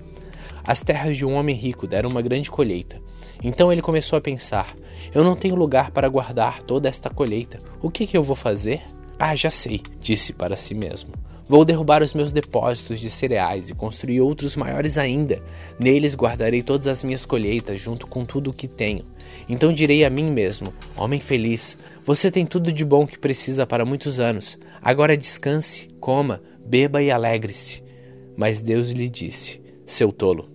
[0.64, 3.02] As terras de um homem rico deram uma grande colheita.
[3.44, 4.76] Então ele começou a pensar:
[5.16, 7.58] Eu não tenho lugar para guardar toda esta colheita.
[7.82, 8.84] O que, que eu vou fazer?
[9.18, 11.12] Ah, já sei, disse para si mesmo.
[11.54, 15.40] Vou derrubar os meus depósitos de cereais e construir outros maiores ainda.
[15.80, 19.06] Neles guardarei todas as minhas colheitas, junto com tudo o que tenho.
[19.48, 23.86] Então direi a mim mesmo: Homem feliz, você tem tudo de bom que precisa para
[23.86, 24.58] muitos anos.
[24.82, 27.84] Agora descanse, coma, beba e alegre-se.
[28.36, 30.50] Mas Deus lhe disse: Seu tolo,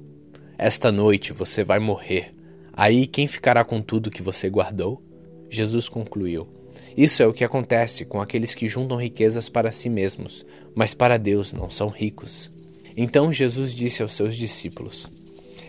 [0.59, 2.35] esta noite você vai morrer.
[2.73, 5.01] Aí quem ficará com tudo que você guardou?
[5.49, 6.58] Jesus concluiu:
[7.01, 10.45] isso é o que acontece com aqueles que juntam riquezas para si mesmos,
[10.75, 12.51] mas para Deus não são ricos.
[12.97, 15.07] Então Jesus disse aos seus discípulos: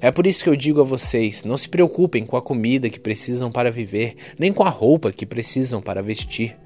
[0.02, 3.00] É por isso que eu digo a vocês: não se preocupem com a comida que
[3.00, 6.58] precisam para viver, nem com a roupa que precisam para vestir.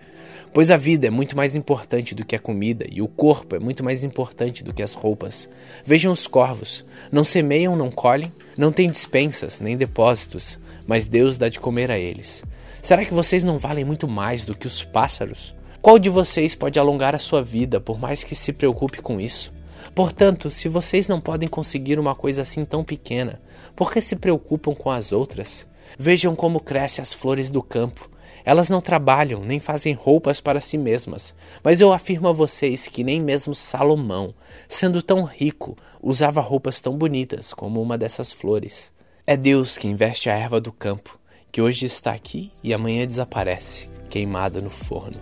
[0.54, 3.60] Pois a vida é muito mais importante do que a comida, e o corpo é
[3.60, 5.50] muito mais importante do que as roupas.
[5.84, 10.58] Vejam os corvos: não semeiam, não colhem, não têm dispensas, nem depósitos,
[10.88, 12.42] mas Deus dá de comer a eles.
[12.84, 15.56] Será que vocês não valem muito mais do que os pássaros?
[15.82, 19.54] Qual de vocês pode alongar a sua vida, por mais que se preocupe com isso?
[19.96, 23.42] Portanto, se vocês não podem conseguir uma coisa assim tão pequena,
[23.74, 25.66] por que se preocupam com as outras?
[25.98, 28.12] Vejam como crescem as flores do campo.
[28.44, 31.34] Elas não trabalham nem fazem roupas para si mesmas,
[31.64, 34.36] mas eu afirmo a vocês que nem mesmo Salomão,
[34.68, 38.92] sendo tão rico, usava roupas tão bonitas como uma dessas flores.
[39.26, 41.23] É Deus que investe a erva do campo
[41.54, 45.22] que hoje está aqui e amanhã desaparece, queimada no forno.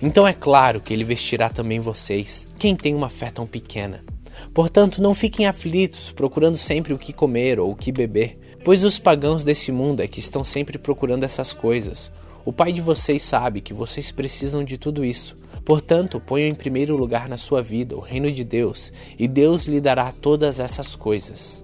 [0.00, 4.04] Então é claro que ele vestirá também vocês, quem tem uma fé tão pequena.
[4.52, 8.98] Portanto, não fiquem aflitos, procurando sempre o que comer ou o que beber, pois os
[8.98, 12.10] pagãos desse mundo é que estão sempre procurando essas coisas.
[12.44, 15.34] O Pai de vocês sabe que vocês precisam de tudo isso.
[15.64, 19.80] Portanto, ponham em primeiro lugar na sua vida o reino de Deus, e Deus lhe
[19.80, 21.62] dará todas essas coisas.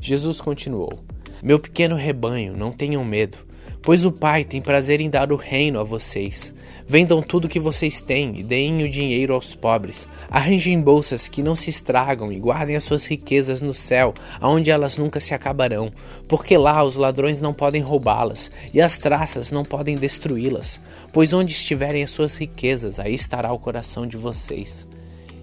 [0.00, 1.05] Jesus continuou:
[1.46, 3.38] meu pequeno rebanho, não tenham medo,
[3.80, 6.52] pois o Pai tem prazer em dar o reino a vocês.
[6.88, 10.08] Vendam tudo que vocês têm e deem o dinheiro aos pobres.
[10.28, 14.96] Arranjem bolsas que não se estragam e guardem as suas riquezas no céu, aonde elas
[14.96, 15.92] nunca se acabarão,
[16.26, 20.80] porque lá os ladrões não podem roubá-las e as traças não podem destruí-las.
[21.12, 24.88] Pois onde estiverem as suas riquezas, aí estará o coração de vocês.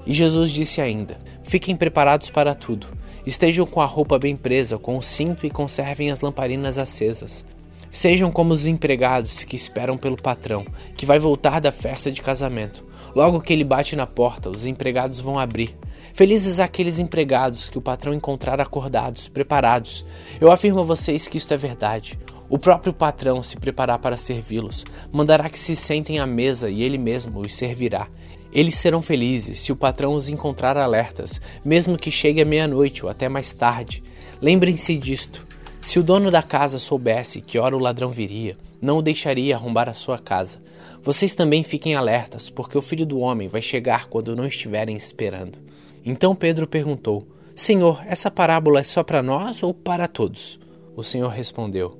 [0.05, 1.15] E Jesus disse ainda:
[1.45, 2.87] Fiquem preparados para tudo
[3.25, 7.45] Estejam com a roupa bem presa, com o cinto e conservem as lamparinas acesas.
[7.89, 10.65] Sejam como os empregados que esperam pelo patrão,
[10.97, 12.83] que vai voltar da festa de casamento.
[13.15, 15.73] Logo que ele bate na porta, os empregados vão abrir.
[16.13, 20.03] Felizes aqueles empregados que o patrão encontrar acordados, preparados.
[20.41, 22.19] Eu afirmo a vocês que isto é verdade.
[22.49, 26.97] O próprio patrão se preparar para servi-los, mandará que se sentem à mesa e ele
[26.97, 28.07] mesmo os servirá.
[28.53, 33.09] Eles serão felizes se o patrão os encontrar alertas, mesmo que chegue à meia-noite ou
[33.09, 34.03] até mais tarde.
[34.39, 35.45] Lembrem-se disto.
[35.81, 39.89] Se o dono da casa soubesse que hora o ladrão viria, não o deixaria arrombar
[39.89, 40.61] a sua casa.
[41.01, 45.57] Vocês também fiquem alertas, porque o filho do homem vai chegar quando não estiverem esperando.
[46.05, 50.59] Então Pedro perguntou: Senhor, essa parábola é só para nós ou para todos?
[50.95, 51.97] O Senhor respondeu: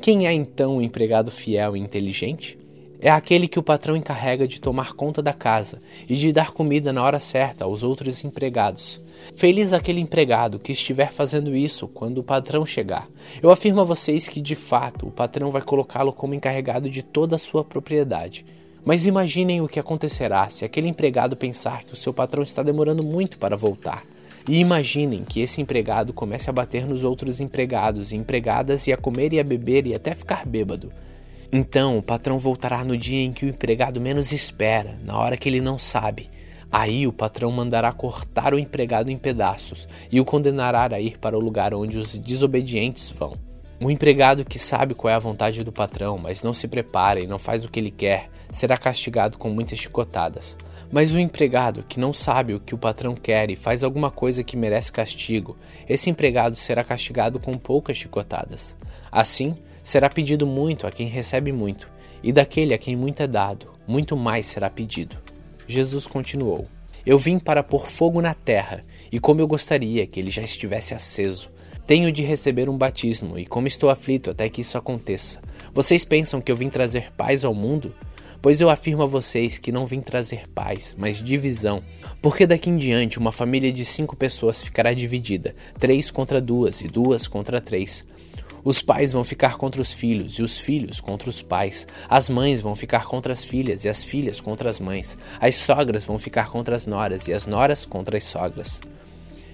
[0.00, 2.58] Quem é então o empregado fiel e inteligente?
[3.04, 5.78] É aquele que o patrão encarrega de tomar conta da casa
[6.08, 8.98] e de dar comida na hora certa aos outros empregados.
[9.36, 13.06] Feliz aquele empregado que estiver fazendo isso quando o patrão chegar.
[13.42, 17.36] Eu afirmo a vocês que, de fato, o patrão vai colocá-lo como encarregado de toda
[17.36, 18.46] a sua propriedade.
[18.82, 23.02] Mas imaginem o que acontecerá se aquele empregado pensar que o seu patrão está demorando
[23.02, 24.02] muito para voltar.
[24.48, 28.96] E imaginem que esse empregado comece a bater nos outros empregados e empregadas e a
[28.96, 30.90] comer e a beber e até ficar bêbado.
[31.56, 35.48] Então o patrão voltará no dia em que o empregado menos espera, na hora que
[35.48, 36.28] ele não sabe.
[36.68, 41.38] Aí o patrão mandará cortar o empregado em pedaços e o condenará a ir para
[41.38, 43.38] o lugar onde os desobedientes vão.
[43.80, 47.26] O empregado que sabe qual é a vontade do patrão, mas não se prepara e
[47.28, 50.56] não faz o que ele quer, será castigado com muitas chicotadas.
[50.90, 54.42] Mas o empregado que não sabe o que o patrão quer e faz alguma coisa
[54.42, 55.56] que merece castigo,
[55.88, 58.76] esse empregado será castigado com poucas chicotadas.
[59.12, 61.90] Assim, Será pedido muito a quem recebe muito,
[62.22, 65.18] e daquele a quem muito é dado, muito mais será pedido.
[65.68, 66.66] Jesus continuou:
[67.04, 68.80] Eu vim para pôr fogo na terra,
[69.12, 71.50] e como eu gostaria que ele já estivesse aceso.
[71.86, 75.38] Tenho de receber um batismo, e como estou aflito até que isso aconteça.
[75.74, 77.94] Vocês pensam que eu vim trazer paz ao mundo?
[78.40, 81.82] Pois eu afirmo a vocês que não vim trazer paz, mas divisão.
[82.22, 86.88] Porque daqui em diante uma família de cinco pessoas ficará dividida, três contra duas e
[86.88, 88.02] duas contra três.
[88.64, 91.86] Os pais vão ficar contra os filhos, e os filhos contra os pais.
[92.08, 95.18] As mães vão ficar contra as filhas, e as filhas contra as mães.
[95.38, 98.80] As sogras vão ficar contra as noras, e as noras contra as sogras.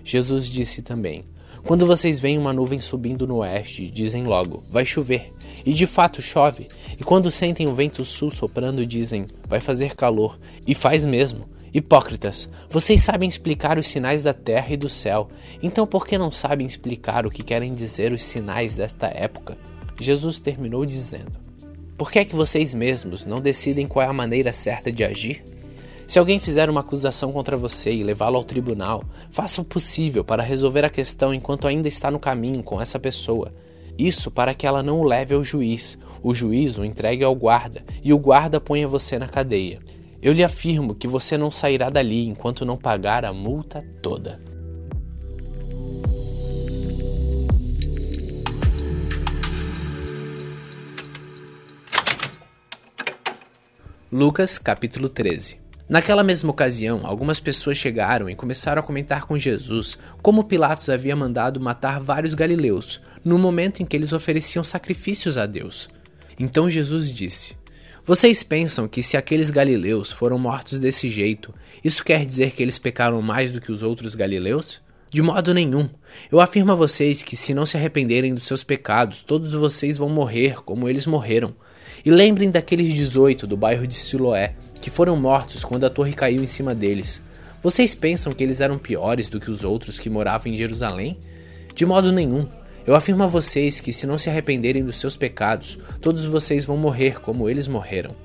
[0.04, 1.24] Jesus disse também:
[1.66, 5.32] Quando vocês veem uma nuvem subindo no oeste, dizem logo: vai chover.
[5.66, 6.68] E de fato chove.
[6.98, 10.38] E quando sentem o vento sul soprando, dizem: vai fazer calor.
[10.66, 11.48] E faz mesmo.
[11.72, 15.28] Hipócritas, vocês sabem explicar os sinais da terra e do céu,
[15.62, 19.56] então por que não sabem explicar o que querem dizer os sinais desta época?
[20.00, 21.38] Jesus terminou dizendo:
[21.96, 25.44] Por que é que vocês mesmos não decidem qual é a maneira certa de agir?
[26.08, 30.42] Se alguém fizer uma acusação contra você e levá-lo ao tribunal, faça o possível para
[30.42, 33.52] resolver a questão enquanto ainda está no caminho com essa pessoa.
[33.96, 37.84] Isso para que ela não o leve ao juiz, o juiz o entregue ao guarda
[38.02, 39.78] e o guarda ponha você na cadeia.
[40.22, 44.38] Eu lhe afirmo que você não sairá dali enquanto não pagar a multa toda.
[54.12, 59.98] Lucas capítulo 13 Naquela mesma ocasião, algumas pessoas chegaram e começaram a comentar com Jesus
[60.20, 65.46] como Pilatos havia mandado matar vários galileus, no momento em que eles ofereciam sacrifícios a
[65.46, 65.88] Deus.
[66.38, 67.59] Então Jesus disse:
[68.10, 71.54] vocês pensam que se aqueles galileus foram mortos desse jeito,
[71.84, 74.80] isso quer dizer que eles pecaram mais do que os outros galileus?
[75.12, 75.88] De modo nenhum.
[76.28, 80.08] Eu afirmo a vocês que se não se arrependerem dos seus pecados, todos vocês vão
[80.08, 81.54] morrer como eles morreram.
[82.04, 86.42] E lembrem daqueles 18 do bairro de Siloé, que foram mortos quando a torre caiu
[86.42, 87.22] em cima deles.
[87.62, 91.16] Vocês pensam que eles eram piores do que os outros que moravam em Jerusalém?
[91.76, 92.44] De modo nenhum.
[92.90, 96.76] Eu afirmo a vocês que, se não se arrependerem dos seus pecados, todos vocês vão
[96.76, 98.16] morrer como eles morreram.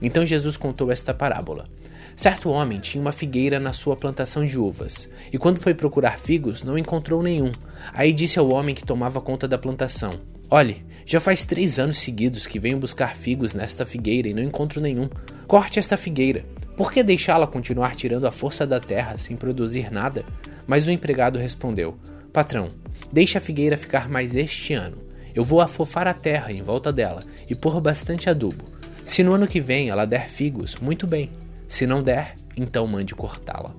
[0.00, 1.68] Então Jesus contou esta parábola.
[2.14, 6.62] Certo homem tinha uma figueira na sua plantação de uvas, e quando foi procurar figos,
[6.62, 7.50] não encontrou nenhum.
[7.92, 10.12] Aí disse ao homem que tomava conta da plantação:
[10.48, 14.80] Olhe, já faz três anos seguidos que venho buscar figos nesta figueira e não encontro
[14.80, 15.10] nenhum.
[15.48, 16.44] Corte esta figueira.
[16.76, 20.24] Por que deixá-la continuar tirando a força da terra sem produzir nada?
[20.64, 21.98] Mas o empregado respondeu:
[22.36, 22.68] Patrão,
[23.10, 24.98] deixe a figueira ficar mais este ano.
[25.34, 28.62] Eu vou afofar a terra em volta dela e pôr bastante adubo.
[29.06, 31.30] Se no ano que vem ela der figos, muito bem.
[31.66, 33.74] Se não der, então mande cortá-la.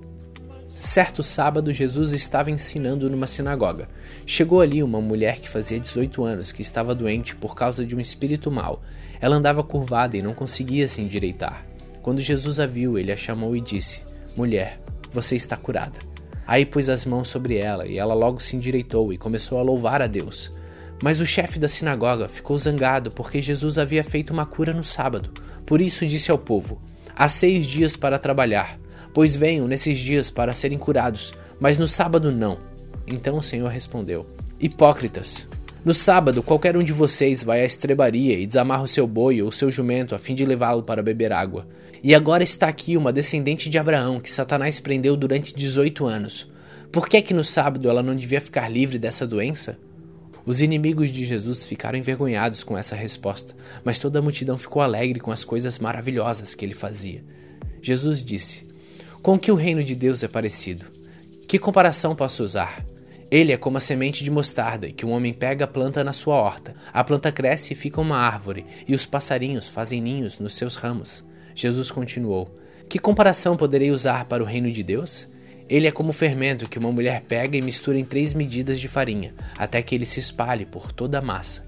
[0.70, 3.88] Certo sábado, Jesus estava ensinando numa sinagoga.
[4.26, 8.00] Chegou ali uma mulher que fazia 18 anos, que estava doente por causa de um
[8.00, 8.82] espírito mau.
[9.22, 11.64] Ela andava curvada e não conseguia se endireitar.
[12.02, 14.02] Quando Jesus a viu, ele a chamou e disse:
[14.36, 14.80] Mulher,
[15.14, 16.17] você está curada.
[16.48, 20.02] Aí pôs as mãos sobre ela, e ela logo se endireitou e começou a louvar
[20.02, 20.50] a Deus.
[21.04, 25.30] Mas o chefe da sinagoga ficou zangado porque Jesus havia feito uma cura no sábado.
[25.66, 26.82] Por isso disse ao povo:
[27.14, 28.80] Há seis dias para trabalhar,
[29.14, 32.58] pois venham nesses dias para serem curados, mas no sábado não.
[33.06, 34.26] Então o Senhor respondeu:
[34.60, 35.46] Hipócritas!
[35.86, 39.52] No sábado, qualquer um de vocês vai à estrebaria e desamarra o seu boi ou
[39.52, 41.68] seu jumento a fim de levá-lo para beber água.
[42.04, 46.52] E agora está aqui uma descendente de Abraão que Satanás prendeu durante 18 anos.
[46.92, 49.78] Por que é que no sábado ela não devia ficar livre dessa doença?
[50.46, 53.54] Os inimigos de Jesus ficaram envergonhados com essa resposta,
[53.84, 57.22] mas toda a multidão ficou alegre com as coisas maravilhosas que ele fazia.
[57.82, 58.64] Jesus disse:
[59.22, 60.86] Com que o reino de Deus é parecido?
[61.48, 62.86] Que comparação posso usar?
[63.30, 66.74] Ele é como a semente de mostarda que um homem pega planta na sua horta.
[66.94, 71.27] A planta cresce e fica uma árvore, e os passarinhos fazem ninhos nos seus ramos.
[71.58, 72.48] Jesus continuou:
[72.88, 75.28] Que comparação poderei usar para o reino de Deus?
[75.68, 78.88] Ele é como o fermento que uma mulher pega e mistura em três medidas de
[78.88, 81.64] farinha, até que ele se espalhe por toda a massa.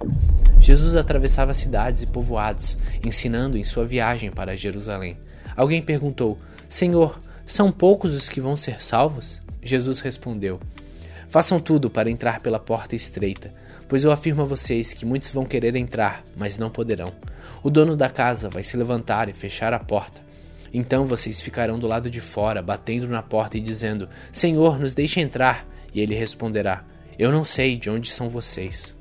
[0.60, 5.18] Jesus atravessava cidades e povoados, ensinando em sua viagem para Jerusalém.
[5.58, 6.38] Alguém perguntou:
[6.70, 9.42] Senhor, são poucos os que vão ser salvos?
[9.62, 10.60] Jesus respondeu:
[11.30, 13.52] Façam tudo para entrar pela porta estreita,
[13.88, 17.12] pois eu afirmo a vocês que muitos vão querer entrar, mas não poderão.
[17.62, 20.22] O dono da casa vai se levantar e fechar a porta.
[20.74, 25.20] Então vocês ficarão do lado de fora, batendo na porta e dizendo: Senhor, nos deixe
[25.20, 25.68] entrar.
[25.94, 26.84] E ele responderá:
[27.18, 28.96] Eu não sei de onde são vocês.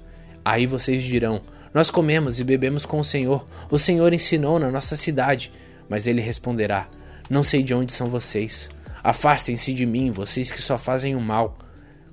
[0.45, 1.41] Aí vocês dirão:
[1.73, 3.47] Nós comemos e bebemos com o Senhor.
[3.71, 5.53] O Senhor ensinou na nossa cidade.
[5.89, 6.89] Mas ele responderá:
[7.31, 8.69] Não sei de onde são vocês.
[9.05, 11.57] Afastem-se de mim, vocês que só fazem o mal.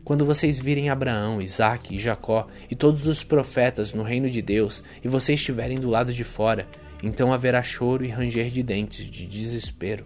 [0.06, 4.84] Quando vocês virem Abraão, Isaque e Jacó e todos os profetas no reino de Deus
[5.03, 6.68] e vocês estiverem do lado de fora,
[7.02, 10.06] então haverá choro e ranger de dentes de desespero.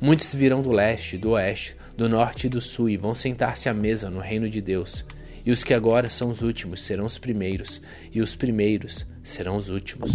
[0.00, 3.72] Muitos virão do leste, do oeste, do norte e do sul e vão sentar-se à
[3.72, 5.04] mesa no reino de Deus.
[5.46, 7.80] E os que agora são os últimos serão os primeiros,
[8.12, 10.10] e os primeiros serão os últimos.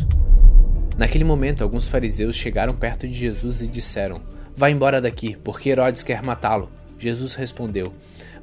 [0.98, 4.22] Naquele momento, alguns fariseus chegaram perto de Jesus e disseram:
[4.54, 6.70] Vá embora daqui, porque Herodes quer matá-lo.
[7.00, 7.94] Jesus respondeu: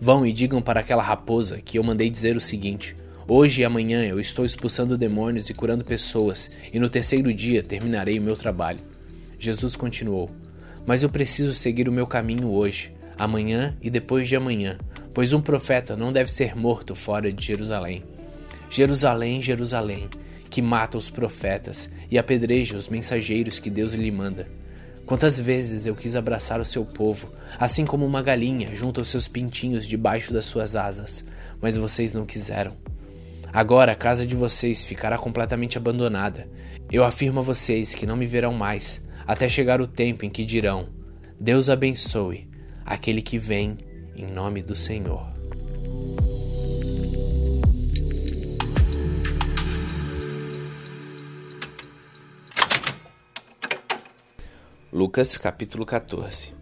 [0.00, 2.94] Vão e digam para aquela raposa que eu mandei dizer o seguinte:
[3.26, 8.18] Hoje e amanhã eu estou expulsando demônios e curando pessoas, e no terceiro dia terminarei
[8.18, 8.78] o meu trabalho.
[9.38, 10.30] Jesus continuou:
[10.86, 12.92] Mas eu preciso seguir o meu caminho hoje.
[13.18, 14.78] amanhã e depois de amanhã,
[15.12, 18.04] pois um profeta não deve ser morto fora de Jerusalém.
[18.70, 20.08] Jerusalém, Jerusalém,
[20.48, 24.46] que mata os profetas e apedreja os mensageiros que Deus lhe manda.
[25.08, 29.26] Quantas vezes eu quis abraçar o seu povo, assim como uma galinha junta os seus
[29.26, 31.24] pintinhos debaixo das suas asas,
[31.62, 32.72] mas vocês não quiseram.
[33.50, 36.46] Agora a casa de vocês ficará completamente abandonada.
[36.92, 40.44] Eu afirmo a vocês que não me verão mais, até chegar o tempo em que
[40.44, 40.90] dirão:
[41.40, 42.46] Deus abençoe
[42.84, 43.78] aquele que vem
[44.14, 45.37] em nome do Senhor.
[54.90, 56.54] Lucas capítulo 14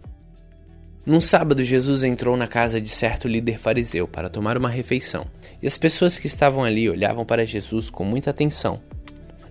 [1.05, 5.25] Num sábado, Jesus entrou na casa de certo líder fariseu para tomar uma refeição,
[5.63, 8.83] e as pessoas que estavam ali olhavam para Jesus com muita atenção.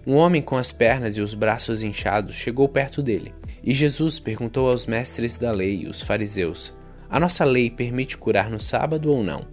[0.07, 3.33] Um homem com as pernas e os braços inchados chegou perto dele,
[3.65, 6.71] e Jesus perguntou aos mestres da lei, os fariseus:
[7.09, 9.47] A nossa lei permite curar no sábado ou não?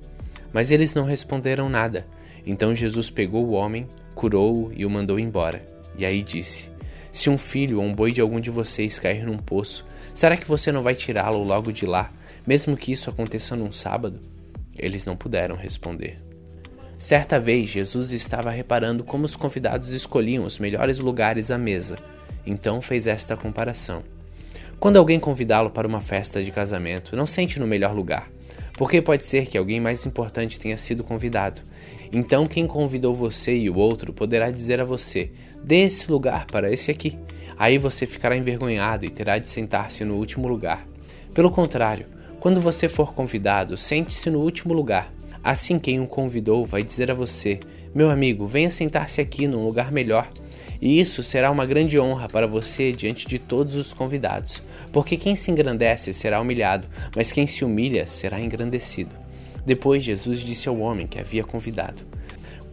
[0.51, 2.05] Mas eles não responderam nada.
[2.45, 5.65] Então Jesus pegou o homem, curou-o e o mandou embora.
[5.97, 6.72] E aí disse:
[7.13, 9.85] Se um filho ou um boi de algum de vocês cair num poço,
[10.15, 12.11] será que você não vai tirá-lo logo de lá,
[12.45, 14.19] mesmo que isso aconteça num sábado?
[14.75, 16.15] Eles não puderam responder.
[16.97, 21.97] Certa vez, Jesus estava reparando como os convidados escolhiam os melhores lugares à mesa.
[22.47, 24.01] Então fez esta comparação.
[24.79, 28.27] Quando alguém convidá-lo para uma festa de casamento, não sente no melhor lugar,
[28.73, 31.61] porque pode ser que alguém mais importante tenha sido convidado.
[32.11, 35.31] Então quem convidou você e o outro poderá dizer a você:
[35.63, 37.17] dê esse lugar para esse aqui.
[37.57, 40.85] Aí você ficará envergonhado e terá de sentar-se no último lugar.
[41.33, 42.05] Pelo contrário,
[42.39, 45.11] quando você for convidado, sente-se no último lugar
[45.43, 47.59] Assim, quem o convidou vai dizer a você:
[47.93, 50.29] Meu amigo, venha sentar-se aqui num lugar melhor.
[50.81, 54.61] E isso será uma grande honra para você diante de todos os convidados,
[54.91, 59.11] porque quem se engrandece será humilhado, mas quem se humilha será engrandecido.
[59.65, 61.99] Depois Jesus disse ao homem que havia convidado: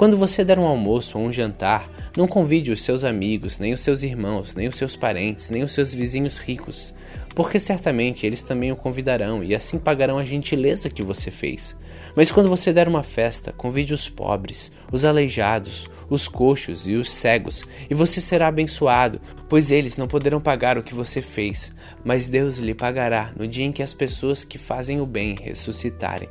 [0.01, 1.87] Quando você der um almoço ou um jantar,
[2.17, 5.73] não convide os seus amigos, nem os seus irmãos, nem os seus parentes, nem os
[5.73, 6.95] seus vizinhos ricos,
[7.35, 11.77] porque certamente eles também o convidarão e assim pagarão a gentileza que você fez.
[12.17, 17.11] Mas quando você der uma festa, convide os pobres, os aleijados, os coxos e os
[17.11, 19.21] cegos, e você será abençoado,
[19.51, 23.67] pois eles não poderão pagar o que você fez, mas Deus lhe pagará no dia
[23.67, 26.31] em que as pessoas que fazem o bem ressuscitarem.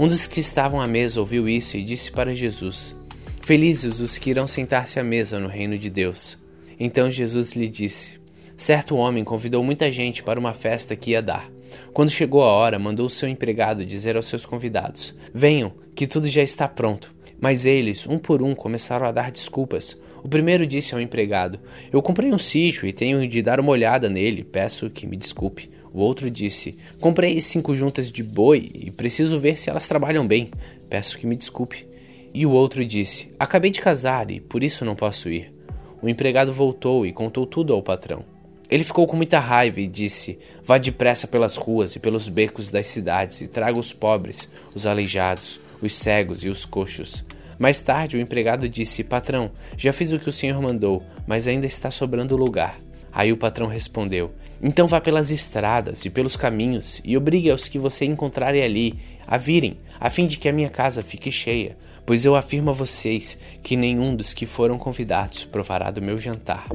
[0.00, 2.96] Um dos que estavam à mesa ouviu isso e disse para Jesus:
[3.42, 6.38] Felizes os que irão sentar-se à mesa no reino de Deus.
[6.78, 8.18] Então Jesus lhe disse:
[8.56, 11.50] Certo homem convidou muita gente para uma festa que ia dar.
[11.92, 16.42] Quando chegou a hora, mandou seu empregado dizer aos seus convidados: Venham, que tudo já
[16.42, 17.14] está pronto.
[17.38, 19.98] Mas eles, um por um, começaram a dar desculpas.
[20.24, 21.60] O primeiro disse ao empregado:
[21.92, 25.68] Eu comprei um sítio e tenho de dar uma olhada nele, peço que me desculpe.
[25.92, 30.50] O outro disse: Comprei cinco juntas de boi e preciso ver se elas trabalham bem,
[30.88, 31.86] peço que me desculpe.
[32.32, 35.52] E o outro disse: Acabei de casar e por isso não posso ir.
[36.00, 38.24] O empregado voltou e contou tudo ao patrão.
[38.70, 42.86] Ele ficou com muita raiva e disse: Vá depressa pelas ruas e pelos becos das
[42.86, 47.24] cidades e traga os pobres, os aleijados, os cegos e os coxos.
[47.58, 51.66] Mais tarde, o empregado disse: Patrão, já fiz o que o senhor mandou, mas ainda
[51.66, 52.76] está sobrando lugar.
[53.12, 54.30] Aí o patrão respondeu:
[54.62, 59.38] Então vá pelas estradas e pelos caminhos e obrigue aos que você encontrarem ali a
[59.38, 61.76] virem, a fim de que a minha casa fique cheia.
[62.04, 66.68] Pois eu afirmo a vocês que nenhum dos que foram convidados provará do meu jantar.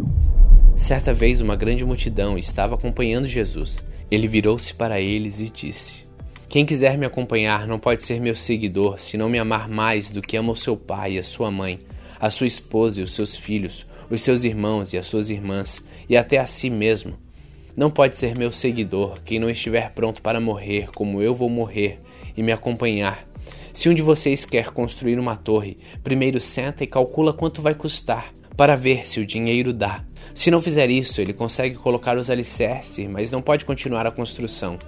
[0.76, 3.84] Certa vez, uma grande multidão estava acompanhando Jesus.
[4.10, 6.04] Ele virou-se para eles e disse:
[6.50, 10.22] Quem quiser me acompanhar não pode ser meu seguidor se não me amar mais do
[10.22, 11.80] que ama o seu pai e a sua mãe,
[12.20, 16.18] a sua esposa e os seus filhos, os seus irmãos e as suas irmãs, e
[16.18, 17.25] até a si mesmo.
[17.76, 22.00] Não pode ser meu seguidor quem não estiver pronto para morrer como eu vou morrer
[22.36, 23.28] e me acompanhar.
[23.74, 28.32] Se um de vocês quer construir uma torre, primeiro senta e calcula quanto vai custar,
[28.56, 30.06] para ver se o dinheiro dá.
[30.34, 34.80] Se não fizer isso, ele consegue colocar os alicerces, mas não pode continuar a construção.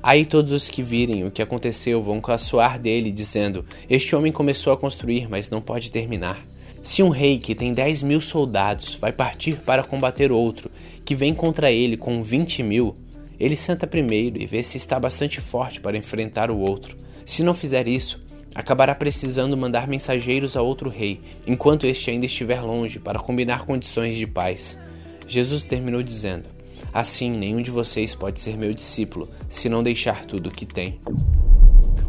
[0.00, 4.72] Aí todos os que virem o que aconteceu vão caçoar dele, dizendo: Este homem começou
[4.72, 6.44] a construir, mas não pode terminar.
[6.86, 10.70] Se um rei que tem 10 mil soldados vai partir para combater outro
[11.04, 12.94] que vem contra ele com 20 mil,
[13.40, 16.96] ele senta primeiro e vê se está bastante forte para enfrentar o outro.
[17.24, 18.22] Se não fizer isso,
[18.54, 24.14] acabará precisando mandar mensageiros a outro rei, enquanto este ainda estiver longe, para combinar condições
[24.14, 24.80] de paz.
[25.26, 26.48] Jesus terminou dizendo:
[26.94, 31.00] Assim, nenhum de vocês pode ser meu discípulo se não deixar tudo o que tem.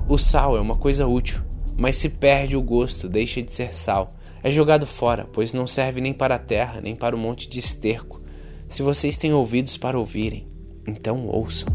[0.07, 1.41] O sal é uma coisa útil,
[1.75, 4.13] mas se perde o gosto, deixa de ser sal
[4.47, 7.59] é jogado fora, pois não serve nem para a terra, nem para o monte de
[7.59, 8.23] esterco.
[8.69, 10.47] Se vocês têm ouvidos para ouvirem,
[10.87, 11.67] então ouçam.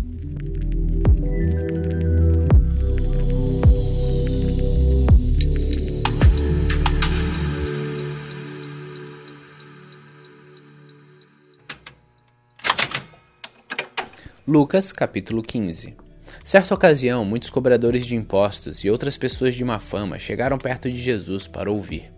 [14.48, 15.94] Lucas capítulo 15
[16.42, 20.98] Certa ocasião, muitos cobradores de impostos e outras pessoas de má fama chegaram perto de
[20.98, 22.10] Jesus para ouvir.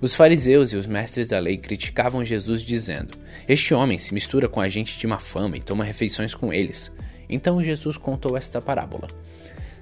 [0.00, 3.18] Os fariseus e os mestres da lei criticavam Jesus, dizendo:
[3.48, 6.92] Este homem se mistura com a gente de má fama e toma refeições com eles.
[7.28, 9.08] Então Jesus contou esta parábola: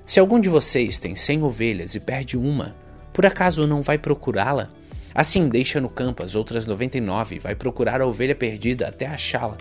[0.06, 2.74] Se algum de vocês tem cem ovelhas e perde uma,
[3.12, 4.70] por acaso não vai procurá-la?
[5.14, 8.88] Assim deixa no campo as outras noventa e nove e vai procurar a ovelha perdida
[8.88, 9.56] até achá-la.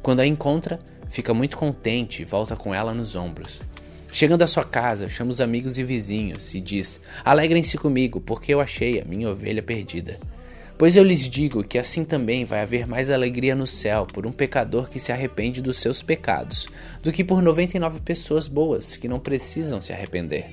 [0.00, 0.78] Quando a encontra,
[1.10, 3.60] fica muito contente e volta com ela nos ombros.
[4.10, 8.60] Chegando à sua casa, chama os amigos e vizinhos e diz: Alegrem-se comigo, porque eu
[8.60, 10.18] achei a minha ovelha perdida.
[10.78, 14.30] Pois eu lhes digo que assim também vai haver mais alegria no céu por um
[14.30, 16.68] pecador que se arrepende dos seus pecados,
[17.02, 20.52] do que por 99 pessoas boas que não precisam se arrepender.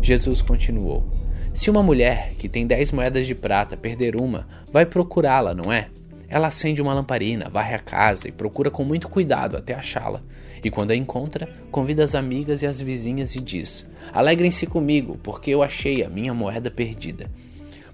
[0.00, 1.04] Jesus continuou:
[1.52, 5.88] Se uma mulher que tem dez moedas de prata perder uma, vai procurá-la, não é?
[6.28, 10.22] Ela acende uma lamparina, varre a casa e procura com muito cuidado até achá-la.
[10.64, 15.50] E quando a encontra, convida as amigas e as vizinhas e diz: Alegrem-se comigo, porque
[15.50, 17.30] eu achei a minha moeda perdida.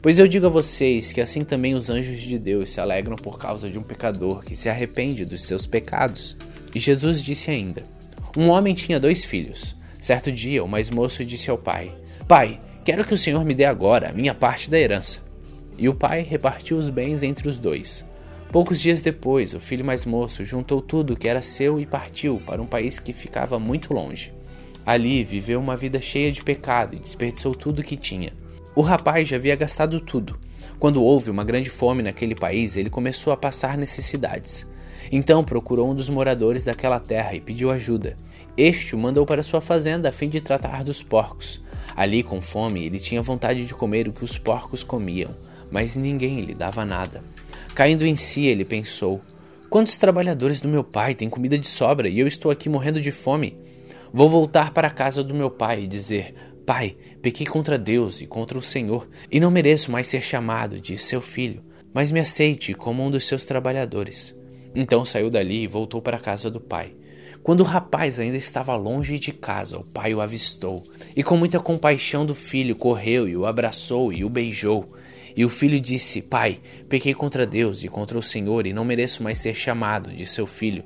[0.01, 3.39] Pois eu digo a vocês que assim também os anjos de Deus se alegram por
[3.39, 6.37] causa de um pecador que se arrepende dos seus pecados.
[6.75, 7.85] E Jesus disse ainda:
[8.37, 9.77] Um homem tinha dois filhos.
[10.01, 11.91] Certo dia, o mais moço disse ao pai:
[12.29, 15.21] Pai, quero que o Senhor me dê agora a minha parte da herança.
[15.77, 18.05] E o pai repartiu os bens entre os dois.
[18.51, 22.63] Poucos dias depois, o filho mais moço juntou tudo que era seu e partiu para
[22.63, 24.33] um país que ficava muito longe.
[24.87, 28.33] Ali viveu uma vida cheia de pecado e desperdiçou tudo que tinha.
[28.75, 30.39] O rapaz já havia gastado tudo.
[30.79, 34.67] Quando houve uma grande fome naquele país, ele começou a passar necessidades.
[35.13, 38.17] Então procurou um dos moradores daquela terra e pediu ajuda.
[38.57, 41.63] Este o mandou para sua fazenda a fim de tratar dos porcos.
[41.95, 45.37] Ali, com fome, ele tinha vontade de comer o que os porcos comiam,
[45.71, 47.23] mas ninguém lhe dava nada.
[47.79, 49.21] Caindo em si, ele pensou:
[49.71, 53.13] Quantos trabalhadores do meu pai têm comida de sobra e eu estou aqui morrendo de
[53.13, 53.57] fome?
[54.13, 56.35] Vou voltar para a casa do meu pai e dizer:
[56.67, 60.99] Pai, pequei contra Deus e contra o Senhor, e não mereço mais ser chamado de
[60.99, 61.63] seu filho,
[61.95, 64.35] mas me aceite como um dos seus trabalhadores.
[64.75, 66.97] Então saiu dali e voltou para a casa do pai.
[67.45, 70.83] Quando o rapaz ainda estava longe de casa, o pai o avistou,
[71.15, 74.85] e com muita compaixão do filho correu e o abraçou e o beijou.
[75.39, 76.59] E o filho disse: Pai,
[76.89, 80.49] pequei contra Deus e contra o Senhor e não mereço mais ser chamado de seu
[80.49, 80.83] filho.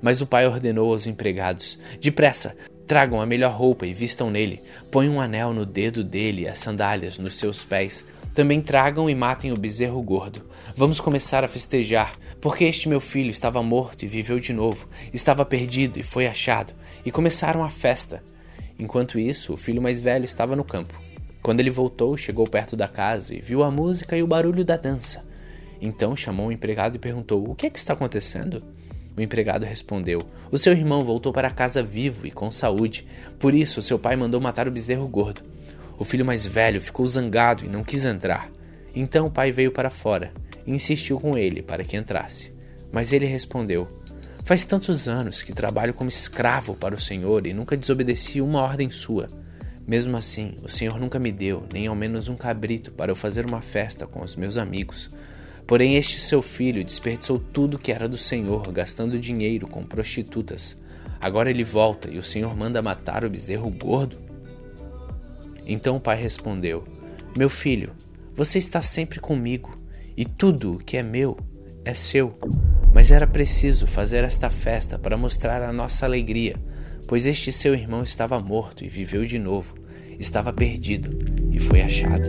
[0.00, 2.56] Mas o pai ordenou aos empregados: Depressa,
[2.86, 4.62] tragam a melhor roupa e vistam nele.
[4.88, 8.04] Põe um anel no dedo dele e as sandálias nos seus pés.
[8.32, 10.44] Também tragam e matem o bezerro gordo.
[10.76, 15.44] Vamos começar a festejar, porque este meu filho estava morto e viveu de novo, estava
[15.44, 16.72] perdido e foi achado.
[17.04, 18.22] E começaram a festa.
[18.78, 21.07] Enquanto isso, o filho mais velho estava no campo.
[21.48, 24.76] Quando ele voltou, chegou perto da casa e viu a música e o barulho da
[24.76, 25.24] dança.
[25.80, 28.62] Então chamou o empregado e perguntou: O que é que está acontecendo?
[29.16, 30.20] O empregado respondeu:
[30.50, 33.06] O seu irmão voltou para casa vivo e com saúde,
[33.38, 35.40] por isso seu pai mandou matar o bezerro gordo.
[35.98, 38.50] O filho mais velho ficou zangado e não quis entrar.
[38.94, 40.30] Então o pai veio para fora
[40.66, 42.52] e insistiu com ele para que entrasse.
[42.92, 43.88] Mas ele respondeu:
[44.44, 48.90] Faz tantos anos que trabalho como escravo para o Senhor e nunca desobedeci uma ordem
[48.90, 49.28] sua.
[49.88, 53.46] Mesmo assim, o Senhor nunca me deu nem ao menos um cabrito para eu fazer
[53.46, 55.08] uma festa com os meus amigos.
[55.66, 60.76] Porém, este seu filho desperdiçou tudo que era do Senhor, gastando dinheiro com prostitutas.
[61.18, 64.18] Agora ele volta e o Senhor manda matar o bezerro gordo?
[65.64, 66.84] Então o pai respondeu:
[67.34, 67.92] Meu filho,
[68.36, 69.80] você está sempre comigo,
[70.14, 71.34] e tudo o que é meu
[71.82, 72.38] é seu.
[72.92, 76.56] Mas era preciso fazer esta festa para mostrar a nossa alegria
[77.08, 79.74] pois este seu irmão estava morto e viveu de novo,
[80.18, 81.10] estava perdido
[81.52, 82.28] e foi achado.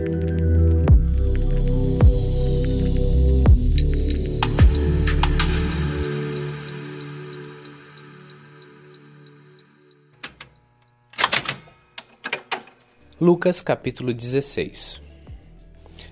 [13.20, 15.02] Lucas capítulo 16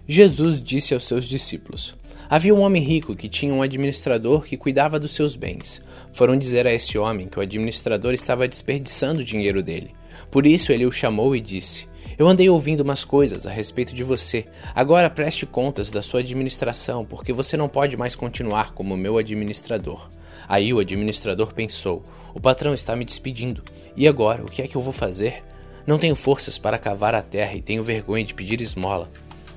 [0.07, 1.95] Jesus disse aos seus discípulos:
[2.31, 5.83] Havia um homem rico que tinha um administrador que cuidava dos seus bens.
[6.13, 9.98] Foram dizer a esse homem que o administrador estava desperdiçando o dinheiro dele.
[10.31, 11.89] Por isso ele o chamou e disse:
[12.19, 14.47] Eu andei ouvindo umas coisas a respeito de você.
[14.75, 20.09] Agora preste contas da sua administração, porque você não pode mais continuar como meu administrador.
[20.49, 22.03] Aí o administrador pensou:
[22.35, 23.63] O patrão está me despedindo.
[23.97, 25.43] E agora, o que é que eu vou fazer?
[25.87, 29.11] Não tenho forças para cavar a terra e tenho vergonha de pedir esmola.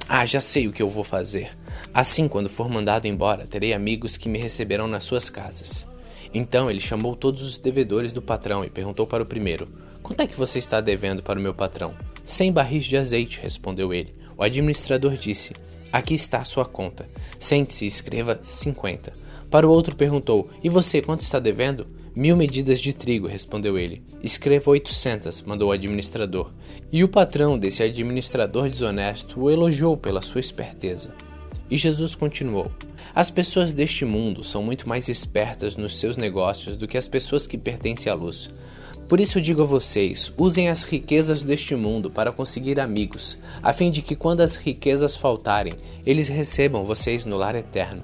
[0.08, 1.52] Ah, já sei o que eu vou fazer.
[1.94, 5.86] Assim, quando for mandado embora, terei amigos que me receberão nas suas casas.
[6.34, 9.68] Então ele chamou todos os devedores do patrão e perguntou para o primeiro:
[10.12, 11.96] Quanto é que você está devendo para o meu patrão?
[12.26, 14.14] Cem barris de azeite, respondeu ele.
[14.38, 15.54] O administrador disse:
[15.90, 17.10] Aqui está a sua conta.
[17.40, 19.14] Sente-se e escreva cinquenta.
[19.50, 21.88] Para o outro perguntou: E você quanto está devendo?
[22.14, 24.04] Mil medidas de trigo, respondeu ele.
[24.22, 26.52] Escreva oitocentas, mandou o administrador.
[26.92, 31.16] E o patrão desse administrador desonesto o elogiou pela sua esperteza.
[31.70, 32.70] E Jesus continuou:
[33.16, 37.48] As pessoas deste mundo são muito mais espertas nos seus negócios do que as pessoas
[37.48, 38.50] que pertencem à luz.
[39.08, 43.92] Por isso digo a vocês: usem as riquezas deste mundo para conseguir amigos, a fim
[43.92, 45.74] de que, quando as riquezas faltarem,
[46.06, 48.04] eles recebam vocês no lar eterno.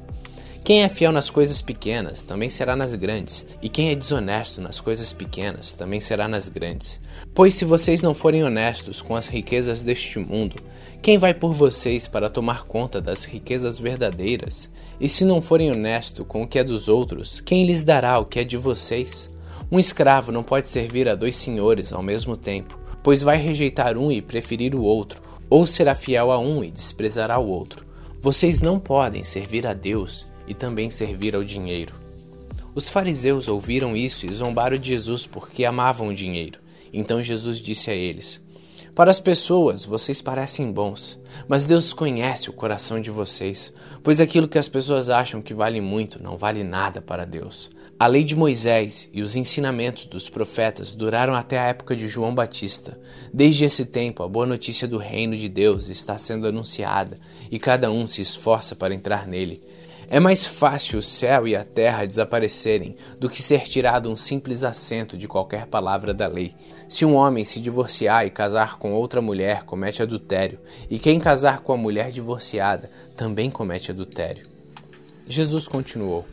[0.67, 4.81] Quem é fiel nas coisas pequenas também será nas grandes, e quem é desonesto nas
[4.81, 6.99] coisas pequenas também será nas grandes.
[7.33, 10.57] Pois se vocês não forem honestos com as riquezas deste mundo,
[11.01, 14.69] quem vai por vocês para tomar conta das riquezas verdadeiras?
[14.99, 18.25] E se não forem honestos com o que é dos outros, quem lhes dará o
[18.25, 19.36] que é de vocês?
[19.69, 24.09] Um escravo não pode servir a dois senhores ao mesmo tempo, pois vai rejeitar um
[24.09, 27.85] e preferir o outro, ou será fiel a um e desprezará o outro.
[28.21, 31.93] Vocês não podem servir a Deus e também servir ao dinheiro.
[32.73, 36.59] Os fariseus ouviram isso e zombaram de Jesus porque amavam o dinheiro.
[36.93, 38.41] Então Jesus disse a eles:
[38.95, 44.47] Para as pessoas vocês parecem bons, mas Deus conhece o coração de vocês, pois aquilo
[44.47, 47.69] que as pessoas acham que vale muito não vale nada para Deus.
[47.99, 52.33] A lei de Moisés e os ensinamentos dos profetas duraram até a época de João
[52.33, 52.95] Batista.
[53.33, 57.17] Desde esse tempo, a boa notícia do reino de Deus está sendo anunciada
[57.49, 59.63] e cada um se esforça para entrar nele.
[60.07, 64.63] É mais fácil o céu e a terra desaparecerem do que ser tirado um simples
[64.63, 66.53] acento de qualquer palavra da lei.
[66.87, 71.61] Se um homem se divorciar e casar com outra mulher, comete adultério, e quem casar
[71.61, 74.45] com a mulher divorciada também comete adultério.
[75.27, 76.25] Jesus continuou: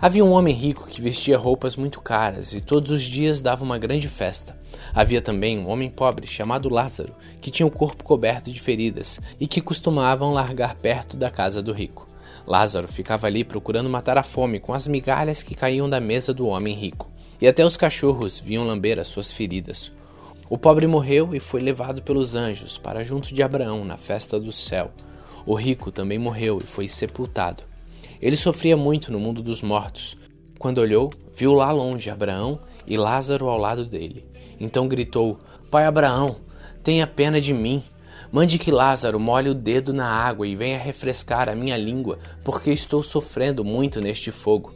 [0.00, 3.78] Havia um homem rico que vestia roupas muito caras e todos os dias dava uma
[3.78, 4.56] grande festa.
[4.94, 9.46] Havia também um homem pobre chamado Lázaro, que tinha o corpo coberto de feridas e
[9.46, 12.06] que costumavam largar perto da casa do rico.
[12.46, 16.46] Lázaro ficava ali procurando matar a fome com as migalhas que caíam da mesa do
[16.46, 19.90] homem rico, e até os cachorros vinham lamber as suas feridas.
[20.48, 24.52] O pobre morreu e foi levado pelos anjos para junto de Abraão na festa do
[24.52, 24.92] céu.
[25.44, 27.64] O rico também morreu e foi sepultado.
[28.20, 30.16] Ele sofria muito no mundo dos mortos.
[30.58, 34.24] Quando olhou, viu lá longe Abraão e Lázaro ao lado dele.
[34.58, 35.38] Então gritou:
[35.70, 36.36] Pai Abraão,
[36.82, 37.82] tenha pena de mim
[38.30, 42.70] Mande que Lázaro molhe o dedo na água e venha refrescar a minha língua, porque
[42.70, 44.74] estou sofrendo muito neste fogo.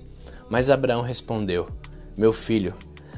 [0.48, 1.68] Mas Abraão respondeu:
[2.16, 2.74] Meu filho,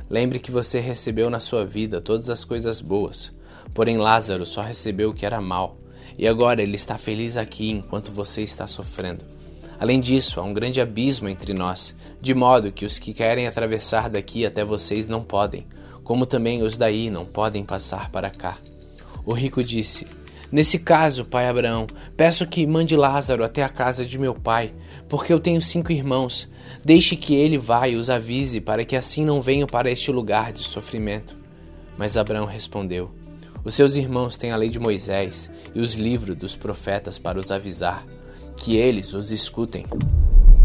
[0.09, 3.32] lembre que você recebeu na sua vida todas as coisas boas,
[3.74, 5.78] porém Lázaro só recebeu o que era mal,
[6.19, 9.24] e agora ele está feliz aqui enquanto você está sofrendo.
[9.83, 14.09] Além disso, há um grande abismo entre nós, de modo que os que querem atravessar
[14.09, 15.67] daqui até vocês não podem,
[16.05, 18.59] como também os daí não podem passar para cá.
[19.27, 20.07] O rico disse:
[20.53, 24.73] Nesse caso, pai Abraão, peço que mande Lázaro até a casa de meu pai,
[25.09, 26.49] porque eu tenho cinco irmãos.
[26.85, 30.53] Deixe que ele vá e os avise, para que assim não venham para este lugar
[30.53, 31.37] de sofrimento.
[31.99, 33.11] Mas Abraão respondeu:
[33.65, 37.51] Os seus irmãos têm a lei de Moisés e os livros dos profetas para os
[37.51, 38.07] avisar,
[38.62, 39.84] que eles os escutem.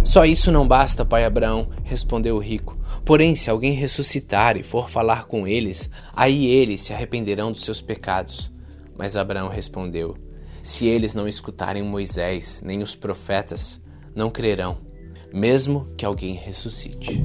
[0.03, 2.77] Só isso não basta, pai Abraão, respondeu o rico.
[3.03, 7.81] Porém, se alguém ressuscitar e for falar com eles, aí eles se arrependerão dos seus
[7.81, 8.51] pecados.
[8.95, 10.15] Mas Abraão respondeu:
[10.61, 13.81] Se eles não escutarem Moisés nem os profetas,
[14.15, 14.77] não crerão,
[15.33, 17.23] mesmo que alguém ressuscite.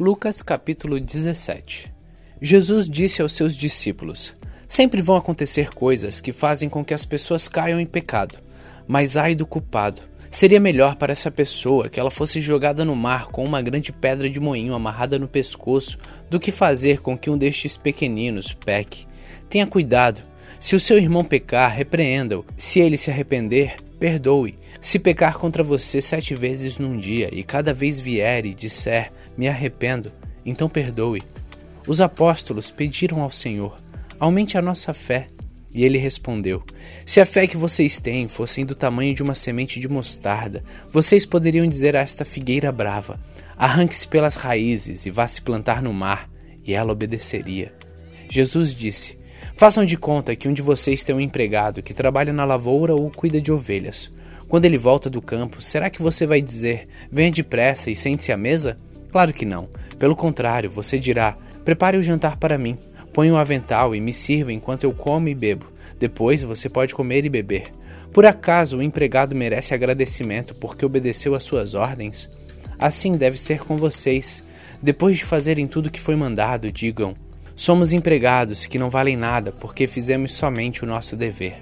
[0.00, 1.92] Lucas capítulo 17
[2.40, 4.32] Jesus disse aos seus discípulos:
[4.66, 8.38] Sempre vão acontecer coisas que fazem com que as pessoas caiam em pecado,
[8.88, 10.00] mas ai do culpado
[10.30, 14.30] Seria melhor para essa pessoa que ela fosse jogada no mar com uma grande pedra
[14.30, 15.98] de moinho amarrada no pescoço
[16.30, 19.06] do que fazer com que um destes pequeninos peque.
[19.50, 20.22] Tenha cuidado.
[20.58, 22.46] Se o seu irmão pecar, repreenda-o.
[22.56, 24.58] Se ele se arrepender, perdoe.
[24.80, 29.48] Se pecar contra você sete vezes num dia e cada vez vier e disser, me
[29.48, 30.12] arrependo,
[30.44, 31.22] então perdoe.
[31.88, 33.74] Os apóstolos pediram ao Senhor,
[34.18, 35.28] aumente a nossa fé.
[35.74, 36.62] E ele respondeu:
[37.06, 40.62] Se a fé que vocês têm fosse do tamanho de uma semente de mostarda,
[40.92, 43.18] vocês poderiam dizer a esta figueira brava:
[43.56, 46.28] Arranque-se pelas raízes e vá se plantar no mar,
[46.62, 47.72] e ela obedeceria.
[48.28, 49.16] Jesus disse:
[49.54, 53.10] Façam de conta que um de vocês tem um empregado que trabalha na lavoura ou
[53.10, 54.10] cuida de ovelhas.
[54.48, 58.36] Quando ele volta do campo, será que você vai dizer: Venha depressa e sente-se à
[58.36, 58.76] mesa?
[59.10, 59.68] Claro que não.
[59.98, 62.78] Pelo contrário, você dirá: Prepare o jantar para mim
[63.12, 65.66] Põe um avental e me sirva enquanto eu como e bebo.
[65.98, 67.64] Depois você pode comer e beber.
[68.12, 72.30] Por acaso o empregado merece agradecimento porque obedeceu às suas ordens?
[72.78, 74.42] Assim deve ser com vocês.
[74.82, 77.14] Depois de fazerem tudo o que foi mandado, digam:
[77.54, 81.54] Somos empregados que não valem nada porque fizemos somente o nosso dever.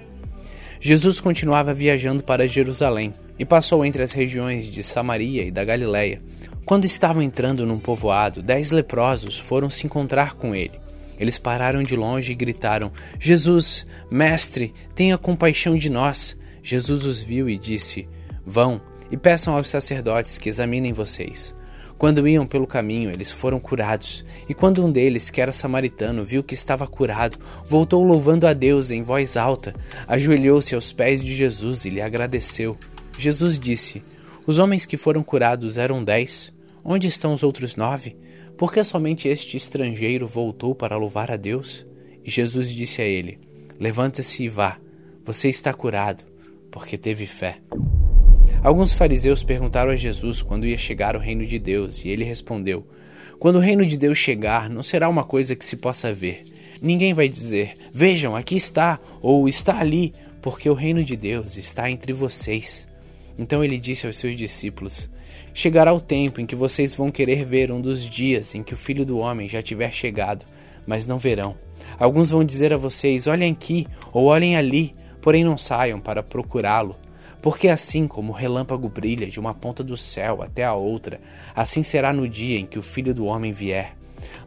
[0.79, 6.21] Jesus continuava viajando para Jerusalém e passou entre as regiões de Samaria e da Galiléia.
[6.69, 10.79] Quando estavam entrando num povoado, dez leprosos foram se encontrar com ele.
[11.17, 16.37] Eles pararam de longe e gritaram: Jesus, mestre, tenha compaixão de nós.
[16.61, 18.07] Jesus os viu e disse:
[18.45, 18.79] Vão
[19.09, 21.55] e peçam aos sacerdotes que examinem vocês.
[21.97, 24.23] Quando iam pelo caminho, eles foram curados.
[24.47, 28.91] E quando um deles, que era samaritano, viu que estava curado, voltou louvando a Deus
[28.91, 29.73] em voz alta,
[30.07, 32.77] ajoelhou-se aos pés de Jesus e lhe agradeceu.
[33.17, 34.03] Jesus disse:
[34.45, 36.53] Os homens que foram curados eram dez.
[36.83, 38.15] Onde estão os outros nove?
[38.57, 41.85] Por que somente este estrangeiro voltou para louvar a Deus?
[42.23, 43.39] E Jesus disse a ele:
[43.79, 44.77] Levanta-se e vá.
[45.25, 46.23] Você está curado,
[46.71, 47.59] porque teve fé.
[48.61, 52.85] Alguns fariseus perguntaram a Jesus quando ia chegar o reino de Deus, e ele respondeu:
[53.39, 56.41] Quando o reino de Deus chegar, não será uma coisa que se possa ver.
[56.81, 61.89] Ninguém vai dizer: Vejam, aqui está, ou está ali, porque o reino de Deus está
[61.89, 62.87] entre vocês.
[63.37, 65.09] Então ele disse aos seus discípulos:
[65.61, 68.77] Chegará o tempo em que vocês vão querer ver um dos dias em que o
[68.77, 70.45] filho do homem já tiver chegado,
[70.87, 71.53] mas não verão.
[71.99, 76.95] Alguns vão dizer a vocês: Olhem aqui, ou olhem ali, porém não saiam para procurá-lo.
[77.41, 81.19] Porque assim como o relâmpago brilha de uma ponta do céu até a outra,
[81.53, 83.97] assim será no dia em que o filho do homem vier.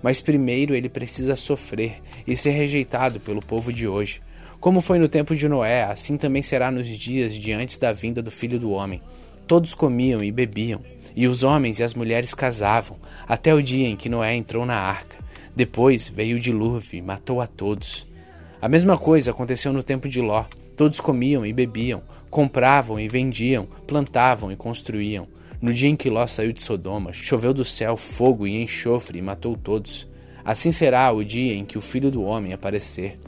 [0.03, 4.23] Mas primeiro ele precisa sofrer e ser rejeitado pelo povo de hoje.
[4.59, 8.23] Como foi no tempo de Noé, assim também será nos dias de antes da vinda
[8.23, 9.03] do filho do homem.
[9.47, 10.81] Todos comiam e bebiam,
[11.15, 14.77] e os homens e as mulheres casavam, até o dia em que Noé entrou na
[14.77, 15.17] arca.
[15.55, 18.07] Depois veio o dilúvio e matou a todos.
[18.61, 20.45] A mesma coisa aconteceu no tempo de Ló.
[20.77, 25.29] Todos comiam e bebiam, compravam e vendiam, plantavam e construíam.
[25.61, 29.23] No dia em que Ló saiu de Sodoma, choveu do céu fogo e enxofre e
[29.23, 30.09] matou todos.
[30.45, 33.19] Assim será o dia em que o Filho do Homem aparecer.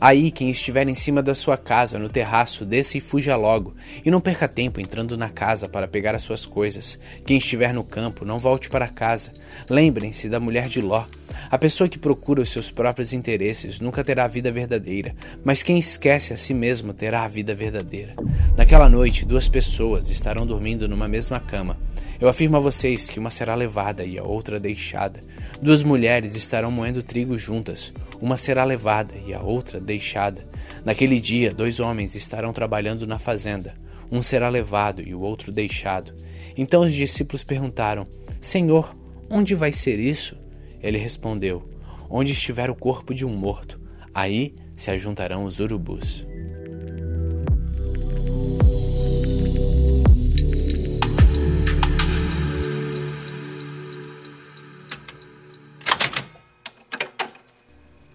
[0.00, 4.10] Aí, quem estiver em cima da sua casa, no terraço, desça e fuja logo, e
[4.10, 6.98] não perca tempo entrando na casa para pegar as suas coisas.
[7.26, 9.32] Quem estiver no campo, não volte para casa.
[9.68, 11.04] Lembrem-se da mulher de Ló.
[11.50, 15.14] A pessoa que procura os seus próprios interesses nunca terá a vida verdadeira,
[15.44, 18.12] mas quem esquece a si mesmo terá a vida verdadeira.
[18.56, 21.76] Naquela noite, duas pessoas estarão dormindo numa mesma cama.
[22.20, 25.20] Eu afirmo a vocês que uma será levada e a outra deixada.
[25.62, 30.44] Duas mulheres estarão moendo trigo juntas, uma será levada e a outra deixada.
[30.84, 33.74] Naquele dia, dois homens estarão trabalhando na fazenda,
[34.10, 36.12] um será levado e o outro deixado.
[36.56, 38.04] Então os discípulos perguntaram:
[38.40, 38.96] Senhor,
[39.30, 40.36] onde vai ser isso?
[40.82, 41.70] Ele respondeu:
[42.10, 43.80] Onde estiver o corpo de um morto,
[44.12, 46.26] aí se ajuntarão os urubus.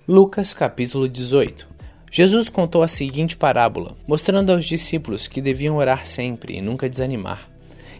[0.05, 1.65] Lucas capítulo 18
[2.11, 7.49] Jesus contou a seguinte parábola, mostrando aos discípulos que deviam orar sempre e nunca desanimar.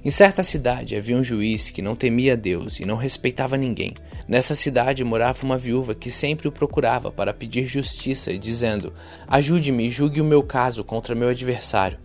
[0.04, 3.94] Em certa cidade havia um juiz que não temia Deus e não respeitava ninguém.
[4.28, 8.92] Nessa cidade morava uma viúva que sempre o procurava para pedir justiça, dizendo:
[9.26, 12.00] Ajude-me e julgue o meu caso contra meu adversário.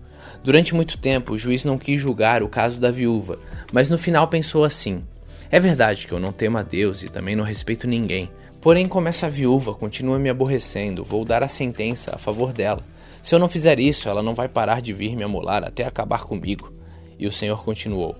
[0.45, 3.35] Durante muito tempo, o juiz não quis julgar o caso da viúva,
[3.73, 5.03] mas no final pensou assim:
[5.51, 8.31] É verdade que eu não temo a Deus e também não respeito ninguém.
[8.61, 12.85] Porém, como essa viúva continua me aborrecendo, vou dar a sentença a favor dela.
[13.23, 16.25] Se eu não fizer isso, ela não vai parar de vir me amolar até acabar
[16.25, 16.73] comigo.
[17.19, 18.17] E o Senhor continuou: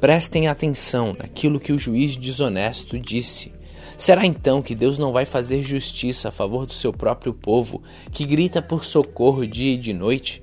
[0.00, 3.52] Prestem atenção naquilo que o juiz desonesto disse.
[3.98, 8.24] Será então que Deus não vai fazer justiça a favor do seu próprio povo, que
[8.24, 10.42] grita por socorro dia e de noite?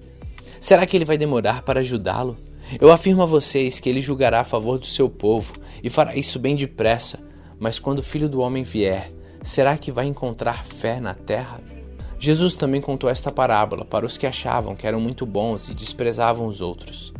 [0.59, 2.37] Será que ele vai demorar para ajudá-lo?
[2.79, 6.37] Eu afirmo a vocês que ele julgará a favor do seu povo e fará isso
[6.37, 7.25] bem depressa.
[7.59, 9.09] Mas quando o filho do homem vier,
[9.47, 11.61] será que vai encontrar fé na terra?
[12.19, 16.47] Jesus também contou esta parábola para os que achavam que eram muito bons e desprezavam
[16.47, 17.13] os outros.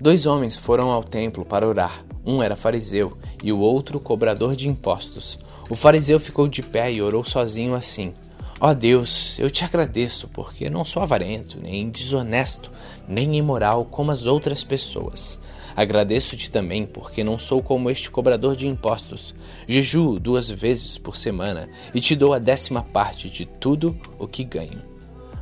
[0.00, 2.04] Dois homens foram ao templo para orar.
[2.24, 5.38] Um era fariseu e o outro cobrador de impostos.
[5.68, 8.14] O fariseu ficou de pé e orou sozinho assim:
[8.60, 12.70] Ó oh Deus, eu te agradeço, porque não sou avarento, nem desonesto,
[13.06, 15.38] nem imoral como as outras pessoas.
[15.76, 19.34] Agradeço-te também, porque não sou como este cobrador de impostos.
[19.66, 24.44] Jejuo duas vezes por semana e te dou a décima parte de tudo o que
[24.44, 24.82] ganho.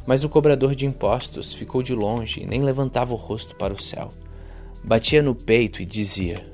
[0.06, 3.80] Mas o cobrador de impostos ficou de longe e nem levantava o rosto para o
[3.80, 4.08] céu
[4.82, 6.44] batia no peito e dizia: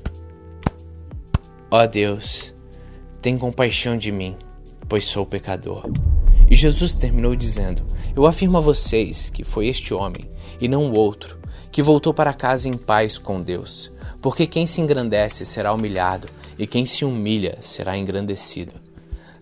[1.70, 2.52] Ó oh Deus,
[3.22, 4.36] tem compaixão de mim,
[4.88, 5.88] pois sou pecador.
[6.50, 7.82] E Jesus terminou dizendo:
[8.14, 10.30] Eu afirmo a vocês que foi este homem,
[10.60, 11.37] e não o outro,
[11.70, 13.90] que voltou para casa em paz com Deus.
[14.20, 16.28] Porque quem se engrandece será humilhado,
[16.58, 18.74] e quem se humilha será engrandecido.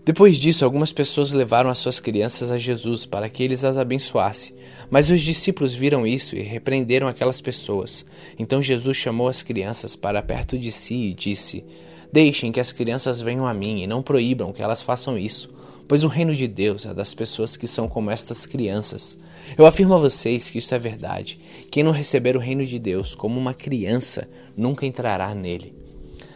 [0.07, 4.55] Depois disso, algumas pessoas levaram as suas crianças a Jesus para que eles as abençoasse.
[4.89, 8.05] Mas os discípulos viram isso e repreenderam aquelas pessoas.
[8.39, 11.65] Então Jesus chamou as crianças para perto de si e disse:
[12.11, 15.53] Deixem que as crianças venham a mim e não proíbam que elas façam isso,
[15.87, 19.17] pois o reino de Deus é das pessoas que são como estas crianças.
[19.55, 21.39] Eu afirmo a vocês que isso é verdade.
[21.69, 25.75] Quem não receber o reino de Deus como uma criança nunca entrará nele.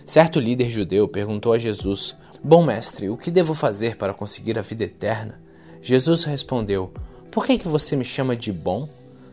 [0.06, 4.62] Certo líder judeu perguntou a Jesus: Bom mestre, o que devo fazer para conseguir a
[4.62, 5.42] vida eterna?
[5.82, 6.92] Jesus respondeu:
[7.32, 8.88] Por que, que você me chama de bom?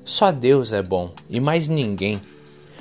[0.04, 2.20] Só Deus é bom e mais ninguém.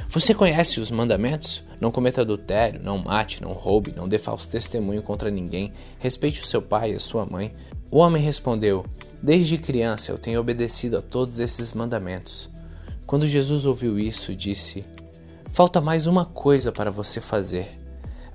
[0.10, 1.68] Você conhece os mandamentos?
[1.80, 6.46] Não cometa adultério, não mate, não roube, não dê falso testemunho contra ninguém, respeite o
[6.46, 7.54] seu pai e a sua mãe.
[7.92, 8.86] O homem respondeu:
[9.22, 12.50] Desde criança eu tenho obedecido a todos esses mandamentos.
[13.06, 14.86] Quando Jesus ouviu isso, disse:
[15.52, 17.68] Falta mais uma coisa para você fazer.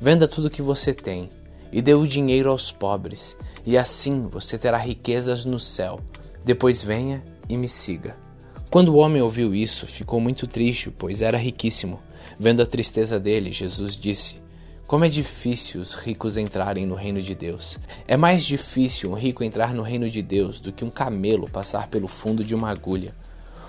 [0.01, 1.29] Venda tudo o que você tem
[1.71, 6.01] e dê o dinheiro aos pobres, e assim você terá riquezas no céu.
[6.45, 8.17] Depois venha e me siga.
[8.69, 12.01] Quando o homem ouviu isso, ficou muito triste, pois era riquíssimo.
[12.39, 14.42] Vendo a tristeza dele, Jesus disse:
[14.93, 17.79] Como é difícil os ricos entrarem no reino de Deus.
[18.07, 21.89] É mais difícil um rico entrar no reino de Deus do que um camelo passar
[21.89, 23.15] pelo fundo de uma agulha.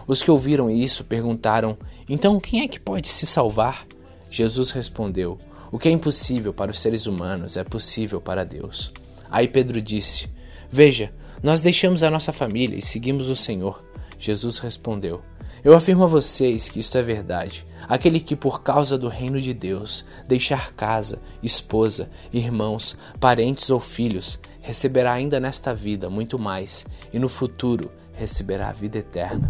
[0.06, 1.78] Os que ouviram isso perguntaram:
[2.10, 3.88] Então quem é que pode se salvar?
[4.30, 5.38] Jesus respondeu:
[5.72, 8.92] o que é impossível para os seres humanos é possível para Deus.
[9.32, 10.28] Aí Pedro disse:
[10.70, 13.82] Veja, nós deixamos a nossa família e seguimos o Senhor.
[14.20, 15.22] Jesus respondeu:
[15.64, 17.64] Eu afirmo a vocês que isto é verdade.
[17.88, 24.38] Aquele que, por causa do reino de Deus, deixar casa, esposa, irmãos, parentes ou filhos,
[24.62, 29.50] receberá ainda nesta vida muito mais, e no futuro receberá a vida eterna.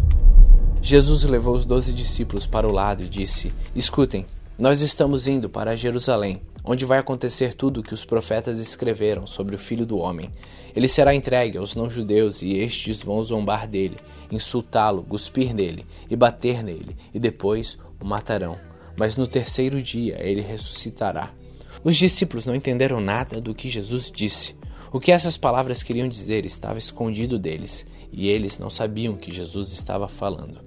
[0.80, 4.24] Jesus levou os doze discípulos para o lado e disse: Escutem.
[4.56, 9.56] Nós estamos indo para Jerusalém, onde vai acontecer tudo o que os profetas escreveram sobre
[9.56, 10.30] o Filho do Homem.
[10.76, 13.96] Ele será entregue aos não-judeus e estes vão zombar dele,
[14.34, 18.58] insultá-lo, cuspir nele e bater nele, e depois o matarão.
[18.98, 21.30] Mas no terceiro dia ele ressuscitará.
[21.82, 24.54] Os discípulos não entenderam nada do que Jesus disse.
[24.92, 29.72] O que essas palavras queriam dizer estava escondido deles, e eles não sabiam que Jesus
[29.72, 30.60] estava falando.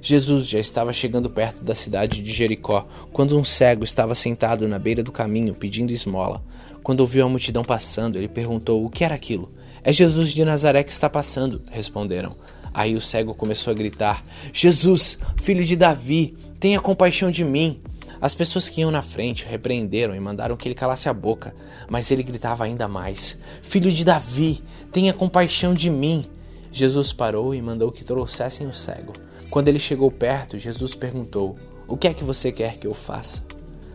[0.00, 4.78] Jesus já estava chegando perto da cidade de Jericó, quando um cego estava sentado na
[4.78, 6.42] beira do caminho pedindo esmola.
[6.82, 9.52] Quando ouviu a multidão passando, ele perguntou o que era aquilo.
[9.82, 12.36] É Jesus de Nazaré que está passando, responderam.
[12.76, 14.22] Aí o cego começou a gritar:
[14.52, 17.80] Jesus, filho de Davi, tenha compaixão de mim.
[18.20, 21.54] As pessoas que iam na frente repreenderam e mandaram que ele calasse a boca,
[21.88, 24.62] mas ele gritava ainda mais: Filho de Davi,
[24.92, 26.26] tenha compaixão de mim.
[26.70, 29.14] Jesus parou e mandou que trouxessem o cego.
[29.48, 31.56] Quando ele chegou perto, Jesus perguntou:
[31.88, 33.42] O que é que você quer que eu faça?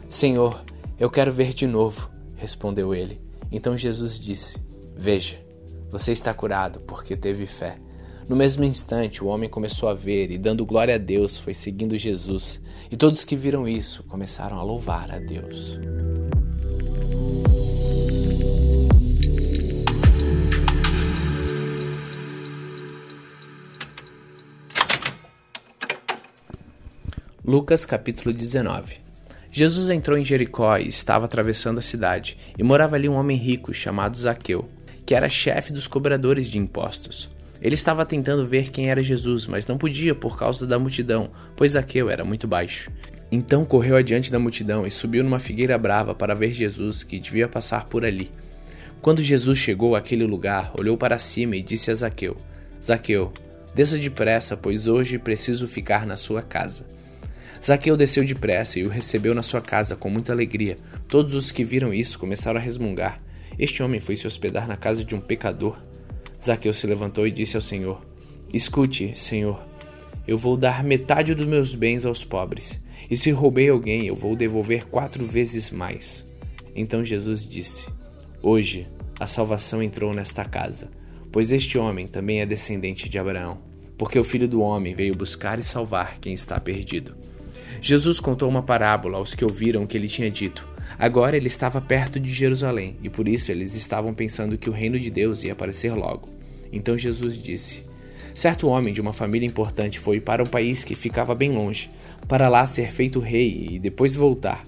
[0.10, 0.60] Senhor,
[1.00, 3.22] eu quero ver de novo, respondeu ele.
[3.52, 4.58] Então Jesus disse:
[4.98, 5.38] Veja,
[5.92, 7.78] você está curado porque teve fé.
[8.32, 11.98] No mesmo instante, o homem começou a ver e, dando glória a Deus, foi seguindo
[11.98, 12.62] Jesus.
[12.90, 15.78] E todos que viram isso começaram a louvar a Deus.
[27.44, 29.02] Lucas capítulo 19
[29.52, 33.74] Jesus entrou em Jericó e estava atravessando a cidade, e morava ali um homem rico
[33.74, 34.70] chamado Zaqueu,
[35.06, 37.30] que era chefe dos cobradores de impostos.
[37.62, 41.74] Ele estava tentando ver quem era Jesus, mas não podia por causa da multidão, pois
[41.74, 42.90] Zaqueu era muito baixo.
[43.32, 47.48] Então correu adiante da multidão e subiu numa figueira brava para ver Jesus, que devia
[47.48, 48.32] passar por ali.
[49.02, 52.36] Quando Jesus chegou àquele lugar, olhou para cima e disse a Zaqueu:
[52.84, 53.32] Zaqueu,
[53.74, 56.86] desça depressa, pois hoje preciso ficar na sua casa.
[57.64, 60.76] Zaqueu desceu depressa e o recebeu na sua casa com muita alegria.
[61.08, 63.22] Todos os que viram isso começaram a resmungar.
[63.58, 65.78] Este homem foi se hospedar na casa de um pecador.
[66.44, 68.02] Zaqueu se levantou e disse ao Senhor:
[68.54, 69.62] Escute, Senhor,
[70.28, 74.36] eu vou dar metade dos meus bens aos pobres, e se roubei alguém, eu vou
[74.36, 76.26] devolver quatro vezes mais.
[76.76, 77.88] Então Jesus disse:
[78.42, 78.86] Hoje
[79.20, 80.90] a salvação entrou nesta casa,
[81.32, 83.60] pois este homem também é descendente de Abraão,
[83.98, 87.16] porque o filho do homem veio buscar e salvar quem está perdido.
[87.80, 90.71] Jesus contou uma parábola aos que ouviram o que ele tinha dito.
[91.02, 95.00] Agora ele estava perto de Jerusalém e por isso eles estavam pensando que o reino
[95.00, 96.30] de Deus ia aparecer logo.
[96.72, 97.84] Então Jesus disse:
[98.36, 101.90] Certo homem de uma família importante foi para um país que ficava bem longe,
[102.28, 104.64] para lá ser feito rei e depois voltar.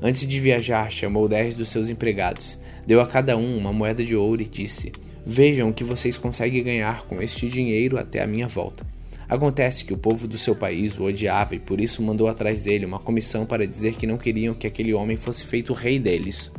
[0.00, 2.56] Antes de viajar, chamou dez dos seus empregados,
[2.86, 4.92] deu a cada um uma moeda de ouro e disse:
[5.26, 8.86] Vejam o que vocês conseguem ganhar com este dinheiro até a minha volta.
[9.32, 12.84] Acontece que o povo do seu país o odiava e por isso mandou atrás dele
[12.84, 16.52] uma comissão para dizer que não queriam que aquele homem fosse feito rei deles.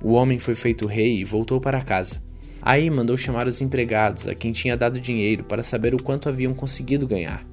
[0.00, 2.22] O homem foi feito rei e voltou para casa.
[2.62, 6.54] Aí mandou chamar os empregados, a quem tinha dado dinheiro, para saber o quanto haviam
[6.54, 7.44] conseguido ganhar.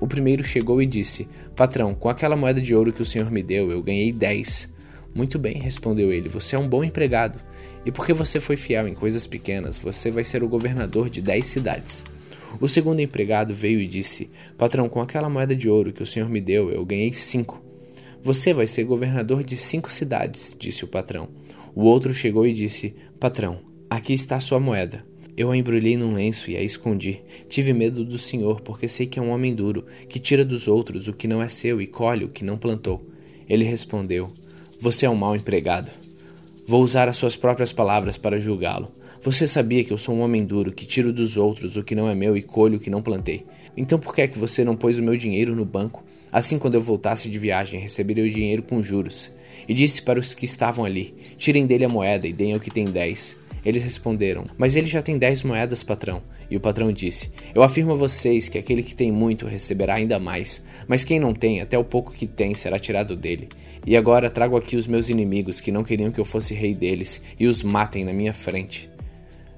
[0.00, 3.40] O primeiro chegou e disse: Patrão, com aquela moeda de ouro que o senhor me
[3.40, 4.68] deu, eu ganhei dez.
[5.14, 7.40] Muito bem, respondeu ele, você é um bom empregado.
[7.86, 11.46] E porque você foi fiel em coisas pequenas, você vai ser o governador de dez
[11.46, 12.04] cidades.
[12.60, 16.28] O segundo empregado veio e disse: Patrão, com aquela moeda de ouro que o senhor
[16.28, 17.62] me deu, eu ganhei cinco.
[18.22, 21.28] Você vai ser governador de cinco cidades, disse o patrão.
[21.74, 23.60] O outro chegou e disse: Patrão,
[23.90, 25.04] aqui está sua moeda.
[25.36, 27.20] Eu a embrulhei num lenço e a escondi.
[27.48, 31.08] Tive medo do senhor, porque sei que é um homem duro, que tira dos outros
[31.08, 33.04] o que não é seu e colhe o que não plantou.
[33.48, 34.28] Ele respondeu:
[34.84, 35.90] você é um mau empregado.
[36.66, 38.92] Vou usar as suas próprias palavras para julgá-lo.
[39.24, 42.10] Você sabia que eu sou um homem duro, que tiro dos outros o que não
[42.10, 43.46] é meu e colho o que não plantei.
[43.74, 46.04] Então por que é que você não pôs o meu dinheiro no banco?
[46.30, 49.30] Assim, quando eu voltasse de viagem, receberia o dinheiro com juros.
[49.66, 52.70] E disse para os que estavam ali: Tirem dele a moeda e deem ao que
[52.70, 53.34] tem dez.
[53.64, 56.20] Eles responderam: Mas ele já tem dez moedas, patrão.
[56.50, 60.18] E o patrão disse: Eu afirmo a vocês que aquele que tem muito receberá ainda
[60.18, 63.48] mais, mas quem não tem, até o pouco que tem será tirado dele.
[63.86, 67.22] E agora trago aqui os meus inimigos que não queriam que eu fosse rei deles
[67.40, 68.92] e os matem na minha frente.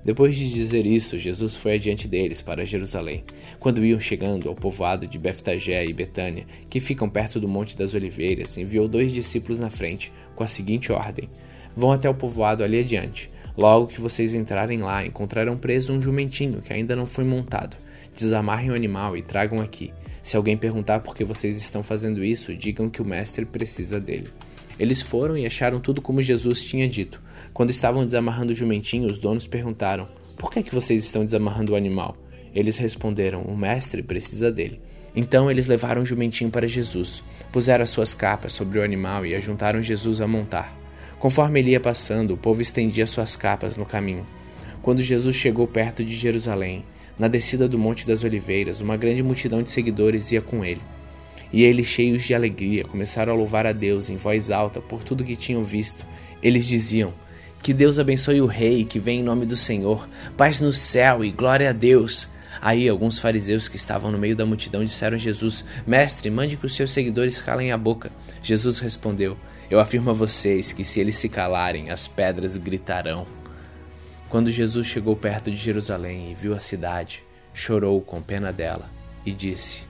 [0.07, 3.24] Depois de dizer isso, Jesus foi adiante deles para Jerusalém.
[3.59, 7.93] Quando iam chegando ao povoado de Beftagé e Betânia, que ficam perto do Monte das
[7.93, 11.28] Oliveiras, enviou dois discípulos na frente, com a seguinte ordem:
[11.74, 13.28] Vão até o povoado ali adiante.
[13.59, 17.77] Logo que vocês entrarem lá, encontrarão preso um jumentinho que ainda não foi montado.
[18.16, 19.93] Desamarrem o animal e tragam aqui.
[20.23, 24.28] Se alguém perguntar por que vocês estão fazendo isso, digam que o mestre precisa dele.
[24.78, 27.26] Eles foram e acharam tudo como Jesus tinha dito.
[27.57, 30.07] Quando estavam desamarrando o jumentinho, os donos perguntaram:
[30.37, 32.15] Por que, é que vocês estão desamarrando o animal?
[32.55, 34.78] Eles responderam: O mestre precisa dele.
[35.16, 39.35] Então eles levaram o jumentinho para Jesus, puseram as suas capas sobre o animal e
[39.35, 40.77] ajuntaram Jesus a montar.
[41.19, 44.27] Conforme ele ia passando, o povo estendia suas capas no caminho.
[44.83, 46.85] Quando Jesus chegou perto de Jerusalém,
[47.19, 50.83] na descida do Monte das Oliveiras, uma grande multidão de seguidores ia com ele.
[51.51, 55.24] E eles, cheios de alegria, começaram a louvar a Deus em voz alta por tudo
[55.24, 56.05] que tinham visto.
[56.43, 57.15] Eles diziam:
[57.67, 61.33] Que Deus abençoe o Rei que vem em nome do Senhor, paz no céu e
[61.33, 62.29] glória a Deus.
[62.61, 66.65] Aí alguns fariseus que estavam no meio da multidão disseram a Jesus: Mestre, mande que
[66.65, 68.13] os seus seguidores calem a boca.
[68.41, 69.37] Jesus respondeu:
[69.69, 73.27] eu afirmo a vocês que se eles se calarem, as pedras gritarão.
[74.29, 78.89] Quando Jesus chegou perto de Jerusalém e viu a cidade, chorou com pena dela
[79.25, 79.83] e disse: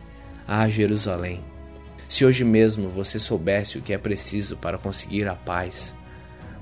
[0.49, 1.45] Ah, Jerusalém,
[2.09, 5.95] se hoje mesmo você soubesse o que é preciso para conseguir a paz.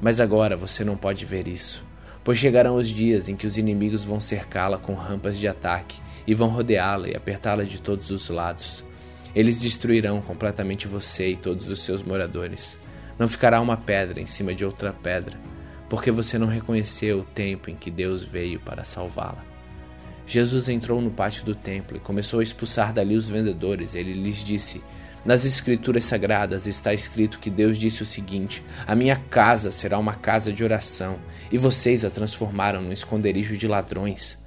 [0.00, 1.84] Mas agora você não pode ver isso,
[2.22, 6.34] pois chegarão os dias em que os inimigos vão cercá-la com rampas de ataque e
[6.34, 8.84] vão rodeá-la e apertá-la de todos os lados.
[9.34, 12.78] Eles destruirão completamente você e todos os seus moradores.
[13.18, 15.36] Não ficará uma pedra em cima de outra pedra,
[15.88, 19.44] porque você não reconheceu o tempo em que Deus veio para salvá-la.
[20.26, 23.94] Jesus entrou no pátio do templo e começou a expulsar dali os vendedores.
[23.94, 24.82] Ele lhes disse:
[25.24, 30.14] Nas Escrituras Sagradas está escrito que Deus disse o seguinte: A minha casa será uma
[30.14, 31.16] casa de oração,
[31.50, 34.38] e vocês a transformaram num esconderijo de ladrões.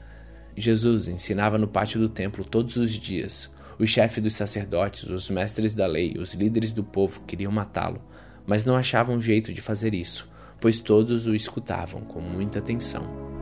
[0.55, 3.49] Jesus ensinava no pátio do templo todos os dias.
[3.79, 8.01] O chefe dos sacerdotes, os mestres da lei, os líderes do povo queriam matá-lo,
[8.45, 10.29] mas não achavam jeito de fazer isso,
[10.59, 13.36] pois todos o escutavam com muita atenção.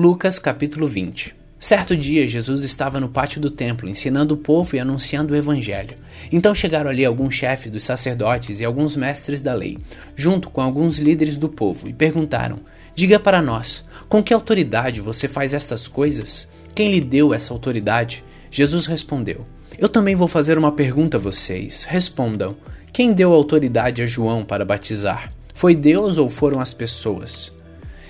[0.00, 4.78] Lucas capítulo 20 Certo dia, Jesus estava no pátio do templo, ensinando o povo e
[4.78, 5.96] anunciando o evangelho.
[6.30, 9.76] Então chegaram ali alguns chefes dos sacerdotes e alguns mestres da lei,
[10.14, 12.60] junto com alguns líderes do povo, e perguntaram:
[12.94, 16.46] Diga para nós, com que autoridade você faz estas coisas?
[16.76, 18.22] Quem lhe deu essa autoridade?
[18.52, 19.44] Jesus respondeu:
[19.76, 21.82] Eu também vou fazer uma pergunta a vocês.
[21.82, 22.56] Respondam:
[22.92, 25.32] Quem deu autoridade a João para batizar?
[25.52, 27.57] Foi Deus ou foram as pessoas?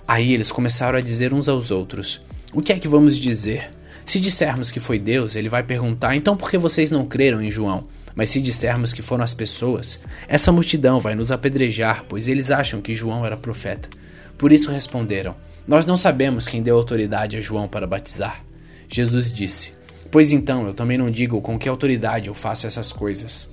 [0.09, 2.23] Aí eles começaram a dizer uns aos outros:
[2.55, 3.71] O que é que vamos dizer?
[4.07, 7.51] Se dissermos que foi Deus, ele vai perguntar: Então por que vocês não creram em
[7.51, 7.87] João?
[8.15, 12.81] Mas se dissermos que foram as pessoas, essa multidão vai nos apedrejar, pois eles acham
[12.81, 13.87] que João era profeta.
[14.39, 15.37] Por isso responderam:
[15.67, 18.43] Nós não sabemos quem deu autoridade a João para batizar.
[18.89, 19.75] Jesus disse:
[20.11, 23.47] Pois então eu também não digo com que autoridade eu faço essas coisas.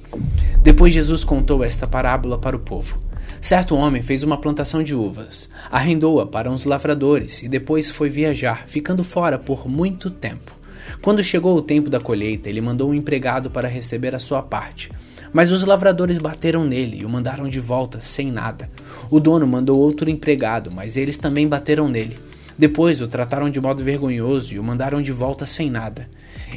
[0.64, 2.98] Depois Jesus contou esta parábola para o povo.
[3.46, 8.64] Certo homem fez uma plantação de uvas, arrendou-a para uns lavradores e depois foi viajar,
[8.66, 10.52] ficando fora por muito tempo.
[11.00, 14.90] Quando chegou o tempo da colheita, ele mandou um empregado para receber a sua parte.
[15.32, 18.68] Mas os lavradores bateram nele e o mandaram de volta sem nada.
[19.12, 22.18] O dono mandou outro empregado, mas eles também bateram nele.
[22.58, 26.10] Depois o trataram de modo vergonhoso e o mandaram de volta sem nada.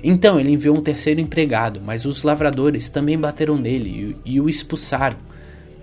[0.03, 4.49] Então ele enviou um terceiro empregado, mas os lavradores também bateram nele e, e o
[4.49, 5.28] expulsaram.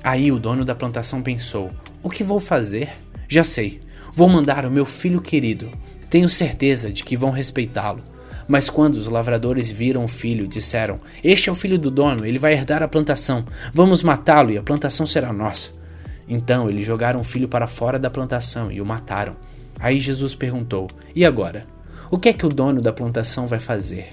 [0.05, 1.71] Aí o dono da plantação pensou:
[2.03, 2.91] O que vou fazer?
[3.27, 3.81] Já sei.
[4.11, 5.71] Vou mandar o meu filho querido.
[6.11, 8.03] Tenho certeza de que vão respeitá-lo.
[8.47, 12.37] Mas quando os lavradores viram o filho, disseram: Este é o filho do dono, ele
[12.37, 13.47] vai herdar a plantação.
[13.73, 15.71] Vamos matá-lo e a plantação será nossa.
[16.29, 19.35] Então eles jogaram o filho para fora da plantação e o mataram.
[19.79, 21.65] Aí Jesus perguntou: E agora?
[22.11, 24.09] O que é que o dono da plantação vai fazer?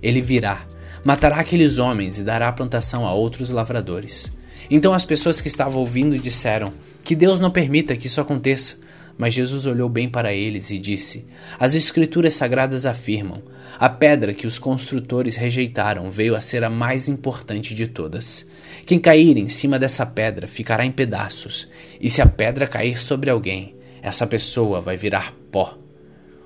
[0.00, 0.64] Ele virá,
[1.04, 4.32] matará aqueles homens e dará a plantação a outros lavradores.
[4.70, 6.72] Então as pessoas que estavam ouvindo disseram:
[7.02, 8.82] Que Deus não permita que isso aconteça.
[9.16, 11.24] Mas Jesus olhou bem para eles e disse:
[11.58, 13.42] As Escrituras sagradas afirmam:
[13.78, 18.46] a pedra que os construtores rejeitaram veio a ser a mais importante de todas.
[18.86, 21.68] Quem cair em cima dessa pedra ficará em pedaços,
[22.00, 25.76] e se a pedra cair sobre alguém, essa pessoa vai virar pó.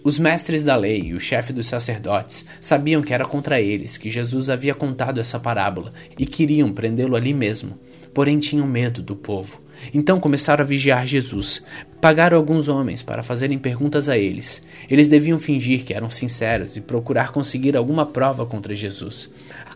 [0.02, 4.10] Os mestres da lei e o chefe dos sacerdotes sabiam que era contra eles que
[4.10, 7.74] Jesus havia contado essa parábola e queriam prendê-lo ali mesmo,
[8.18, 9.60] porém tinham medo do povo.
[9.94, 11.62] Então começaram a vigiar Jesus.
[12.00, 14.60] Pagaram alguns homens para fazerem perguntas a eles.
[14.90, 19.30] Eles deviam fingir que eram sinceros e procurar conseguir alguma prova contra Jesus.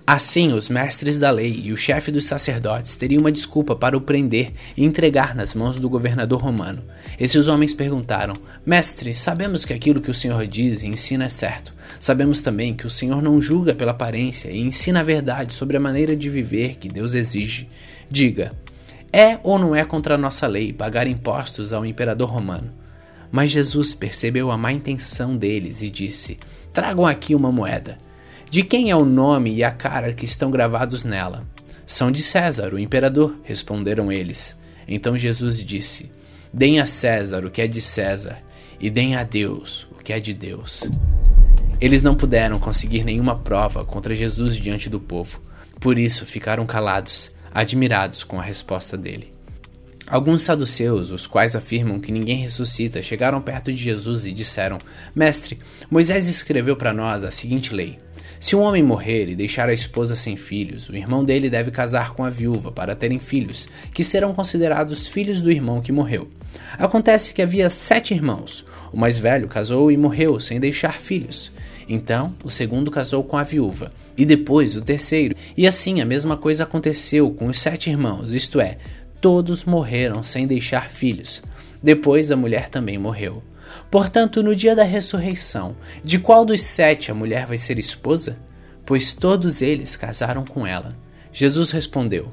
[0.05, 4.01] Assim, os mestres da lei e o chefe dos sacerdotes teriam uma desculpa para o
[4.01, 6.83] prender e entregar nas mãos do governador romano.
[7.21, 8.35] Esses homens perguntaram:
[8.67, 11.73] Mestre, sabemos que aquilo que o Senhor diz e ensina é certo.
[12.01, 15.81] Sabemos também que o Senhor não julga pela aparência e ensina a verdade sobre a
[15.81, 17.69] maneira de viver que Deus exige.
[18.13, 18.53] Diga,
[19.11, 22.71] é ou não é contra a nossa lei pagar impostos ao imperador romano?
[23.31, 26.39] Mas Jesus percebeu a má intenção deles e disse:
[26.75, 27.97] Tragam aqui uma moeda.
[28.51, 31.47] De quem é o nome e a cara que estão gravados nela?
[31.87, 34.55] São de César, o imperador, responderam eles.
[34.87, 36.13] Então Jesus disse:
[36.53, 38.37] Deem a César o que é de César,
[38.79, 40.87] e deem a Deus o que é de Deus.
[41.81, 45.41] Eles não puderam conseguir nenhuma prova contra Jesus diante do povo,
[45.81, 49.31] por isso ficaram calados admirados com a resposta dele.
[50.07, 54.79] Alguns saduceus, os quais afirmam que ninguém ressuscita, chegaram perto de Jesus e disseram:
[55.15, 55.59] Mestre,
[55.91, 57.99] Moisés escreveu para nós a seguinte lei:
[58.41, 62.15] Se um homem morrer e deixar a esposa sem filhos, o irmão dele deve casar
[62.15, 66.29] com a viúva para terem filhos, que serão considerados filhos do irmão que morreu.
[66.79, 68.65] Acontece que havia sete irmãos.
[68.93, 71.51] O mais velho casou e morreu sem deixar filhos.
[71.89, 75.35] Então, o segundo casou com a viúva, e depois o terceiro.
[75.57, 78.79] E assim a mesma coisa aconteceu com os sete irmãos, isto é,
[79.21, 81.43] todos morreram sem deixar filhos.
[81.83, 83.43] Depois a mulher também morreu.
[83.91, 88.39] Portanto, no dia da ressurreição, de qual dos sete a mulher vai ser esposa?
[88.85, 90.97] Pois todos eles casaram com ela.
[91.33, 92.31] Jesus respondeu: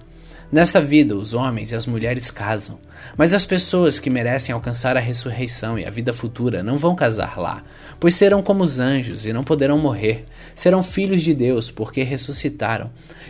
[0.52, 2.80] Nesta vida, os homens e as mulheres casam,
[3.16, 7.38] mas as pessoas que merecem alcançar a ressurreição e a vida futura não vão casar
[7.38, 7.64] lá,
[8.00, 10.26] pois serão como os anjos e não poderão morrer.
[10.56, 12.90] Serão filhos de Deus, porque ressuscitaram.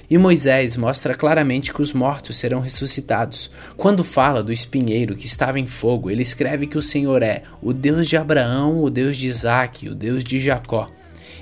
[0.10, 3.52] E Moisés mostra claramente que os mortos serão ressuscitados.
[3.76, 7.74] Quando fala do espinheiro que estava em fogo, ele escreve que o Senhor é o
[7.74, 10.90] Deus de Abraão, o Deus de Isaque, o Deus de Jacó.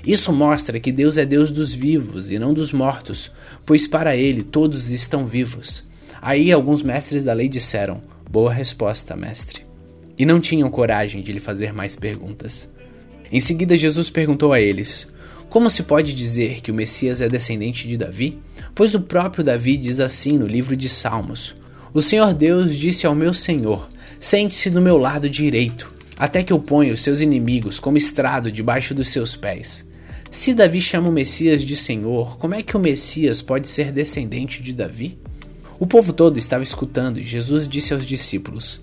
[0.06, 3.30] Isso mostra que Deus é Deus dos vivos e não dos mortos,
[3.66, 5.84] pois para ele todos estão vivos.
[6.20, 9.66] Aí alguns mestres da lei disseram: Boa resposta, mestre.
[10.16, 12.68] E não tinham coragem de lhe fazer mais perguntas.
[13.30, 15.06] Em seguida, Jesus perguntou a eles:
[15.48, 18.38] Como se pode dizer que o Messias é descendente de Davi?
[18.74, 21.54] Pois o próprio Davi diz assim no livro de Salmos:
[21.92, 23.88] O Senhor Deus disse ao meu Senhor:
[24.18, 28.94] Sente-se do meu lado direito, até que eu ponha os seus inimigos como estrado debaixo
[28.94, 29.87] dos seus pés.
[30.30, 34.62] Se Davi chama o Messias de Senhor, como é que o Messias pode ser descendente
[34.62, 35.18] de Davi?
[35.80, 38.80] O povo todo estava escutando e Jesus disse aos discípulos: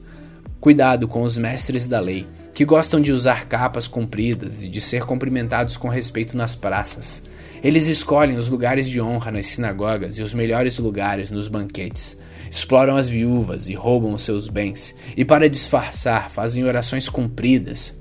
[0.59, 5.03] Cuidado com os mestres da lei, que gostam de usar capas compridas e de ser
[5.05, 7.21] cumprimentados com respeito nas praças.
[7.63, 12.17] Eles escolhem os lugares de honra nas sinagogas e os melhores lugares nos banquetes.
[12.49, 17.93] Exploram as viúvas e roubam os seus bens, e para disfarçar fazem orações compridas.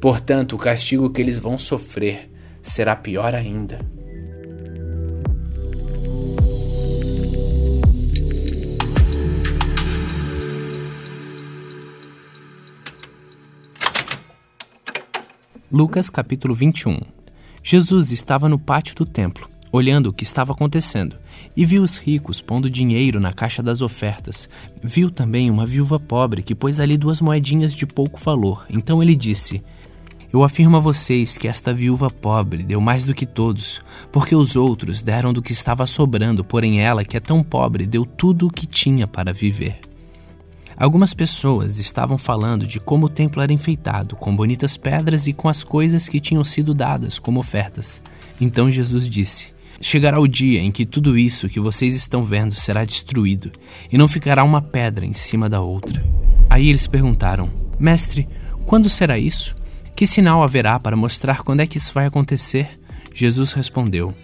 [0.00, 2.31] Portanto, o castigo que eles vão sofrer
[2.62, 3.80] será pior ainda.
[15.70, 17.00] Lucas capítulo 21
[17.62, 21.16] Jesus estava no pátio do templo, olhando o que estava acontecendo,
[21.56, 24.48] e viu os ricos pondo dinheiro na caixa das ofertas.
[24.82, 28.66] Viu também uma viúva pobre que pôs ali duas moedinhas de pouco valor.
[28.68, 29.62] Então ele disse:
[30.32, 34.56] eu afirmo a vocês que esta viúva pobre deu mais do que todos, porque os
[34.56, 38.50] outros deram do que estava sobrando, porém ela, que é tão pobre, deu tudo o
[38.50, 39.78] que tinha para viver.
[40.74, 45.48] Algumas pessoas estavam falando de como o templo era enfeitado com bonitas pedras e com
[45.48, 48.02] as coisas que tinham sido dadas como ofertas.
[48.40, 49.52] Então Jesus disse:
[49.82, 53.52] Chegará o dia em que tudo isso que vocês estão vendo será destruído,
[53.92, 56.02] e não ficará uma pedra em cima da outra.
[56.48, 58.26] Aí eles perguntaram: Mestre,
[58.64, 59.61] quando será isso?
[59.94, 62.70] Que sinal haverá para mostrar quando é que isso vai acontecer?
[63.14, 64.14] Jesus respondeu: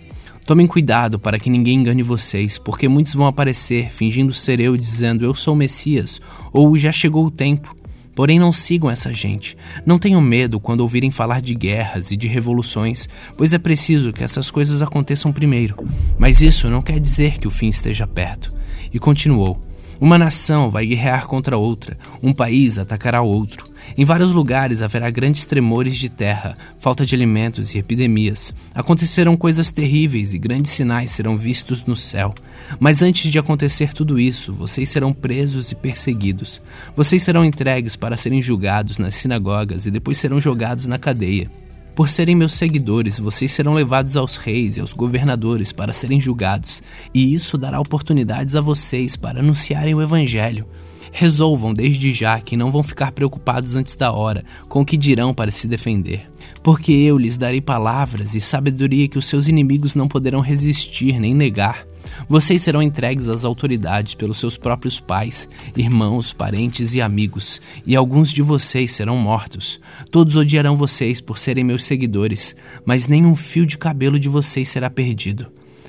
[0.47, 5.25] Tomem cuidado para que ninguém engane vocês, porque muitos vão aparecer fingindo ser eu, dizendo
[5.25, 6.21] eu sou o Messias,
[6.53, 7.77] ou já chegou o tempo.
[8.15, 9.57] Porém, não sigam essa gente.
[9.87, 14.25] Não tenham medo quando ouvirem falar de guerras e de revoluções, pois é preciso que
[14.25, 15.77] essas coisas aconteçam primeiro.
[16.19, 18.51] Mas isso não quer dizer que o fim esteja perto.
[18.93, 19.63] E continuou:
[20.01, 23.68] uma nação vai guerrear contra outra, um país atacará outro.
[23.97, 28.55] Em vários lugares haverá grandes tremores de terra, falta de alimentos e epidemias.
[28.75, 32.35] Acontecerão coisas terríveis e grandes sinais serão vistos no céu.
[32.79, 36.63] Mas antes de acontecer tudo isso, vocês serão presos e perseguidos.
[36.97, 41.51] Vocês serão entregues para serem julgados nas sinagogas e depois serão jogados na cadeia.
[41.99, 46.81] Por serem meus seguidores, vocês serão levados aos reis e aos governadores para serem julgados,
[47.13, 50.65] e isso dará oportunidades a vocês para anunciarem o Evangelho.
[51.13, 55.35] Resolvam desde já que não vão ficar preocupados antes da hora com o que dirão
[55.35, 56.31] para se defender,
[56.63, 61.35] porque eu lhes darei palavras e sabedoria que os seus inimigos não poderão resistir nem
[61.35, 61.87] negar.
[62.29, 68.31] Vocês serão entregues às autoridades pelos seus próprios pais, irmãos, parentes e amigos, e alguns
[68.31, 69.81] de vocês serão mortos.
[70.11, 74.89] Todos odiarão vocês por serem meus seguidores, mas nenhum fio de cabelo de vocês será
[74.91, 75.47] perdido.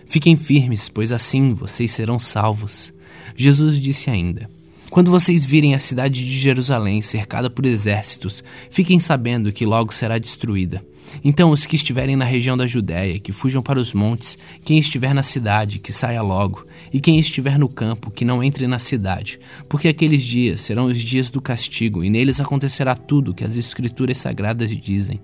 [0.08, 2.94] Fiquem firmes, pois assim vocês serão salvos.
[3.36, 4.50] Jesus disse ainda:
[4.90, 10.18] quando vocês virem a cidade de Jerusalém cercada por exércitos, fiquem sabendo que logo será
[10.18, 10.84] destruída.
[11.24, 15.14] Então, os que estiverem na região da Judéia, que fujam para os montes, quem estiver
[15.14, 19.40] na cidade, que saia logo, e quem estiver no campo, que não entre na cidade,
[19.68, 24.18] porque aqueles dias serão os dias do castigo, e neles acontecerá tudo que as Escrituras
[24.18, 25.20] sagradas dizem.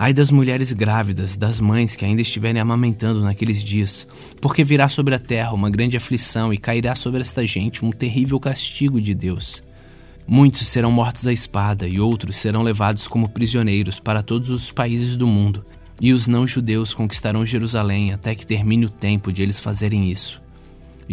[0.00, 4.06] Ai das mulheres grávidas, das mães que ainda estiverem amamentando naqueles dias,
[4.40, 8.38] porque virá sobre a terra uma grande aflição e cairá sobre esta gente um terrível
[8.38, 9.60] castigo de Deus.
[10.24, 15.16] Muitos serão mortos à espada e outros serão levados como prisioneiros para todos os países
[15.16, 15.64] do mundo,
[16.00, 20.40] e os não-judeus conquistarão Jerusalém até que termine o tempo de eles fazerem isso.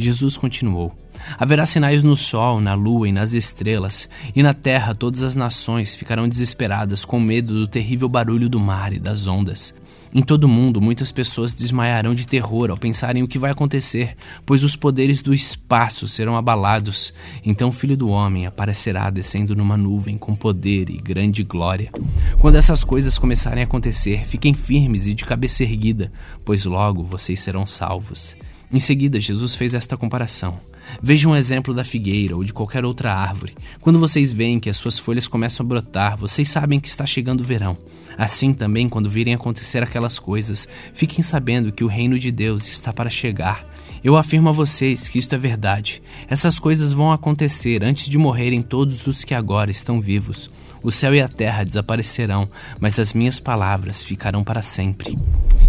[0.01, 0.93] Jesus continuou:
[1.37, 5.95] Haverá sinais no sol, na lua e nas estrelas, e na terra todas as nações
[5.95, 9.73] ficarão desesperadas com medo do terrível barulho do mar e das ondas.
[10.17, 14.15] Em todo o mundo, muitas pessoas desmaiarão de terror ao pensarem o que vai acontecer,
[14.45, 17.13] pois os poderes do espaço serão abalados.
[17.43, 21.91] Então o Filho do Homem aparecerá descendo numa nuvem com poder e grande glória.
[22.39, 26.09] Quando essas coisas começarem a acontecer, fiquem firmes e de cabeça erguida,
[26.45, 28.37] pois logo vocês serão salvos.
[28.75, 30.59] Em seguida, Jesus fez esta comparação.
[31.01, 33.55] Vejam um exemplo da figueira ou de qualquer outra árvore.
[33.79, 37.39] Quando vocês veem que as suas folhas começam a brotar, vocês sabem que está chegando
[37.39, 37.77] o verão.
[38.17, 42.91] Assim também, quando virem acontecer aquelas coisas, fiquem sabendo que o reino de Deus está
[42.91, 43.65] para chegar.
[44.03, 46.03] Eu afirmo a vocês que isto é verdade.
[46.27, 50.51] Essas coisas vão acontecer antes de morrerem todos os que agora estão vivos.
[50.85, 52.47] O céu e a terra desaparecerão,
[52.79, 55.17] mas as minhas palavras ficarão para sempre.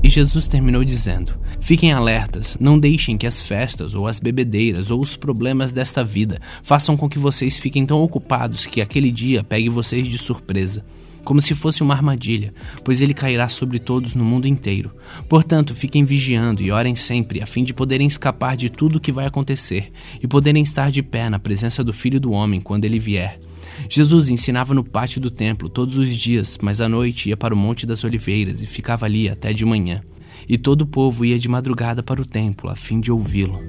[0.03, 5.01] E Jesus terminou dizendo: Fiquem alertas, não deixem que as festas, ou as bebedeiras, ou
[5.01, 9.71] os problemas desta vida façam com que vocês fiquem tão ocupados que aquele dia pegue
[9.71, 10.85] vocês de surpresa
[11.25, 14.93] como se fosse uma armadilha, pois ele cairá sobre todos no mundo inteiro.
[15.29, 19.11] Portanto, fiquem vigiando e orem sempre, a fim de poderem escapar de tudo o que
[19.11, 19.91] vai acontecer
[20.23, 23.41] e poderem estar de pé na presença do Filho do Homem quando ele vier.
[23.89, 27.57] Jesus ensinava no pátio do templo todos os dias, mas à noite ia para o
[27.57, 30.03] Monte das Oliveiras e ficava ali até de manhã.
[30.49, 33.61] E todo o povo ia de madrugada para o templo a fim de ouvi-lo.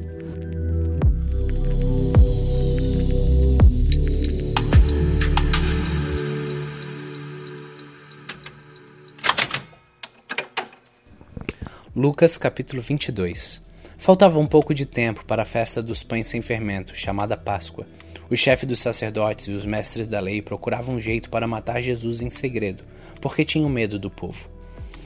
[11.95, 13.61] Lucas capítulo 22
[13.98, 17.88] Faltava um pouco de tempo para a festa dos pães sem fermento, chamada Páscoa.
[18.29, 22.21] O chefe dos sacerdotes e os mestres da lei procuravam um jeito para matar Jesus
[22.21, 22.83] em segredo,
[23.21, 24.49] porque tinham medo do povo.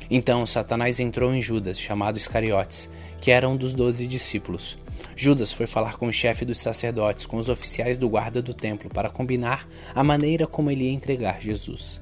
[0.09, 2.89] Então Satanás entrou em Judas, chamado Iscariotes,
[3.21, 4.77] que era um dos doze discípulos.
[5.15, 8.89] Judas foi falar com o chefe dos sacerdotes, com os oficiais do guarda do templo,
[8.89, 12.01] para combinar a maneira como ele ia entregar Jesus.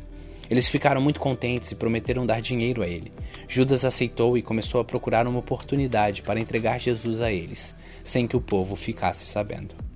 [0.50, 3.12] Eles ficaram muito contentes e prometeram dar dinheiro a ele.
[3.48, 8.38] Judas aceitou e começou a procurar uma oportunidade para entregar Jesus a eles, sem que
[8.38, 9.89] o povo ficasse sabendo.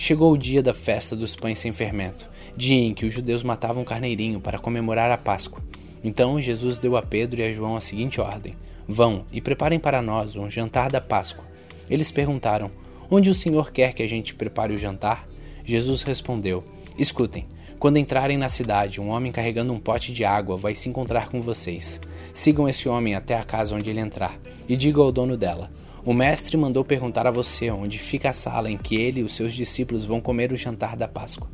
[0.00, 2.24] Chegou o dia da festa dos pães sem fermento,
[2.56, 5.60] dia em que os judeus matavam carneirinho para comemorar a Páscoa.
[6.04, 8.54] Então Jesus deu a Pedro e a João a seguinte ordem:
[8.86, 11.44] Vão e preparem para nós um jantar da Páscoa.
[11.90, 12.70] Eles perguntaram:
[13.10, 15.28] Onde o Senhor quer que a gente prepare o jantar?
[15.64, 16.62] Jesus respondeu:
[16.96, 17.44] Escutem.
[17.76, 21.40] Quando entrarem na cidade, um homem carregando um pote de água vai se encontrar com
[21.40, 22.00] vocês.
[22.32, 24.38] Sigam esse homem até a casa onde ele entrar
[24.68, 25.68] e digam ao dono dela:
[26.08, 29.32] O mestre mandou perguntar a você onde fica a sala em que ele e os
[29.36, 31.50] seus discípulos vão comer o jantar da Páscoa.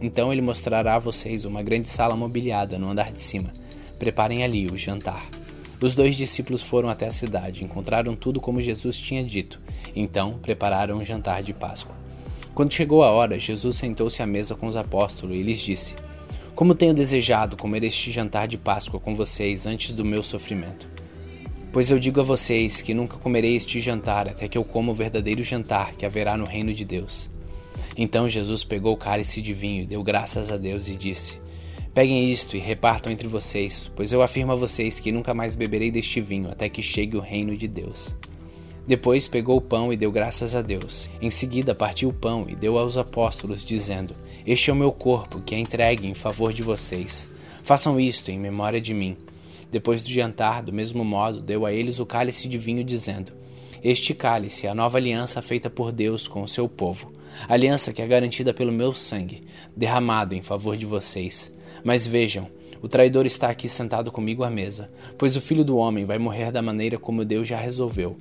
[0.00, 3.52] Então ele mostrará a vocês uma grande sala mobiliada no andar de cima.
[3.98, 5.28] Preparem ali o jantar.
[5.82, 9.60] Os dois discípulos foram até a cidade, encontraram tudo como Jesus tinha dito.
[9.96, 11.96] Então prepararam um jantar de Páscoa.
[12.54, 15.96] Quando chegou a hora, Jesus sentou-se à mesa com os apóstolos e lhes disse:
[16.54, 20.94] Como tenho desejado comer este jantar de Páscoa com vocês antes do meu sofrimento.
[21.76, 24.94] Pois eu digo a vocês que nunca comerei este jantar até que eu coma o
[24.94, 27.28] verdadeiro jantar que haverá no reino de Deus.
[27.94, 31.38] Então Jesus pegou o cálice de vinho deu graças a Deus e disse:
[31.92, 35.90] Peguem isto e repartam entre vocês, pois eu afirmo a vocês que nunca mais beberei
[35.90, 38.16] deste vinho até que chegue o reino de Deus.
[38.86, 41.10] Depois pegou o pão e deu graças a Deus.
[41.20, 44.16] Em seguida partiu o pão e deu aos apóstolos, dizendo:
[44.46, 47.28] Este é o meu corpo, que é entregue em favor de vocês.
[47.62, 49.14] Façam isto em memória de mim.
[49.70, 53.32] Depois do jantar, do mesmo modo, deu a eles o cálice de vinho, dizendo:
[53.82, 57.12] Este cálice é a nova aliança feita por Deus com o seu povo.
[57.48, 59.44] Aliança que é garantida pelo meu sangue,
[59.76, 61.52] derramado em favor de vocês.
[61.84, 62.48] Mas vejam,
[62.80, 66.50] o traidor está aqui sentado comigo à mesa, pois o filho do homem vai morrer
[66.50, 68.16] da maneira como Deus já resolveu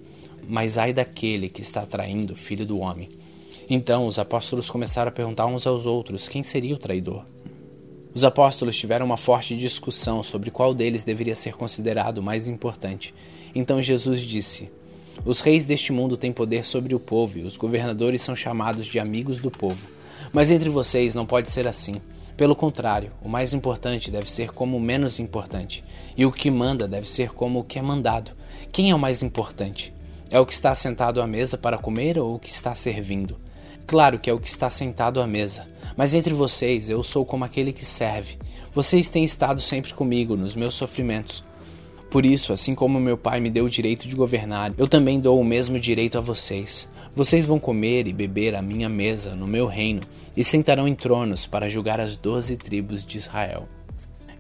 [0.48, 3.10] mas ai daquele que está traindo o filho do homem.
[3.70, 7.26] Então os apóstolos começaram a perguntar uns aos outros quem seria o traidor.
[8.16, 13.14] Os apóstolos tiveram uma forte discussão sobre qual deles deveria ser considerado o mais importante.
[13.54, 14.72] Então Jesus disse:
[15.26, 19.00] Os reis deste mundo têm poder sobre o povo e os governadores são chamados de
[19.00, 19.86] amigos do povo.
[20.32, 21.96] Mas entre vocês não pode ser assim.
[22.38, 25.84] Pelo contrário, o mais importante deve ser como o menos importante,
[26.16, 28.32] e o que manda deve ser como o que é mandado.
[28.72, 29.94] Quem é o mais importante?
[30.30, 33.38] É o que está sentado à mesa para comer ou o que está servindo?
[33.86, 37.46] Claro que é o que está sentado à mesa, mas entre vocês eu sou como
[37.46, 38.38] aquele que serve.
[38.72, 41.44] Vocês têm estado sempre comigo nos meus sofrimentos.
[42.10, 45.40] Por isso, assim como meu pai me deu o direito de governar, eu também dou
[45.40, 46.88] o mesmo direito a vocês.
[47.16, 50.02] Vocês vão comer e beber à minha mesa no meu reino
[50.36, 53.68] e sentarão em tronos para julgar as doze tribos de Israel.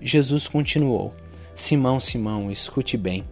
[0.02, 1.14] Jesus continuou:
[1.56, 3.23] Simão, Simão, escute bem.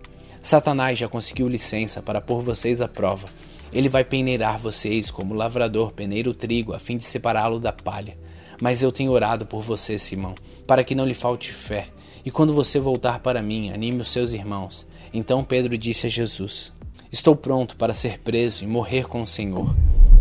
[0.42, 3.28] Satanás já conseguiu licença para pôr vocês à prova.
[3.74, 7.74] Ele vai peneirar vocês como o lavrador peneira o trigo a fim de separá-lo da
[7.74, 8.16] palha.
[8.62, 10.36] Mas eu tenho orado por você, Simão,
[10.68, 11.88] para que não lhe falte fé.
[12.26, 14.86] E quando você voltar para mim, anime os seus irmãos.
[15.14, 16.72] Então Pedro disse a Jesus:
[17.12, 19.76] Estou pronto para ser preso e morrer com o Senhor.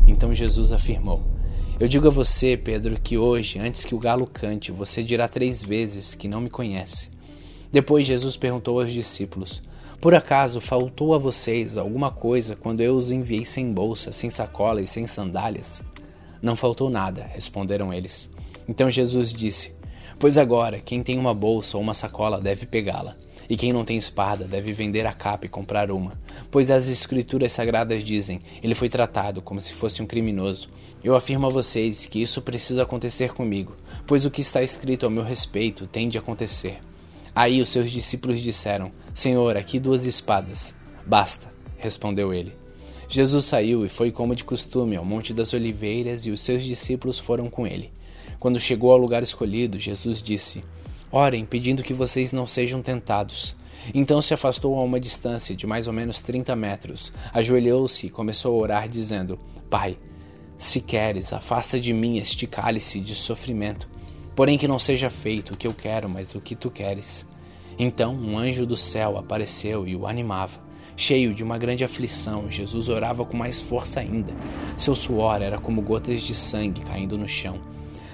[0.08, 1.22] Então Jesus afirmou:
[1.78, 5.62] Eu digo a você, Pedro, que hoje, antes que o galo cante, você dirá três
[5.62, 7.08] vezes que não me conhece.
[7.70, 9.62] Depois Jesus perguntou aos discípulos:
[10.02, 14.82] por acaso faltou a vocês alguma coisa quando eu os enviei sem bolsa, sem sacola
[14.82, 15.80] e sem sandálias?
[16.42, 18.28] Não faltou nada, responderam eles.
[18.68, 19.72] Então Jesus disse:
[20.18, 23.16] Pois agora, quem tem uma bolsa ou uma sacola deve pegá-la,
[23.48, 26.18] e quem não tem espada deve vender a capa e comprar uma.
[26.50, 30.68] Pois as Escrituras Sagradas dizem: Ele foi tratado como se fosse um criminoso.
[31.04, 33.72] Eu afirmo a vocês que isso precisa acontecer comigo,
[34.04, 36.80] pois o que está escrito ao meu respeito tem de acontecer.
[37.34, 40.74] Aí os seus discípulos disseram: Senhor, aqui duas espadas.
[41.06, 41.48] Basta,
[41.78, 42.54] respondeu ele.
[43.09, 47.18] Jesus saiu e foi como de costume ao Monte das Oliveiras e os seus discípulos
[47.18, 47.90] foram com ele.
[48.40, 50.64] Quando chegou ao lugar escolhido, Jesus disse:
[51.10, 53.54] Orem, pedindo que vocês não sejam tentados.
[53.92, 58.54] Então se afastou a uma distância de mais ou menos trinta metros, ajoelhou-se e começou
[58.54, 59.38] a orar, dizendo:
[59.68, 59.98] Pai,
[60.56, 63.88] se queres, afasta de mim este cálice de sofrimento.
[64.34, 67.26] Porém, que não seja feito o que eu quero, mas o que tu queres.
[67.78, 70.60] Então um anjo do céu apareceu e o animava.
[70.96, 74.32] Cheio de uma grande aflição, Jesus orava com mais força ainda.
[74.76, 77.59] Seu suor era como gotas de sangue caindo no chão.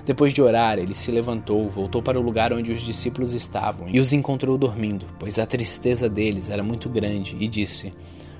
[0.06, 4.00] Depois de orar, ele se levantou, voltou para o lugar onde os discípulos estavam e
[4.00, 7.92] os encontrou dormindo, pois a tristeza deles era muito grande, e disse: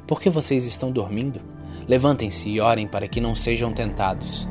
[0.06, 1.40] Por que vocês estão dormindo?
[1.86, 4.48] Levantem-se e orem para que não sejam tentados.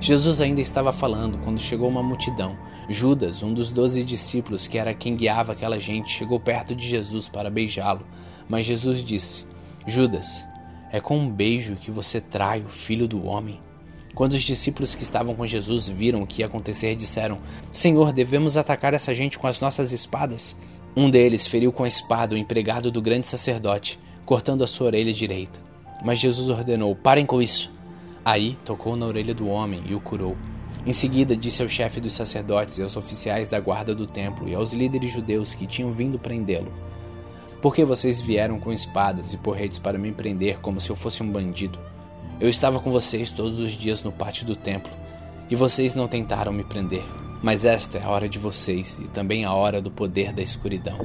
[0.00, 2.56] Jesus ainda estava falando quando chegou uma multidão.
[2.88, 7.28] Judas, um dos doze discípulos, que era quem guiava aquela gente, chegou perto de Jesus
[7.28, 8.06] para beijá-lo.
[8.48, 9.44] Mas Jesus disse:
[9.86, 10.44] Judas,
[10.90, 13.60] é com um beijo que você trai o filho do homem.
[14.14, 17.38] Quando os discípulos que estavam com Jesus viram o que ia acontecer, disseram:
[17.70, 20.56] Senhor, devemos atacar essa gente com as nossas espadas?
[20.96, 25.12] Um deles feriu com a espada o empregado do grande sacerdote, cortando a sua orelha
[25.12, 25.60] direita.
[26.04, 27.70] Mas Jesus ordenou: Parem com isso.
[28.28, 30.36] Aí tocou na orelha do homem e o curou.
[30.84, 34.54] Em seguida, disse ao chefe dos sacerdotes e aos oficiais da guarda do templo e
[34.54, 36.70] aos líderes judeus que tinham vindo prendê-lo:
[37.62, 41.22] Por que vocês vieram com espadas e porretes para me prender como se eu fosse
[41.22, 41.78] um bandido?
[42.38, 44.92] Eu estava com vocês todos os dias no pátio do templo.
[45.48, 47.04] E vocês não tentaram me prender,
[47.42, 50.98] mas esta é a hora de vocês e também a hora do poder da escuridão.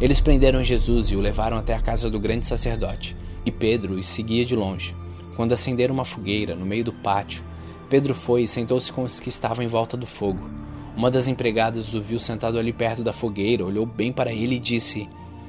[0.00, 4.06] Eles prenderam Jesus e o levaram até a casa do grande sacerdote, e Pedro os
[4.06, 4.94] seguia de longe.
[5.40, 7.42] Quando acenderam uma fogueira no meio do pátio,
[7.88, 10.50] Pedro foi e sentou-se com os que estavam em volta do fogo.
[10.94, 14.60] Uma das empregadas o viu sentado ali perto da fogueira, olhou bem para ele e
[14.60, 15.08] disse: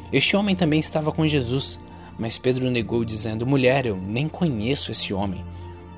[0.09, 1.77] Este homem também estava com Jesus.
[2.17, 5.43] Mas Pedro negou, dizendo: Mulher, eu nem conheço esse homem.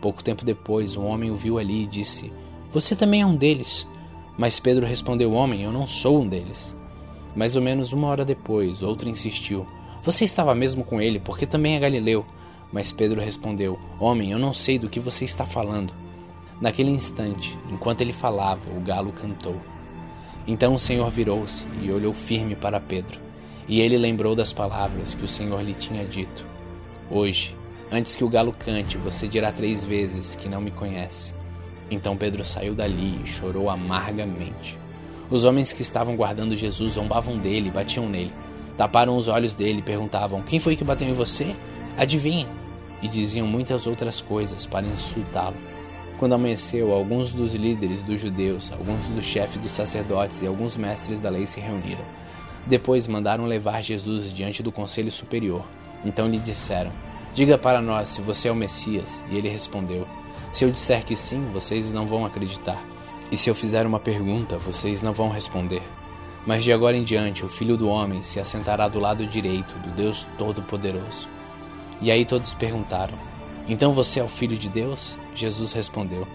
[0.02, 2.34] Pouco tempo depois, um homem o viu ali e disse:
[2.72, 3.86] Você também é um deles.
[4.36, 6.76] Mas Pedro respondeu: Homem, eu não sou um deles.
[7.36, 9.68] Mais ou menos uma hora depois, outro insistiu:
[10.02, 12.26] Você estava mesmo com ele, porque também é galileu.
[12.74, 15.94] Mas Pedro respondeu: Homem, eu não sei do que você está falando.
[16.60, 19.56] Naquele instante, enquanto ele falava, o galo cantou.
[20.48, 23.22] Então o Senhor virou-se e olhou firme para Pedro.
[23.68, 26.44] E ele lembrou das palavras que o Senhor lhe tinha dito:
[27.12, 27.56] Hoje,
[27.92, 31.34] antes que o galo cante, você dirá três vezes que não me conhece.
[31.92, 34.80] Então Pedro saiu dali e chorou amargamente.
[35.30, 38.34] Os homens que estavam guardando Jesus zombavam dele e batiam nele.
[38.76, 41.56] Taparam os olhos dele e perguntavam: Quem foi que bateu em você?
[41.96, 42.63] Adivinha?
[43.04, 45.58] E diziam muitas outras coisas para insultá-lo.
[46.18, 51.20] Quando amanheceu, alguns dos líderes dos judeus, alguns dos chefes dos sacerdotes e alguns mestres
[51.20, 52.06] da lei se reuniram.
[52.66, 55.66] Depois mandaram levar Jesus diante do conselho superior.
[56.06, 56.92] Então lhe disseram:
[57.34, 59.24] Diga para nós se você é o Messias.
[59.30, 60.08] E ele respondeu:
[60.52, 62.82] Se eu disser que sim, vocês não vão acreditar.
[63.32, 65.82] E se eu fizer uma pergunta, vocês não vão responder.
[66.46, 69.90] Mas de agora em diante, o filho do homem se assentará do lado direito do
[69.96, 71.28] Deus Todo-Poderoso.
[72.02, 73.14] E aí todos perguntaram:
[73.68, 75.18] Então você é o filho de Deus?
[75.36, 76.28] Jesus respondeu: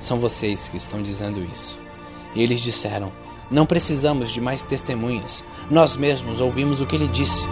[0.00, 1.78] São vocês que estão dizendo isso.
[2.34, 3.12] E eles disseram:
[3.50, 5.42] Não precisamos de mais testemunhas.
[5.70, 7.42] Nós mesmos ouvimos o que ele disse.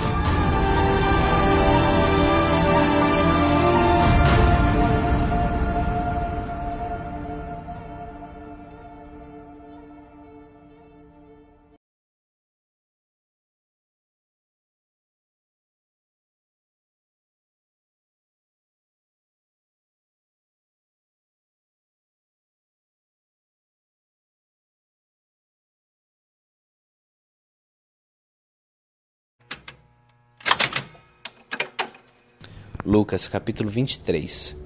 [32.97, 34.57] Lucas capítulo 23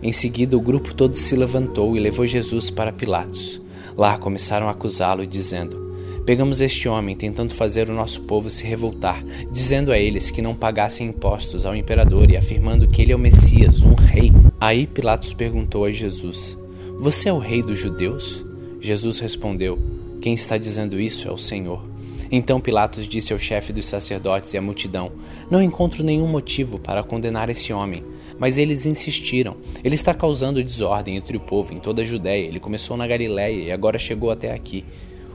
[0.00, 3.60] Em seguida, o grupo todo se levantou e levou Jesus para Pilatos.
[3.96, 9.24] Lá começaram a acusá-lo, dizendo: Pegamos este homem tentando fazer o nosso povo se revoltar,
[9.50, 13.18] dizendo a eles que não pagassem impostos ao imperador e afirmando que ele é o
[13.18, 14.30] Messias, um rei.
[14.60, 16.56] Aí Pilatos perguntou a Jesus:
[17.00, 18.46] Você é o rei dos judeus?
[18.80, 19.76] Jesus respondeu:
[20.20, 21.91] Quem está dizendo isso é o Senhor.
[22.34, 25.12] Então Pilatos disse ao chefe dos sacerdotes e à multidão:
[25.50, 28.02] Não encontro nenhum motivo para condenar esse homem.
[28.38, 29.58] Mas eles insistiram.
[29.84, 32.46] Ele está causando desordem entre o povo em toda a Judéia.
[32.46, 34.82] Ele começou na Galiléia e agora chegou até aqui.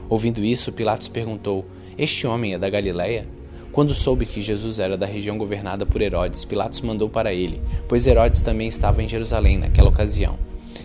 [0.08, 1.64] Ouvindo isso, Pilatos perguntou:
[1.96, 3.28] Este homem é da Galiléia?
[3.70, 8.08] Quando soube que Jesus era da região governada por Herodes, Pilatos mandou para ele, pois
[8.08, 10.36] Herodes também estava em Jerusalém naquela ocasião.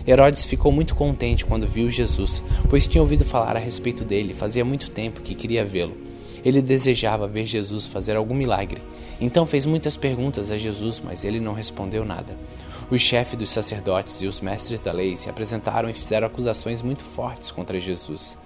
[0.06, 4.64] Herodes ficou muito contente quando viu Jesus, pois tinha ouvido falar a respeito dele, fazia
[4.64, 6.03] muito tempo que queria vê-lo.
[6.44, 8.82] Ele desejava ver Jesus fazer algum milagre.
[9.20, 12.36] Então fez muitas perguntas a Jesus, mas ele não respondeu nada.
[12.90, 17.02] Os chefes dos sacerdotes e os mestres da lei se apresentaram e fizeram acusações muito
[17.02, 18.36] fortes contra Jesus.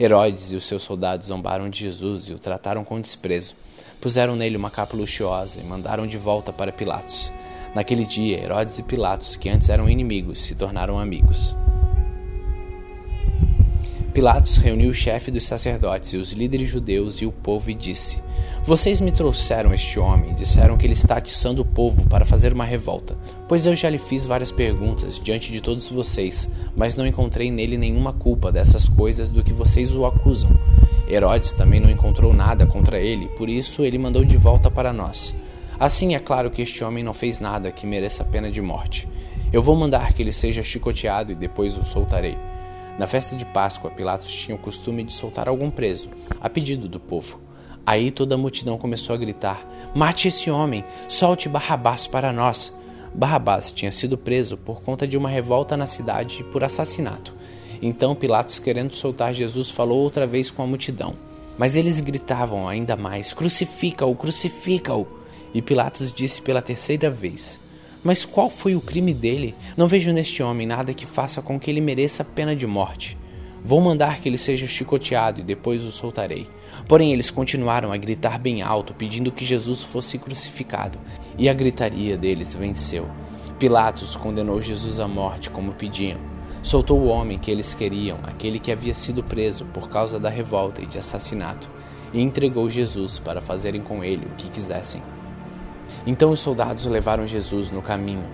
[0.00, 3.54] Herodes e os seus soldados zombaram de Jesus e o trataram com desprezo.
[4.00, 7.30] Puseram nele uma capa luxuosa e mandaram de volta para Pilatos.
[7.74, 11.54] Naquele dia, Herodes e Pilatos, que antes eram inimigos, se tornaram amigos.
[14.12, 18.18] Pilatos reuniu o chefe dos sacerdotes e os líderes judeus e o povo e disse:
[18.66, 22.66] Vocês me trouxeram este homem disseram que ele está atiçando o povo para fazer uma
[22.66, 23.16] revolta.
[23.48, 27.78] Pois eu já lhe fiz várias perguntas diante de todos vocês, mas não encontrei nele
[27.78, 30.50] nenhuma culpa dessas coisas do que vocês o acusam.
[31.08, 35.34] Herodes também não encontrou nada contra ele, por isso ele mandou de volta para nós.
[35.80, 39.08] Assim é claro que este homem não fez nada que mereça a pena de morte.
[39.50, 42.36] Eu vou mandar que ele seja chicoteado e depois o soltarei.
[42.98, 46.10] Na festa de Páscoa, Pilatos tinha o costume de soltar algum preso,
[46.40, 47.40] a pedido do povo.
[47.84, 50.84] Aí toda a multidão começou a gritar: Mate esse homem!
[51.08, 52.72] Solte Barrabás para nós!
[53.14, 57.34] Barrabás tinha sido preso por conta de uma revolta na cidade por assassinato.
[57.80, 61.14] Então Pilatos, querendo soltar Jesus, falou outra vez com a multidão.
[61.58, 64.14] Mas eles gritavam ainda mais: Crucifica-o!
[64.14, 65.06] Crucifica-o!
[65.52, 67.58] E Pilatos disse pela terceira vez:
[68.04, 69.54] mas qual foi o crime dele?
[69.76, 73.16] Não vejo neste homem nada que faça com que ele mereça pena de morte.
[73.64, 76.48] Vou mandar que ele seja chicoteado e depois o soltarei.
[76.88, 80.98] Porém, eles continuaram a gritar bem alto, pedindo que Jesus fosse crucificado,
[81.38, 83.06] e a gritaria deles venceu.
[83.60, 86.18] Pilatos condenou Jesus à morte, como pediam.
[86.60, 90.80] soltou o homem que eles queriam, aquele que havia sido preso por causa da revolta
[90.82, 91.68] e de assassinato,
[92.12, 95.02] e entregou Jesus para fazerem com ele o que quisessem.
[96.06, 98.24] Então os soldados levaram Jesus no caminho.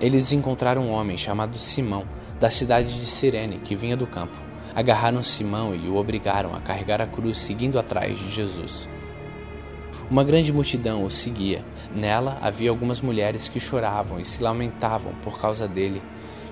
[0.00, 2.04] Eles encontraram um homem chamado Simão,
[2.40, 4.36] da cidade de Cirene, que vinha do campo.
[4.74, 8.88] Agarraram Simão e o obrigaram a carregar a cruz, seguindo atrás de Jesus.
[10.10, 11.64] Uma grande multidão o seguia.
[11.94, 16.02] Nela havia algumas mulheres que choravam e se lamentavam por causa dele.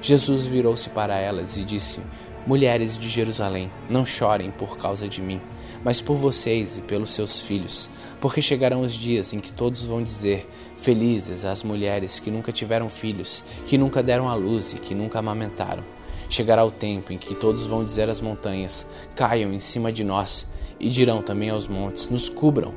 [0.00, 1.98] Jesus virou-se para elas e disse:
[2.46, 5.40] Mulheres de Jerusalém, não chorem por causa de mim,
[5.84, 7.90] mas por vocês e pelos seus filhos,
[8.20, 12.88] porque chegarão os dias em que todos vão dizer: Felizes as mulheres que nunca tiveram
[12.88, 15.82] filhos, que nunca deram à luz e que nunca amamentaram.
[16.28, 18.86] Chegará o tempo em que todos vão dizer às montanhas:
[19.16, 20.46] Caiam em cima de nós,
[20.78, 22.74] e dirão também aos montes: Nos cubram.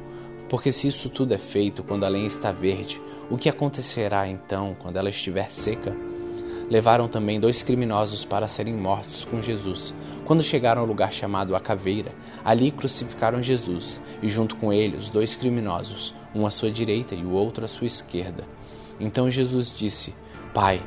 [0.50, 4.76] Porque se isso tudo é feito quando a lenha está verde, o que acontecerá então
[4.80, 5.96] quando ela estiver seca?
[6.74, 9.94] Levaram também dois criminosos para serem mortos com Jesus.
[10.26, 12.12] Quando chegaram ao lugar chamado A Caveira,
[12.44, 17.24] ali crucificaram Jesus, e junto com ele os dois criminosos, um à sua direita e
[17.24, 18.44] o outro à sua esquerda.
[19.00, 20.16] Então Jesus disse:
[20.52, 20.82] Pai,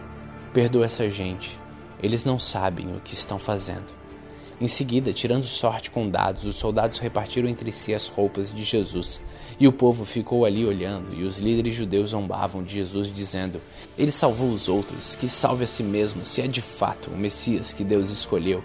[0.53, 1.57] perdoa essa gente,
[2.03, 3.95] eles não sabem o que estão fazendo.
[4.61, 9.21] Em seguida, tirando sorte com dados, os soldados repartiram entre si as roupas de Jesus.
[9.59, 13.61] E o povo ficou ali olhando, e os líderes judeus zombavam de Jesus, dizendo:
[13.97, 17.73] Ele salvou os outros, que salve a si mesmo, se é de fato o Messias
[17.73, 18.63] que Deus escolheu.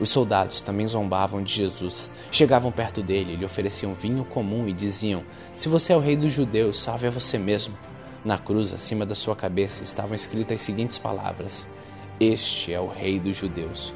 [0.00, 2.10] Os soldados também zombavam de Jesus.
[2.30, 5.24] Chegavam perto dele, lhe ofereciam vinho comum e diziam:
[5.54, 7.76] Se você é o rei dos judeus, salve a você mesmo.
[8.24, 11.66] Na cruz, acima da sua cabeça, estavam escritas as seguintes palavras:
[12.20, 13.92] Este é o rei dos judeus.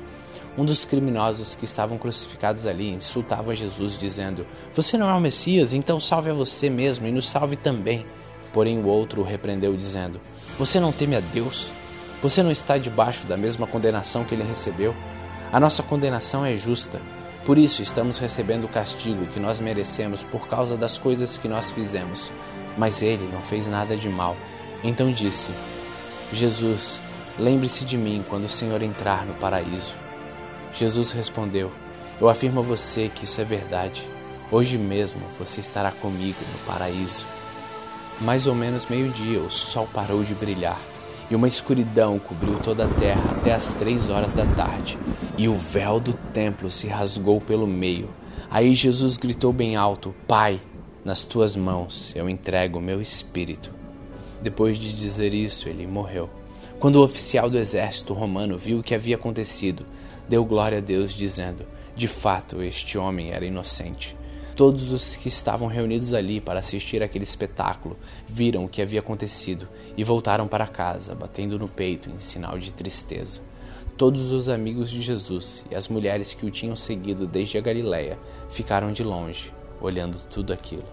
[0.58, 5.74] Um dos criminosos que estavam crucificados ali insultava Jesus, dizendo: Você não é o Messias,
[5.74, 8.06] então salve a você mesmo e nos salve também.
[8.54, 10.18] Porém, o outro o repreendeu, dizendo:
[10.58, 11.70] Você não teme a Deus?
[12.22, 14.94] Você não está debaixo da mesma condenação que ele recebeu?
[15.52, 17.00] A nossa condenação é justa.
[17.44, 21.70] Por isso estamos recebendo o castigo que nós merecemos por causa das coisas que nós
[21.70, 22.32] fizemos.
[22.78, 24.34] Mas ele não fez nada de mal.
[24.82, 25.50] Então disse:
[26.32, 26.98] Jesus,
[27.38, 30.05] lembre-se de mim quando o Senhor entrar no paraíso.
[30.76, 31.70] Jesus respondeu:
[32.20, 34.02] Eu afirmo a você que isso é verdade.
[34.50, 37.24] Hoje mesmo você estará comigo no paraíso.
[38.20, 40.78] Mais ou menos meio-dia, o sol parou de brilhar
[41.30, 44.98] e uma escuridão cobriu toda a terra até as três horas da tarde,
[45.36, 48.08] e o véu do templo se rasgou pelo meio.
[48.50, 50.60] Aí Jesus gritou bem alto: Pai,
[51.04, 53.70] nas tuas mãos eu entrego o meu espírito.
[54.40, 56.28] Depois de dizer isso, ele morreu.
[56.78, 59.86] Quando o oficial do exército romano viu o que havia acontecido,
[60.28, 61.64] deu glória a Deus, dizendo:
[61.94, 64.16] De fato, este homem era inocente.
[64.56, 67.94] Todos os que estavam reunidos ali para assistir aquele espetáculo
[68.26, 72.72] viram o que havia acontecido e voltaram para casa, batendo no peito em sinal de
[72.72, 73.42] tristeza.
[73.98, 78.18] Todos os amigos de Jesus e as mulheres que o tinham seguido desde a Galiléia
[78.48, 80.84] ficaram de longe, olhando tudo aquilo.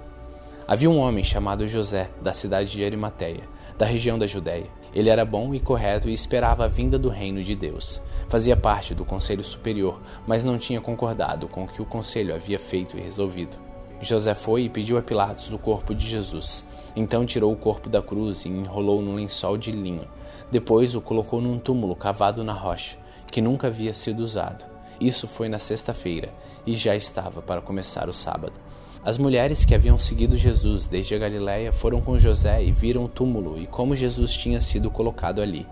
[0.67, 3.43] Havia um homem chamado José, da cidade de Arimateia,
[3.77, 4.67] da região da Judéia.
[4.93, 8.01] Ele era bom e correto e esperava a vinda do reino de Deus.
[8.33, 12.57] Fazia parte do Conselho Superior, mas não tinha concordado com o que o Conselho havia
[12.57, 13.55] feito e resolvido.
[14.01, 16.65] José foi e pediu a Pilatos o corpo de Jesus.
[16.95, 20.07] Então tirou o corpo da cruz e enrolou num lençol de linho.
[20.51, 22.97] Depois o colocou num túmulo cavado na rocha,
[23.31, 24.65] que nunca havia sido usado.
[24.99, 26.29] Isso foi na sexta-feira
[26.65, 28.59] e já estava para começar o sábado.
[29.05, 33.09] As mulheres que haviam seguido Jesus desde a Galiléia foram com José e viram o
[33.09, 35.67] túmulo e como Jesus tinha sido colocado ali.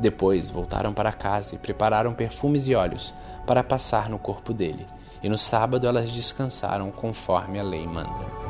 [0.00, 3.12] Depois voltaram para casa e prepararam perfumes e óleos
[3.46, 4.86] para passar no corpo dele.
[5.22, 8.48] E no sábado elas descansaram conforme a lei manda.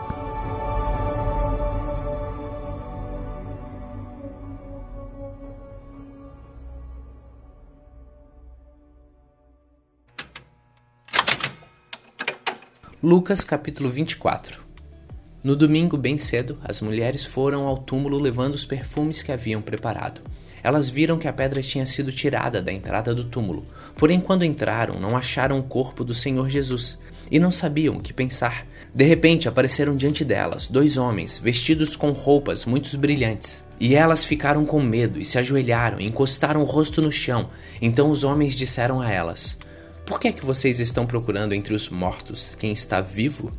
[13.01, 14.61] Lucas capítulo 24
[15.45, 20.21] No domingo, bem cedo, as mulheres foram ao túmulo levando os perfumes que haviam preparado.
[20.63, 23.65] Elas viram que a pedra tinha sido tirada da entrada do túmulo,
[23.97, 26.99] porém, quando entraram, não acharam o corpo do Senhor Jesus
[27.31, 28.67] e não sabiam o que pensar.
[28.95, 33.65] De repente, apareceram diante delas dois homens vestidos com roupas muito brilhantes.
[33.81, 37.51] E elas ficaram com medo e se ajoelharam e encostaram o rosto no chão.
[37.81, 39.57] Então os homens disseram a elas:
[40.09, 43.53] por que é que vocês estão procurando entre os mortos quem está vivo?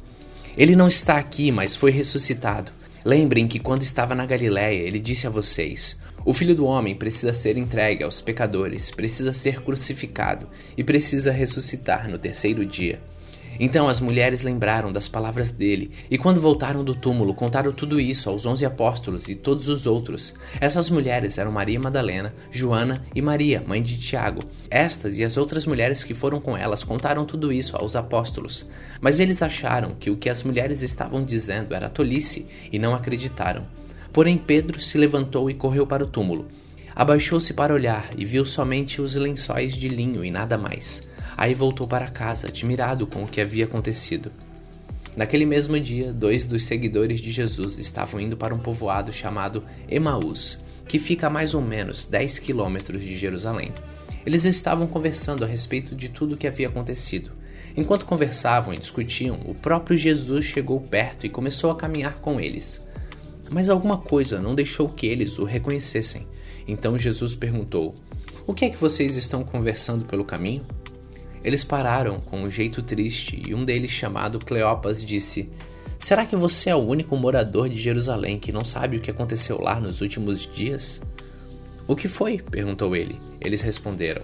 [0.57, 2.71] Ele não está aqui, mas foi ressuscitado.
[3.05, 5.95] Lembrem que quando estava na Galiléia, ele disse a vocês:
[6.25, 12.09] O filho do homem precisa ser entregue aos pecadores, precisa ser crucificado e precisa ressuscitar
[12.09, 12.99] no terceiro dia.
[13.59, 18.29] Então as mulheres lembraram das palavras dele, e quando voltaram do túmulo, contaram tudo isso
[18.29, 20.33] aos onze apóstolos e todos os outros.
[20.61, 24.41] Essas mulheres eram Maria Madalena, Joana e Maria, mãe de Tiago.
[24.69, 28.65] Estas e as outras mulheres que foram com elas contaram tudo isso aos apóstolos.
[29.01, 33.65] Mas eles acharam que o que as mulheres estavam dizendo era tolice e não acreditaram.
[34.11, 36.47] Porém, Pedro se levantou e correu para o túmulo.
[36.95, 41.03] Abaixou-se para olhar e viu somente os lençóis de linho e nada mais.
[41.37, 44.31] Aí voltou para casa, admirado com o que havia acontecido.
[45.15, 50.61] Naquele mesmo dia, dois dos seguidores de Jesus estavam indo para um povoado chamado Emaús,
[50.87, 53.71] que fica a mais ou menos 10 quilômetros de Jerusalém.
[54.25, 57.31] Eles estavam conversando a respeito de tudo o que havia acontecido.
[57.75, 62.85] Enquanto conversavam e discutiam, o próprio Jesus chegou perto e começou a caminhar com eles.
[63.49, 66.27] Mas alguma coisa não deixou que eles o reconhecessem.
[66.67, 67.93] Então Jesus perguntou:
[68.45, 70.65] O que é que vocês estão conversando pelo caminho?
[71.43, 75.49] Eles pararam com um jeito triste e um deles, chamado Cleopas, disse:
[75.97, 79.59] Será que você é o único morador de Jerusalém que não sabe o que aconteceu
[79.59, 81.01] lá nos últimos dias?
[81.87, 82.37] O que foi?
[82.37, 83.19] perguntou ele.
[83.41, 84.21] Eles responderam: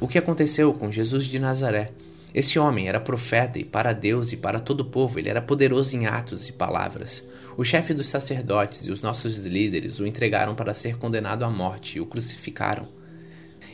[0.00, 1.90] O que aconteceu com Jesus de Nazaré?
[2.34, 5.96] Esse homem era profeta e para Deus e para todo o povo ele era poderoso
[5.96, 7.24] em atos e palavras.
[7.56, 11.98] O chefe dos sacerdotes e os nossos líderes o entregaram para ser condenado à morte
[11.98, 12.88] e o crucificaram.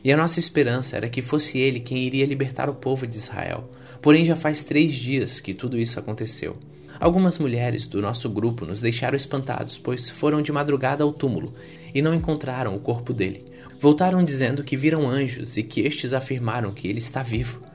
[0.04, 3.70] E a nossa esperança era que fosse ele quem iria libertar o povo de Israel.
[4.02, 6.54] Porém, já faz três dias que tudo isso aconteceu.
[6.98, 11.54] Algumas mulheres do nosso grupo nos deixaram espantados, pois foram de madrugada ao túmulo
[11.94, 13.46] e não encontraram o corpo dele.
[13.80, 17.69] Voltaram dizendo que viram anjos e que estes afirmaram que ele está vivo.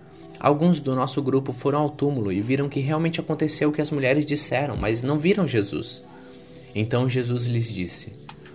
[0.46, 3.90] Alguns do nosso grupo foram ao túmulo e viram que realmente aconteceu o que as
[3.90, 6.04] mulheres disseram, mas não viram Jesus.
[6.76, 8.14] Então Jesus lhes disse: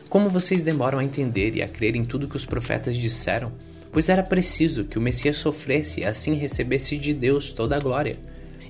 [0.08, 3.52] como vocês demoram a entender e a crer em tudo que os profetas disseram?
[3.92, 8.16] Pois era preciso que o Messias sofresse e assim recebesse de Deus toda a glória.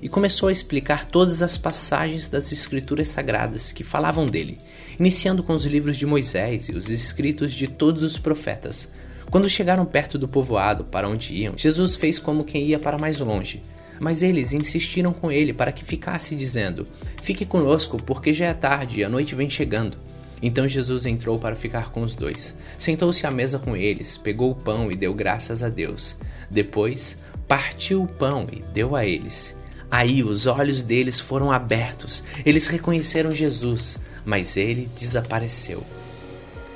[0.01, 4.59] E começou a explicar todas as passagens das Escrituras Sagradas que falavam dele,
[4.99, 8.87] iniciando com os livros de Moisés e os escritos de todos os profetas.
[9.31, 13.19] Quando chegaram perto do povoado para onde iam, Jesus fez como quem ia para mais
[13.21, 13.61] longe.
[13.97, 16.85] Mas eles insistiram com ele para que ficasse, dizendo:
[17.23, 19.97] Fique conosco, porque já é tarde e a noite vem chegando.
[20.41, 22.53] Então Jesus entrou para ficar com os dois.
[22.77, 26.15] Sentou-se à mesa com eles, pegou o pão e deu graças a Deus.
[26.49, 29.55] Depois, partiu o pão e deu a eles.
[29.89, 32.23] Aí os olhos deles foram abertos.
[32.45, 35.83] Eles reconheceram Jesus, mas ele desapareceu.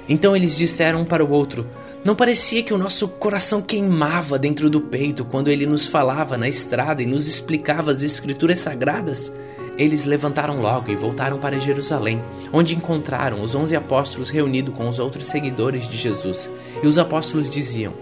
[0.08, 1.66] Então eles disseram um para o outro:
[2.06, 6.48] Não parecia que o nosso coração queimava dentro do peito quando ele nos falava na
[6.48, 9.32] estrada e nos explicava as Escrituras sagradas?
[9.76, 12.22] Eles levantaram logo e voltaram para Jerusalém,
[12.54, 16.48] onde encontraram os onze apóstolos reunidos com os outros seguidores de Jesus.
[16.84, 17.96] E os apóstolos diziam: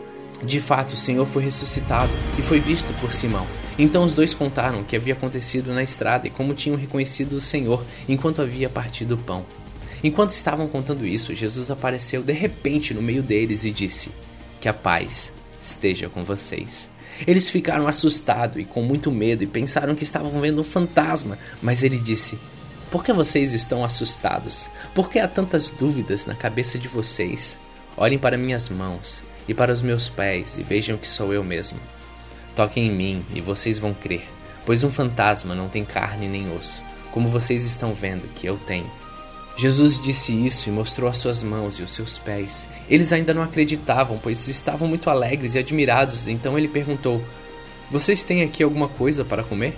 [0.43, 3.47] De fato, o Senhor foi ressuscitado e foi visto por Simão.
[3.79, 7.41] Então os dois contaram o que havia acontecido na estrada e como tinham reconhecido o
[7.41, 9.62] Senhor enquanto havia partido o pão.
[10.03, 14.11] Enquanto estavam contando isso, Jesus apareceu de repente no meio deles e disse:
[14.59, 16.89] Que a paz esteja com vocês.
[17.25, 21.83] Eles ficaram assustados e com muito medo e pensaram que estavam vendo um fantasma, mas
[21.83, 22.37] ele disse:
[22.91, 24.69] Por que vocês estão assustados?
[24.93, 27.57] Por que há tantas dúvidas na cabeça de vocês?
[27.95, 31.79] Olhem para minhas mãos e para os meus pés e vejam que sou eu mesmo.
[32.55, 34.25] Toquem em mim e vocês vão crer,
[34.65, 39.02] pois um fantasma não tem carne nem osso, como vocês estão vendo que eu tenho.
[39.55, 42.67] Jesus disse isso e mostrou as suas mãos e os seus pés.
[42.89, 46.27] Eles ainda não acreditavam, pois estavam muito alegres e admirados.
[46.27, 47.23] Então ele perguntou:
[47.91, 49.75] Vocês têm aqui alguma coisa para comer?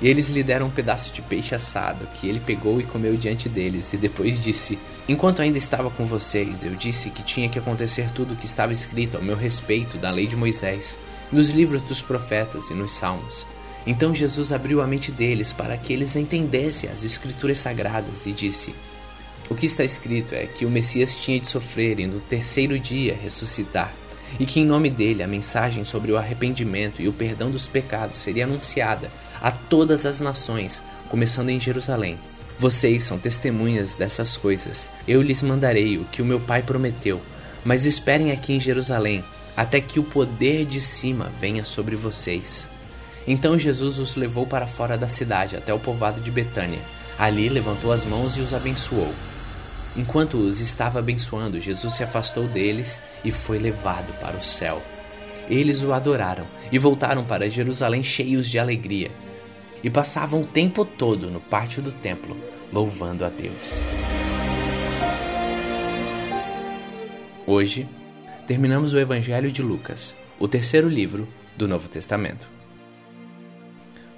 [0.00, 3.48] E eles lhe deram um pedaço de peixe assado, que ele pegou e comeu diante
[3.48, 8.10] deles, e depois disse: Enquanto ainda estava com vocês, eu disse que tinha que acontecer
[8.12, 10.96] tudo o que estava escrito ao meu respeito da lei de Moisés,
[11.30, 13.46] nos livros dos profetas e nos salmos.
[13.86, 18.74] Então Jesus abriu a mente deles para que eles entendessem as escrituras sagradas e disse:
[19.50, 23.18] o que está escrito é que o Messias tinha de sofrer e no terceiro dia
[23.20, 23.92] ressuscitar,
[24.38, 28.18] e que em nome dele a mensagem sobre o arrependimento e o perdão dos pecados
[28.18, 29.10] seria anunciada
[29.42, 32.16] a todas as nações, começando em Jerusalém.
[32.60, 34.88] Vocês são testemunhas dessas coisas.
[35.08, 37.20] Eu lhes mandarei o que o meu Pai prometeu,
[37.64, 39.24] mas esperem aqui em Jerusalém
[39.56, 42.68] até que o poder de cima venha sobre vocês.
[43.26, 46.78] Então Jesus os levou para fora da cidade, até o povoado de Betânia.
[47.18, 49.12] Ali levantou as mãos e os abençoou.
[49.96, 54.82] Enquanto os estava abençoando, Jesus se afastou deles e foi levado para o céu.
[55.48, 59.10] Eles o adoraram e voltaram para Jerusalém cheios de alegria.
[59.82, 62.36] E passavam o tempo todo no pátio do templo,
[62.72, 63.82] louvando a Deus.
[67.46, 67.88] Hoje,
[68.46, 72.46] terminamos o Evangelho de Lucas, o terceiro livro do Novo Testamento.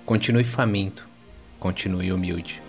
[0.05, 1.09] Continue faminto,
[1.59, 2.60] continue humilde.